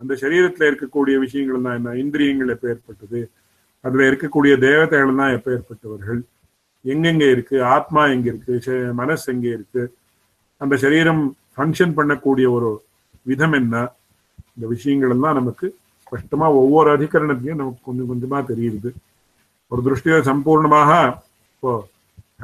அந்த 0.01 0.13
சரீரத்துல 0.23 0.69
இருக்கக்கூடிய 0.71 1.17
விஷயங்கள் 1.25 1.65
தான் 1.67 1.77
என்ன? 1.79 1.97
இந்திரியங்கள் 2.03 2.53
எப்ப 2.55 2.69
ஏற்பட்டது? 2.69 3.21
அதுல 3.85 4.07
இருக்கக்கூடிய 4.11 4.53
தேவதைகள் 4.67 5.21
தான் 5.21 5.35
எப்ப 5.37 5.49
ஏற்பட்டவர்கள்? 5.57 6.21
எங்கெங்க 6.85 7.25
இருக்கு? 7.35 7.57
ஆத்மா 7.75 8.03
எங்க 8.15 8.27
இருக்கு? 8.33 8.55
மனசு 9.01 9.27
எங்க 9.35 9.47
இருக்கு? 9.57 9.83
அந்த 10.61 10.75
சரீரம் 10.85 11.23
ஃபங்க்ஷன் 11.57 11.95
பண்ணக்கூடிய 11.99 12.47
ஒரு 12.57 12.71
விதம் 13.31 13.57
என்ன? 13.61 13.77
இந்த 14.55 14.67
விஷயங்கள் 14.75 15.15
எல்லாம் 15.17 15.39
நமக்கு 15.41 15.67
ஸ்பஷ்டமா 16.05 16.47
ஒவ்வொரு 16.63 16.89
அதிகரணத்தையும் 16.97 17.61
நமக்கு 17.63 17.87
கொஞ்சம் 17.89 18.09
கொஞ்சமா 18.11 18.39
தெரியுது. 18.53 18.91
ஒரு 19.73 19.83
திருஷ்டியில 19.87 20.17
சம்பூர்ணமாக 20.31 20.91
இப்போ 21.55 21.73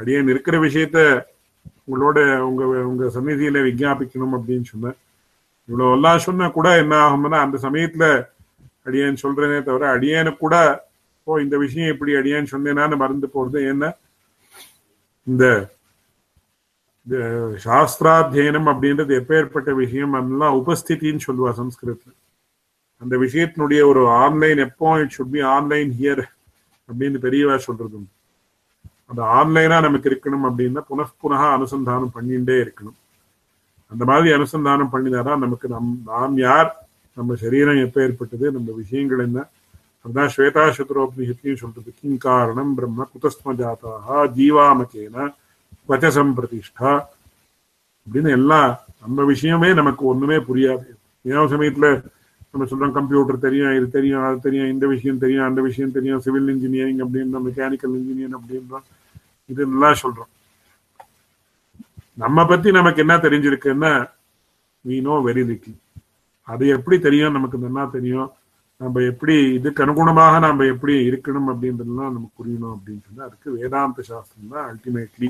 அடியன் 0.00 0.32
இருக்கிற 0.34 0.56
விஷயத்த 0.66 0.98
உங்களோட 1.88 2.18
உங்க 2.48 2.62
உங்க 2.90 3.04
சந்நிதியில 3.16 3.58
விஞ்ஞாபிக்கணும் 3.68 4.34
அப்படின்னு 4.38 4.66
சொன்னேன். 4.72 4.96
இவ்வளவு 5.68 5.94
எல்லாம் 5.96 6.24
சொன்னா 6.26 6.48
கூட 6.48 6.68
என்ன 6.82 6.94
ஆகும்னா 7.06 7.38
அந்த 7.46 7.56
சமயத்துல 7.66 8.04
அடியேன்னு 8.86 9.22
சொல்றேனே 9.22 9.58
தவிர 9.62 9.86
அடியேனுக்கு 9.96 10.42
கூட 10.44 10.56
ஓ 11.26 11.38
இந்த 11.38 11.56
விஷயம் 11.58 11.92
இப்படி 11.94 12.12
அடியேன்னு 12.16 12.52
சொன்னேனான்னு 12.52 12.96
மறந்து 12.96 13.28
போறது. 13.34 13.58
என்ன 13.72 13.84
இந்த 15.26 15.44
இந்த 17.06 17.18
சாஸ்திராத்தியனம் 17.64 18.68
அப்படின்றது 18.72 19.12
எப்பேற்பட்ட 19.20 19.70
விஷயம் 19.74 20.12
அதெல்லாம் 20.12 20.56
உபஸ்திதின்னு 20.60 21.26
சொல்லுவா 21.26 21.50
சம்ஸ்கிருதத்துல. 21.60 22.12
அந்த 23.02 23.16
விஷயத்தினுடைய 23.16 23.80
ஒரு 23.86 24.02
ஆன்லைன் 24.08 24.58
எப்போ 24.58 24.88
it 25.00 25.14
should 25.18 25.34
be 25.36 25.40
online 25.56 25.90
here 26.00 26.22
அப்படின்னு 26.88 27.18
பெரியவா 27.24 27.56
சொல்றது 27.56 27.98
அது 29.08 29.22
அந்த 29.22 29.22
ஆன்லைனா 29.24 29.80
நமக்கு 29.80 30.10
இருக்கணும் 30.10 30.46
அப்படின்னா 30.48 30.80
புனః 31.22 31.42
அனுசந்தானம் 31.56 32.10
பண்ணிட்டே 32.14 32.56
இருக்கணும். 32.64 32.98
அந்த 33.86 34.04
மாதிரி 34.04 34.36
அனுசந்தானம் 34.36 34.88
பண்ணினாதான் 34.92 35.44
நமக்கு 35.44 35.68
நம் 35.68 36.02
நாம் 36.06 36.38
யார்? 36.38 36.88
நம்ம 37.16 37.34
சரீரம் 37.34 37.76
எப்ப 37.76 38.02
ஏற்பட்டது? 38.02 38.52
நம்ம 38.52 38.72
விஷயங்கள் 38.72 39.18
என்ன? 39.18 39.46
அதுதான் 40.00 40.30
ஸ்வேதா 40.36 40.72
சதுரோபனிஷத்தையும் 40.78 41.56
சொல்றது. 41.56 41.94
கிங் 42.00 42.18
காரணம் 42.18 42.74
பிரம்ம 42.74 43.08
குதஸ்ம 43.14 43.48
ஜாதாக 43.48 44.26
ஜீவாமகேன 44.36 45.34
வச்சசம் 45.88 46.34
பிரதிஷ்டா. 46.34 47.04
அப்படின்னு 48.06 48.30
எல்லாம் 48.30 48.78
நம்ம 49.00 49.24
விஷயமே 49.24 49.74
நமக்கு 49.74 50.04
ஒண்ணுமே 50.04 50.36
புரியாது. 50.36 50.86
ஏன் 51.22 51.48
சமயத்துல 51.52 52.04
நம்ம 52.52 52.66
சொல்றோம் 52.70 52.92
கம்ப்யூட்டர் 52.92 53.38
தெரியும் 53.38 53.76
இது 53.76 53.90
தெரியும் 53.90 54.22
அது 54.22 54.38
தெரியும் 54.40 54.70
இந்த 54.70 54.86
விஷயம் 54.86 55.18
தெரியும் 55.18 55.44
அந்த 55.44 55.60
விஷயம் 55.60 55.92
தெரியும் 55.92 56.20
சிவில் 56.20 56.48
இன்ஜினியரிங் 56.48 56.98
அப்படின்றோம் 56.98 57.46
மெக்கானிக்கல் 57.48 57.96
இன்ஜினியரிங் 57.98 58.38
அப்படின்றோம். 58.38 58.86
இதெல்லாம் 59.52 60.00
சொல்றோம். 60.02 60.30
நம்ம 62.22 62.46
பத்தி 62.46 62.70
நமக்கு 62.78 63.02
என்ன 63.04 63.16
தெரிஞ்சிருக்குன்னா 63.24 63.92
we 64.84 64.96
know 65.06 65.16
வெரி 65.28 65.42
லிட்டில் 65.50 65.78
அது 66.48 66.66
எப்படி 66.76 66.96
தெரியும்? 67.06 67.36
நமக்கு 67.36 67.58
நல்லா 67.58 67.84
தெரியும்? 67.96 68.28
நம்ம 68.82 69.00
எப்படி 69.10 69.34
இதுக்கு 69.58 69.84
அனுகுணமாக 69.84 70.38
நம்ம 70.46 70.66
எப்படி 70.72 70.94
இருக்கணும் 71.10 71.48
அப்படின்றதுலாம் 71.52 72.14
நமக்கு 72.16 72.38
புரியணும் 72.40 72.74
அப்படின்னு 72.74 73.04
சொன்னா 73.06 73.24
அதுக்கு 73.28 73.48
வேதாந்த 73.58 74.02
சாஸ்திரம் 74.02 74.52
தான் 74.54 74.68
அல்டிமேட்லி 74.70 75.28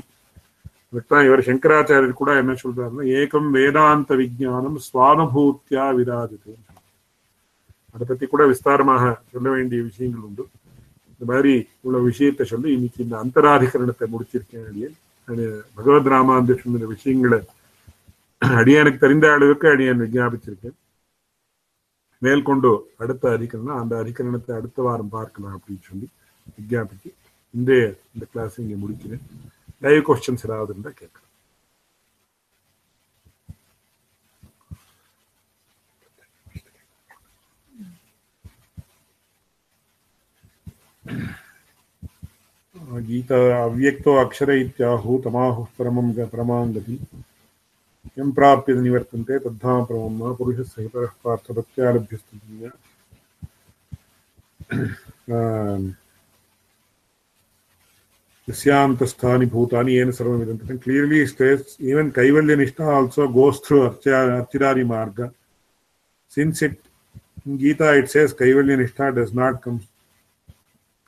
அதுதான் 0.93 1.25
இவர் 1.27 1.47
சங்கராச்சாரியர் 1.47 2.19
கூட 2.21 2.31
என்ன 2.41 2.55
சொல்றாருன்னா 2.63 3.05
ஏகம் 3.19 3.49
வேதாந்த 3.57 4.15
விஜயானம் 4.21 4.77
சுவானுபூத்தியா 4.87 5.85
விராஜது 5.99 6.53
அதை 7.93 8.03
பத்தி 8.07 8.25
கூட 8.25 8.43
விஸ்தாரமாக 8.51 9.03
சொல்ல 9.33 9.49
வேண்டிய 9.49 9.81
விஷயங்கள் 9.89 10.25
உண்டு. 10.27 10.43
இந்த 11.21 11.25
மாதிரி 11.31 11.53
இவ்வளவு 11.83 12.09
விஷயத்தை 12.09 12.45
சொல்லி 12.45 12.69
இன்னைக்கு 12.71 12.99
இந்த 13.03 13.15
அந்தராதிகரணத்தை 13.23 14.05
முடிச்சிருக்கேன் 14.13 14.67
அடியன் 14.69 14.97
அது 15.27 15.45
பகவத் 15.77 16.11
ராமாந்து 16.13 16.53
சொன்ன 16.61 16.85
விஷயங்களை 16.93 17.39
அடியனுக்கு 18.41 19.03
தெரிந்த 19.05 19.25
அளவுக்கு 19.31 19.67
அடியன் 19.69 20.03
விஜாபிச்சிருக்கேன் 20.05 20.77
மேற்கொண்டு 22.21 22.69
அடுத்த 22.97 23.25
அதிகரணம் 23.37 23.79
அந்த 23.81 23.93
அதிகரணத்தை 24.03 24.53
அடுத்த 24.55 24.81
வாரம் 24.81 25.13
பார்க்கலாம் 25.17 25.55
அப்படின்னு 25.57 25.83
சொல்லி 25.89 26.07
விஞ்ஞாபிச்சு 26.57 27.09
இந்த 27.53 27.71
இந்த 28.13 28.25
கிளாஸ் 28.31 28.59
இங்கே 28.61 28.77
முடிக்கிறேன். 28.83 29.23
லைவ் 29.85 30.01
கொஸ்டின்ஸ் 30.07 30.45
ஏதாவது 30.47 30.71
இருந்தால் 30.73 30.99
கேட்கலாம். 31.01 31.28
गीता 43.07 43.37
अव्यक्त 43.63 44.07
अक्षर 44.07 44.51
इत्याहुतमाहुः 44.51 45.65
परमं 45.79 46.11
परमां 46.25 46.65
गति 46.75 46.97
यं 48.19 48.31
प्राप्य 48.31 48.73
निवर्तन्ते 48.81 49.39
तद्धाम 49.39 49.83
परमं 49.85 50.13
न 50.19 50.33
पुरुषस्य 50.35 50.81
हितरः 50.81 51.13
पार्थभक्त्यालभ्यस्तुन्या 51.25 52.71
यस्यान्तस्थानि 58.47 59.45
भूतानि 59.45 59.93
येन 59.93 60.11
सर्वमिदं 60.11 60.77
क्लियर्लि 60.83 61.25
स्टेट्स् 61.27 61.81
इवन् 61.89 62.11
कैवल्यनिष्ठा 62.11 62.85
आल्सो 62.97 63.27
गोस् 63.39 63.63
थ्रू 63.65 63.77
अर्चा 63.87 64.73
मार्ग 64.85 65.17
since 66.33 66.63
it 66.63 66.79
In 67.45 67.57
Gita, 67.57 67.97
it 67.97 68.09
says 68.09 68.33
Kaivalya 68.33 68.77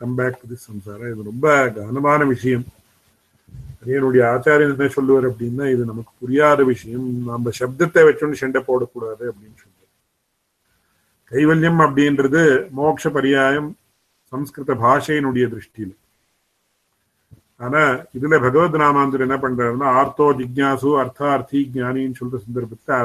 come 0.02 0.16
back 0.20 0.38
to 0.42 0.48
this 0.52 0.68
samsara 0.70 1.06
இது 1.14 1.30
ரொம்ப 1.32 1.48
கனமான 1.76 2.24
விஷயம். 2.34 2.66
என்னுடைய 3.94 4.24
ஆச்சாரியன் 4.34 4.74
என்ன 4.76 4.88
சொல்லுவார் 4.96 5.28
அப்படின்னா 5.30 5.66
இது 5.74 5.84
நமக்கு 5.92 6.12
புரியாத 6.24 6.64
விஷயம். 6.72 7.06
நம்ம 7.30 7.52
சப்தத்தை 7.60 8.02
வச்சோன்னு 8.08 8.42
சண்டை 8.42 8.62
போடக்கூடாது 8.68 9.24
அப்படின்னு 9.32 9.58
சொல்லுவார் 9.64 9.70
கைவல்யம் 11.32 11.82
அப்படின்றது 11.86 12.44
மோட்ச 12.78 13.12
பரியாயம் 13.18 13.70
சம்ஸ்கிருத 14.32 14.74
பாஷையினுடைய 14.84 15.46
திருஷ்டியில். 15.54 15.96
ஆனா 17.66 17.82
இதுல 18.18 18.36
பகவத் 18.46 18.78
ராமாந்தர் 18.82 19.26
என்ன 19.26 19.38
பண்றாருன்னா 19.42 19.88
ஆர்த்தோ 20.00 20.28
ஜிக்யாசு 20.40 20.90
அர்த்தார்த்தி 21.02 21.60
ஜானின்னு 21.76 22.20
சொல்ற 22.20 22.38
சந்தர்ப்பத்தை 22.46 22.98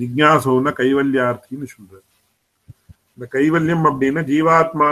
ஜிக்யாசுன்னா 0.00 0.72
கைவல்யார்த்தின்னு 0.80 1.66
சொல்றாரு. 1.74 2.06
இந்த 3.14 3.26
கைவல்யம் 3.34 3.84
அப்படின்னா 3.90 4.22
ஜீவாத்மா 4.30 4.90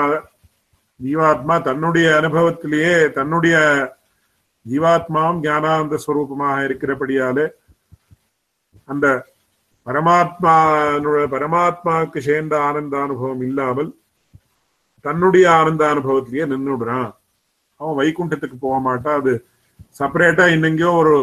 ஜீவாத்மா 1.01 1.55
தன்னுடைய 1.68 2.07
அனுபவத்திலேயே 2.20 2.96
தன்னுடைய 3.18 3.57
ஜீவாத்மாவும் 4.66 5.40
ஞானானந்த 5.46 5.98
ஸ்வரூபமாக 6.05 6.66
இருக்கிறபடியாலே 6.68 7.46
அந்த 8.88 9.07
பரமாத்மா 9.86 10.55
பரமாத்மாவுக்கு 11.34 12.18
சேர்ந்த 12.28 12.55
ஆனந்த 12.61 12.94
அனுபவம் 13.03 13.42
இல்லாமல் 13.48 13.90
தன்னுடைய 15.05 15.46
ஆனந்த 15.59 15.82
அனுபவத்திலேயே 15.94 16.46
நின்றுடுறான் 16.53 17.11
அவன் 17.80 17.98
வைகுண்டத்துக்கு 18.01 18.57
போக 18.61 18.78
மாட்டான். 18.78 19.18
அது 19.20 19.32
செப்பரேட்டா 19.98 20.44
இன்னெங்கயோ 20.55 20.90
ஒரு 21.03 21.14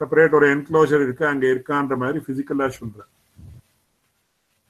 செப்பரேட் 0.00 0.36
ஒரு 0.38 0.46
என்க்ளோஷர் 0.54 1.04
இருக்கு. 1.06 1.24
அங்க 1.26 1.44
இருக்கான்ற 1.54 1.96
மாதிரி 2.02 2.18
பிசிக்கலா 2.26 2.68
சொல்றேன். 2.78 3.10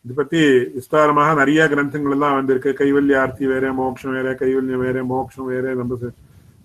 இது 0.06 0.14
பத்தி 0.14 0.40
விஸ்தாரமாக 0.78 1.30
நிறைய 1.36 1.60
கிரந்தங்கள் 1.70 2.14
எல்லாம் 2.16 2.34
வந்திருக்கு 2.34 2.70
கைவல்யார்த்தி 2.80 3.44
வேற 3.52 3.72
மோட்சம் 3.78 4.12
வேற 4.16 4.32
கைவல்யம் 4.40 4.82
வேற 4.86 4.98
மோட்சம் 5.04 5.46
வேற 5.46 5.72
நம்ம 5.74 5.96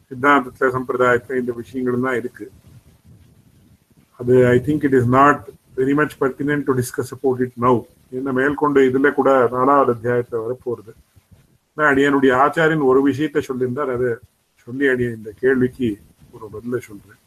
சித்தாந்தத்துல 0.09 0.67
சம்பிரதாயத்துல 0.75 1.39
இந்த 1.39 1.53
விஷயங்கள் 1.61 1.93
எல்லாம் 1.93 2.17
இருக்கு. 2.17 2.45
அது 4.19 4.33
I 4.47 4.57
think 4.65 4.85
it 4.87 4.97
is 4.99 5.07
not 5.07 5.47
very 5.75 5.93
much 5.99 6.13
pertinent 6.19 6.65
to 6.67 6.75
discuss 6.79 7.13
about 7.17 7.41
it 7.45 7.57
now 7.61 7.81
என்ன 8.09 8.31
மேற்கொண்டு 8.31 8.81
இதுல 8.89 9.13
கூட 9.13 9.31
நாலாவது 9.51 9.93
அத்தியாயத்துல 9.95 10.43
வரப்போறது 10.45 10.93
நான் 11.73 11.95
அடியனுடைய 11.95 12.35
ஆச்சாரியன் 12.43 12.89
ஒரு 12.91 13.01
விஷயத்த 13.09 13.43
சொல்லியிருந்தார். 13.49 13.93
அதை 13.95 14.11
சொல்லி 14.65 14.87
அடிய 14.87 15.09
இந்த 15.09 15.33
கேள்விக்கு 15.39 15.89
ஒரு 16.31 16.45
பதில 16.53 16.77
சொல்றேன். 16.89 17.19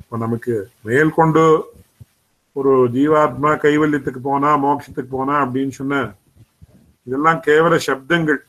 இப்போ 0.00 0.16
நமக்கு 0.24 0.68
மேற்கொண்டு 0.82 1.44
ஒரு 2.56 2.72
ஜீவாத்மா 2.94 3.50
கைவல்யத்துக்கு 3.62 4.20
போனா 4.28 4.50
மோட்சத்துக்கு 4.64 5.10
போனா 5.16 5.34
அப்படின்னு 5.44 5.74
சொன்ன 5.78 6.00
இதெல்லாம் 7.06 7.40
கேவல 7.46 7.74
சப்தங்கள். 7.86 8.40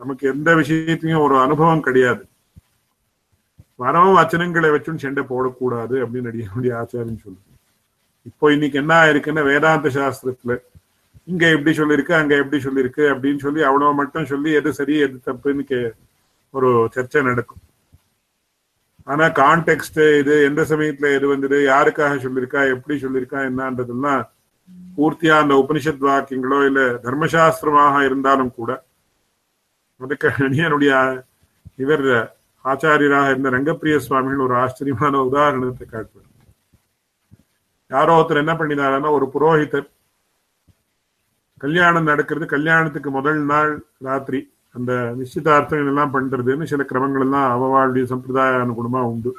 நமக்கு 0.00 0.24
எந்த 0.32 0.48
விஷயத்தையும் 0.60 1.24
ஒரு 1.26 1.36
அனுபவம் 1.44 1.86
கிடையாது. 1.86 2.22
வரவும் 3.82 4.16
வச்சனங்களை 4.18 4.68
வச்சும் 4.74 5.02
சண்டை 5.02 5.22
போடக்கூடாது 5.32 5.96
அப்படின்னு 6.04 6.30
அடியனுடைய 6.30 6.72
ஆச்சாரம் 6.80 7.22
சொல்லு 7.24 7.40
இப்போ 8.30 8.46
இன்னைக்கு 8.54 8.78
என்ன 8.82 8.92
ஆயிருக்குன்னா 9.02 9.42
வேதாந்த 9.50 9.88
சாஸ்திரத்துல 9.98 10.54
இங்க 11.32 11.44
எப்படி 11.56 11.72
சொல்லியிருக்கு 11.78 12.14
அங்க 12.20 12.34
எப்படி 12.42 12.58
சொல்லியிருக்கு 12.66 13.04
அப்படின்னு 13.12 13.40
சொல்லி 13.46 13.62
அவ்வளவு 13.68 13.98
மட்டும் 14.00 14.30
சொல்லி 14.32 14.52
எது 14.60 14.70
சரி 14.80 14.96
எது 15.06 15.16
தப்புன்னு 15.26 15.64
கே 15.70 15.80
ஒரு 16.54 16.68
சர்ச்சை 16.94 17.22
நடக்கும். 17.22 17.62
ஆனா 19.08 19.24
கான்டெக்ட் 19.40 20.00
இது 20.20 20.34
எந்த 20.44 20.62
சமயத்துல 20.62 21.12
எது 21.14 21.26
வந்தது 21.26 21.58
யாருக்காக 21.66 22.16
சொல்லியிருக்கா 22.16 22.62
எப்படி 22.74 22.94
சொல்லியிருக்கா 23.04 23.38
என்னன்றதுலாம் 23.50 24.24
பூர்த்தியா 24.96 25.34
அந்த 25.42 25.54
உபனிஷத் 25.54 26.06
வாக்கியங்களோ 26.08 26.58
இல்ல 26.66 26.80
தர்மசாஸ்திரமாக 27.04 28.04
இருந்தாலும் 28.04 28.54
கூட 28.54 28.70
அதுக்கு 30.00 30.28
அணியனுடைய 30.46 30.92
இவர் 31.76 32.06
ஆச்சாரியராக 32.64 33.30
இருந்த 33.30 33.50
ரங்கப்பிரிய 33.50 33.96
சுவாமிகள் 33.98 34.44
ஒரு 34.46 34.54
ஆச்சரியமான 34.54 35.22
உதாரணத்தை 35.22 35.86
காட்டுவார். 35.86 36.24
யாரோ 37.90 38.14
ஒருத்தர் 38.16 38.42
என்ன 38.42 38.54
பண்ணினாருன்னா 38.54 39.10
ஒரு 39.10 39.26
புரோஹிதர் 39.34 39.88
கல்யாணம் 41.60 42.04
நடக்கிறது 42.04 42.46
கல்யாணத்துக்கு 42.46 43.10
முதல் 43.10 43.40
நாள் 43.44 43.72
ராத்திரி 43.98 44.40
அந்த 44.78 44.92
நிச்சயதார்த்தங்கள் 45.20 45.90
எல்லாம் 45.92 46.14
பண்றதுன்னு 46.14 46.70
சில 46.72 46.82
கிரமங்கள் 46.90 47.24
எல்லாம் 47.26 47.48
அவவாளுடைய 47.54 48.06
சம்பிரதாய 48.12 48.64
அனுகுணமா 48.64 49.02
உண்டு. 49.12 49.32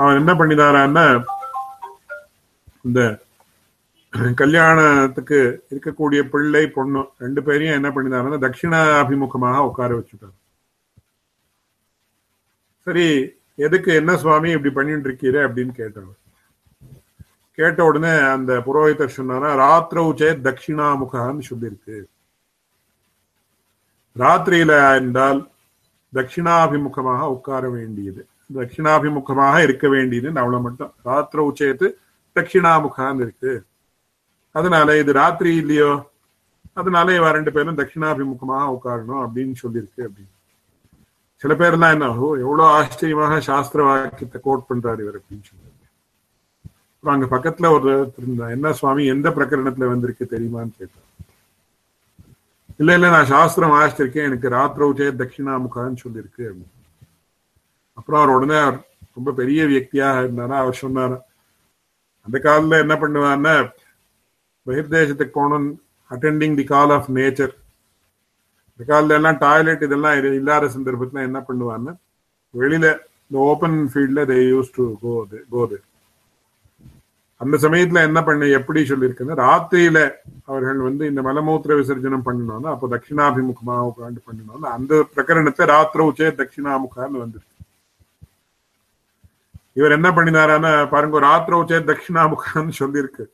அவன் 0.00 0.18
என்ன 0.20 0.32
பண்ணினாரான்னா 0.40 1.06
இந்த 2.88 3.00
கல்யாணத்துக்கு 4.40 5.38
இருக்கக்கூடிய 5.72 6.20
பிள்ளை 6.32 6.64
பொண்ணு 6.76 7.02
ரெண்டு 7.24 7.40
பேரையும் 7.46 7.78
என்ன 7.78 7.90
பண்ணினாருன்னா 7.96 8.38
தட்சிணாபிமுகமாக 8.44 9.66
உட்கார 9.68 9.90
வச்சுட்டார். 9.98 10.36
சரி 12.86 13.06
எதுக்கு 13.66 13.90
என்ன 14.00 14.12
சுவாமி 14.22 14.50
இப்படி 14.56 14.72
பண்ணிட்டு 14.76 15.08
இருக்கீரு 15.08 15.40
அப்படின்னு 15.46 15.72
கேட்டவர். 15.80 16.18
கேட்ட 17.58 17.80
உடனே 17.88 18.12
அந்த 18.34 18.52
புரோகிதர் 18.66 19.16
சொன்னாரா 19.16 19.50
ராத்திரவுச்சே 19.62 20.30
தட்சிணாமுகான்னு 20.46 21.42
சொல்லியிருக்கு 21.50 21.96
ராத்திரியில 24.16 24.94
என்றால் 24.94 25.50
தட்சிணாபிமுகமாக 26.14 27.20
உட்கார 27.20 27.70
வேண்டியது. 27.70 28.26
தட்சிணாபிமுகமாக 28.54 29.62
இருக்க 29.62 29.88
வேண்டியது 29.88 30.28
அவ்வளவு 30.28 30.62
மட்டும். 30.62 30.92
ராத்திர 31.04 31.40
உச்சயத்து 31.50 31.88
தட்சிணாமுகான்னு 32.36 33.20
இருக்கு. 33.20 33.64
அதனால 34.50 34.98
இது 34.98 35.12
ராத்திரி 35.12 35.56
இல்லையோ? 35.56 36.10
அதனால 36.72 37.14
இவ 37.14 37.30
ரெண்டு 37.30 37.52
பேரும் 37.52 37.78
தட்சிணாபிமுகமாக 37.78 38.76
உட்காரணும் 38.76 39.22
அப்படின்னு 39.24 39.54
சொல்லியிருக்கு 39.62 40.02
அப்படின்னு. 40.06 40.32
சில 41.36 41.54
பேர்லாம் 41.54 41.92
என்ன 41.92 42.08
எவ்வளவு 42.16 42.64
ஆச்சரியமாக 42.64 43.40
சாஸ்திர 43.40 43.82
வாக்கியத்தை 43.84 44.40
கோட் 44.44 44.68
பண்றாரு 44.68 45.00
இவர் 45.04 45.18
அப்படின்னு 45.18 45.46
சொல்லி 45.50 45.70
அப்புறம் 46.96 47.14
அங்க 47.14 47.26
பக்கத்துல 47.36 47.70
ஒரு 47.72 48.12
இருந்தா 48.16 48.48
என்ன 48.48 48.72
சுவாமி 48.72 49.06
எந்த 49.06 49.30
பிரகரணத்துல 49.30 49.86
வந்திருக்கு 49.88 50.24
தெரியுமான்னு 50.30 50.76
கேட்டார். 50.78 51.01
இல்ல 52.80 52.94
இல்ல 52.96 53.08
நான் 53.10 53.32
சாஸ்திரம் 53.34 53.74
வாசிச்சிருக்கேன் 53.74 54.28
எனக்கு 54.28 54.48
ராத்திரவுச்சே 54.56 55.08
தட்சிணாமுகான்னு 55.20 56.02
சொல்லியிருக்கு. 56.04 56.46
அப்புறம் 57.98 58.20
அவர் 58.20 58.34
உடனே 58.36 58.58
அவர் 58.64 58.78
ரொம்ப 59.16 59.30
பெரிய 59.40 59.60
வியக்தியாக 59.70 60.22
இருந்தாரா. 60.22 60.56
அவர் 60.64 60.80
சொன்னார் 60.84 61.16
அந்த 62.26 62.36
காலத்துல 62.38 62.80
என்ன 62.84 62.94
பண்ணுவார்னா 63.02 63.54
பகிர்தேசத்துக்கு 64.66 65.34
போனோம் 65.40 65.68
attending 66.10 66.56
the 66.60 66.64
call 66.64 66.92
of 66.96 67.08
nature 67.18 67.54
இந்த 68.72 68.82
காலத்துல 68.90 69.18
எல்லாம் 69.20 69.38
டாய்லெட் 69.38 69.86
இதெல்லாம் 69.86 70.16
இல்லாத 70.40 70.70
சந்தர்ப்பத்துல 70.76 71.26
என்ன 71.28 71.40
பண்ணுவான்னு 71.48 71.92
வெளியில 72.54 72.86
இந்த 73.30 73.38
ஓப்பன் 73.50 73.78
ஃபீல்ட்ல 73.92 74.22
தே 74.30 74.38
யூஸ் 74.52 74.76
டு 74.76 74.84
கோ 75.04 75.12
கோது 75.54 75.76
அந்த 77.42 77.56
சமயத்துல 77.64 78.02
என்ன 78.08 78.18
பண்ண 78.26 78.48
எப்படி 78.58 78.80
சொல்லியிருக்குன்னா 78.90 79.36
ராத்திரியில 79.44 79.98
அவர்கள் 80.50 80.80
வந்து 80.88 81.04
இந்த 81.10 81.20
மலமூத்திர 81.28 81.76
விசர்ஜனம் 81.80 82.26
பண்ணணும்னா 82.26 82.70
அப்போ 82.74 82.88
தட்சிணாபிமுகமாக 82.94 83.88
உட்காந்து 83.90 84.20
பண்ணணும்னா 84.28 84.70
அந்த 84.78 84.92
பிரகரணத்தை 85.14 85.66
ராத்திர 85.72 86.06
உச்சே 86.10 86.28
தட்சிணாமுகான்னு 86.40 87.22
வந்துருக்கு. 87.24 87.50
இவர் 89.78 89.96
என்ன 89.98 90.08
பண்ணினாரான்னா 90.16 90.72
பாருங்க 90.94 91.20
ராத்திர 91.28 91.60
உச்சே 91.62 91.80
தட்சிணாமுகான்னு 91.90 92.74
சொல்லியிருக்கு. 92.82 93.26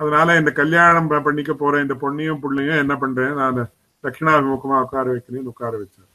அதனால 0.00 0.36
இந்த 0.40 0.50
கல்யாணம் 0.60 1.10
பண்ணிக்க 1.26 1.52
போற 1.54 1.80
இந்த 1.84 1.94
பொண்ணையும் 2.04 2.42
புள்ளையும் 2.44 2.82
என்ன 2.84 2.94
பண்றேன் 3.02 3.34
நான் 3.42 3.60
தட்சிணாபிமுகமா 4.04 4.78
உட்கார 4.86 5.06
வைக்கிறேன்னு 5.14 5.52
உட்கார 5.54 5.72
வச்சேன் 5.82 6.08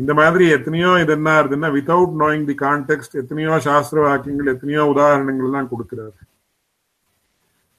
இந்த 0.00 0.12
மாதிரி 0.20 0.44
எத்தனையோ 0.56 0.90
இது 1.02 1.12
என்ன 1.18 1.28
ஆகுதுன்னா 1.38 1.68
வித்தவுட் 1.76 2.14
நோயிங் 2.22 2.44
தி 2.50 2.56
கான்டெக்ட் 2.66 3.14
எத்தனையோ 3.22 3.54
சாஸ்திர 3.68 4.00
வாக்கியங்கள் 4.08 4.52
எத்தனையோ 4.54 4.82
உதாரணங்கள் 4.92 5.48
எல்லாம் 5.48 5.70
கொடுக்கிறார். 5.72 6.16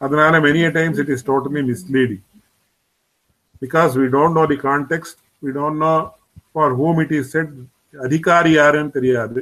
அதனால 0.06 0.34
many 0.48 0.62
times 0.78 1.00
it 1.04 1.14
is 1.16 1.26
totally 1.30 1.62
misleading 1.70 2.26
because 3.64 3.92
we 4.02 4.08
don't 4.18 4.38
know 4.40 4.46
the 4.54 4.60
context 4.68 5.16
we 5.46 5.52
don't 5.60 5.82
know 5.86 5.96
for 6.52 6.76
whom 6.82 7.00
it 7.06 7.16
is 7.20 7.32
said 7.36 7.54
அதிகாரி 8.08 8.52
யாருன்னு 8.60 8.96
தெரியாது. 8.98 9.40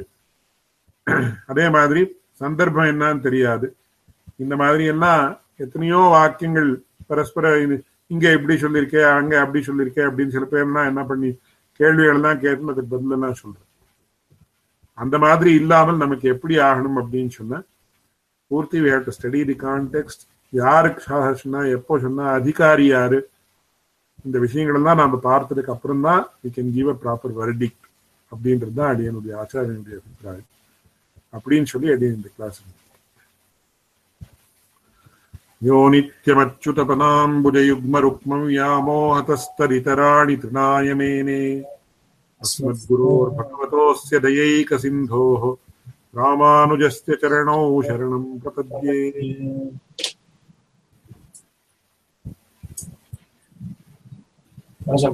அதே 1.50 1.66
மாதிரி 1.76 2.02
சந்தர்ப்பம் 2.42 2.90
என்னன்னு 2.92 3.22
தெரியாது. 3.28 3.66
இந்த 4.44 4.54
மாதிரி 4.62 4.84
எல்லாம் 4.94 5.24
எத்தனையோ 5.64 6.00
வாக்கியங்கள் 6.16 6.70
பரஸ்பர 7.10 7.46
இங்க 8.14 8.26
இப்படி 8.36 8.54
சொல்லியிருக்கே 8.62 9.02
அங்க 9.18 9.34
அப்படி 9.44 9.60
சொல்லியிருக்கே 9.66 10.02
அப்படின்னு 10.08 10.34
சில 10.36 10.46
பேர்லாம் 10.52 10.88
என்ன 10.90 11.02
பண்ணி 11.10 11.30
கேள்விகள் 11.80 12.16
எல்லாம் 12.16 12.40
கேட்டு 12.40 12.72
அதுக்கு 12.72 12.92
பதில் 12.94 13.16
எல்லாம் 13.16 13.40
சொல்றேன் 13.42 13.66
அந்த 14.98 15.18
மாதிரி 15.18 15.50
இல்லாமல் 15.60 16.02
நமக்கு 16.02 16.26
எப்படி 16.28 16.54
ஆகணும் 16.68 16.98
அப்படின்னு 17.02 17.32
சொன்னா 17.36 17.58
பூர்த்தி 18.50 18.78
we 18.82 18.90
have 18.92 19.06
to 19.06 19.14
study 19.18 19.40
the 19.50 19.56
context 19.62 20.22
யாருக்கு 20.52 21.02
சொன்னா 21.42 21.60
எப்போ 21.76 21.94
சொன்னா 21.98 22.24
அதிகாரி 22.38 22.86
யாரு? 22.88 23.18
இந்த 24.24 24.38
விஷயங்கள் 24.38 24.78
எல்லாம் 24.78 25.00
நாம 25.02 25.20
பார்த்ததுக்கு 25.24 25.74
அப்புறம் 25.74 26.02
தான் 26.06 26.22
we 26.42 26.50
can 26.56 26.72
give 26.74 26.90
a 26.90 26.96
proper 27.04 27.34
verdict 27.38 27.78
அப்படின்றது 28.32 28.74
தான் 28.80 28.90
அடியனுடைய 28.92 29.32
ஆச்சாரியனுடைய 29.42 29.96
அபிப்பிராயம். 30.00 30.48
அப்படின்னு 31.34 31.68
சொல்லி 31.72 31.88
அடியன் 31.94 32.18
இந்த 32.18 32.30
கிளாஸ் 32.36 32.58
यो 35.62 35.88
नित्यमच्युतपदाम्बुजयुग्मरुक्मं 35.88 38.46
व्यामोहतस्तरितराणि 38.46 40.36
तृणाय 40.36 40.94
मेने। 40.94 41.64
अस्मद्गुरोर्भगवतोऽस्य 42.42 44.18
दयैकसिन्धोः 44.18 45.56
रामानुजस्य 46.18 47.16
चरणौ 47.22 47.82
शरणं 47.82 48.38
प्रपद्ये। 48.38 49.12
ராஜா 54.88 55.10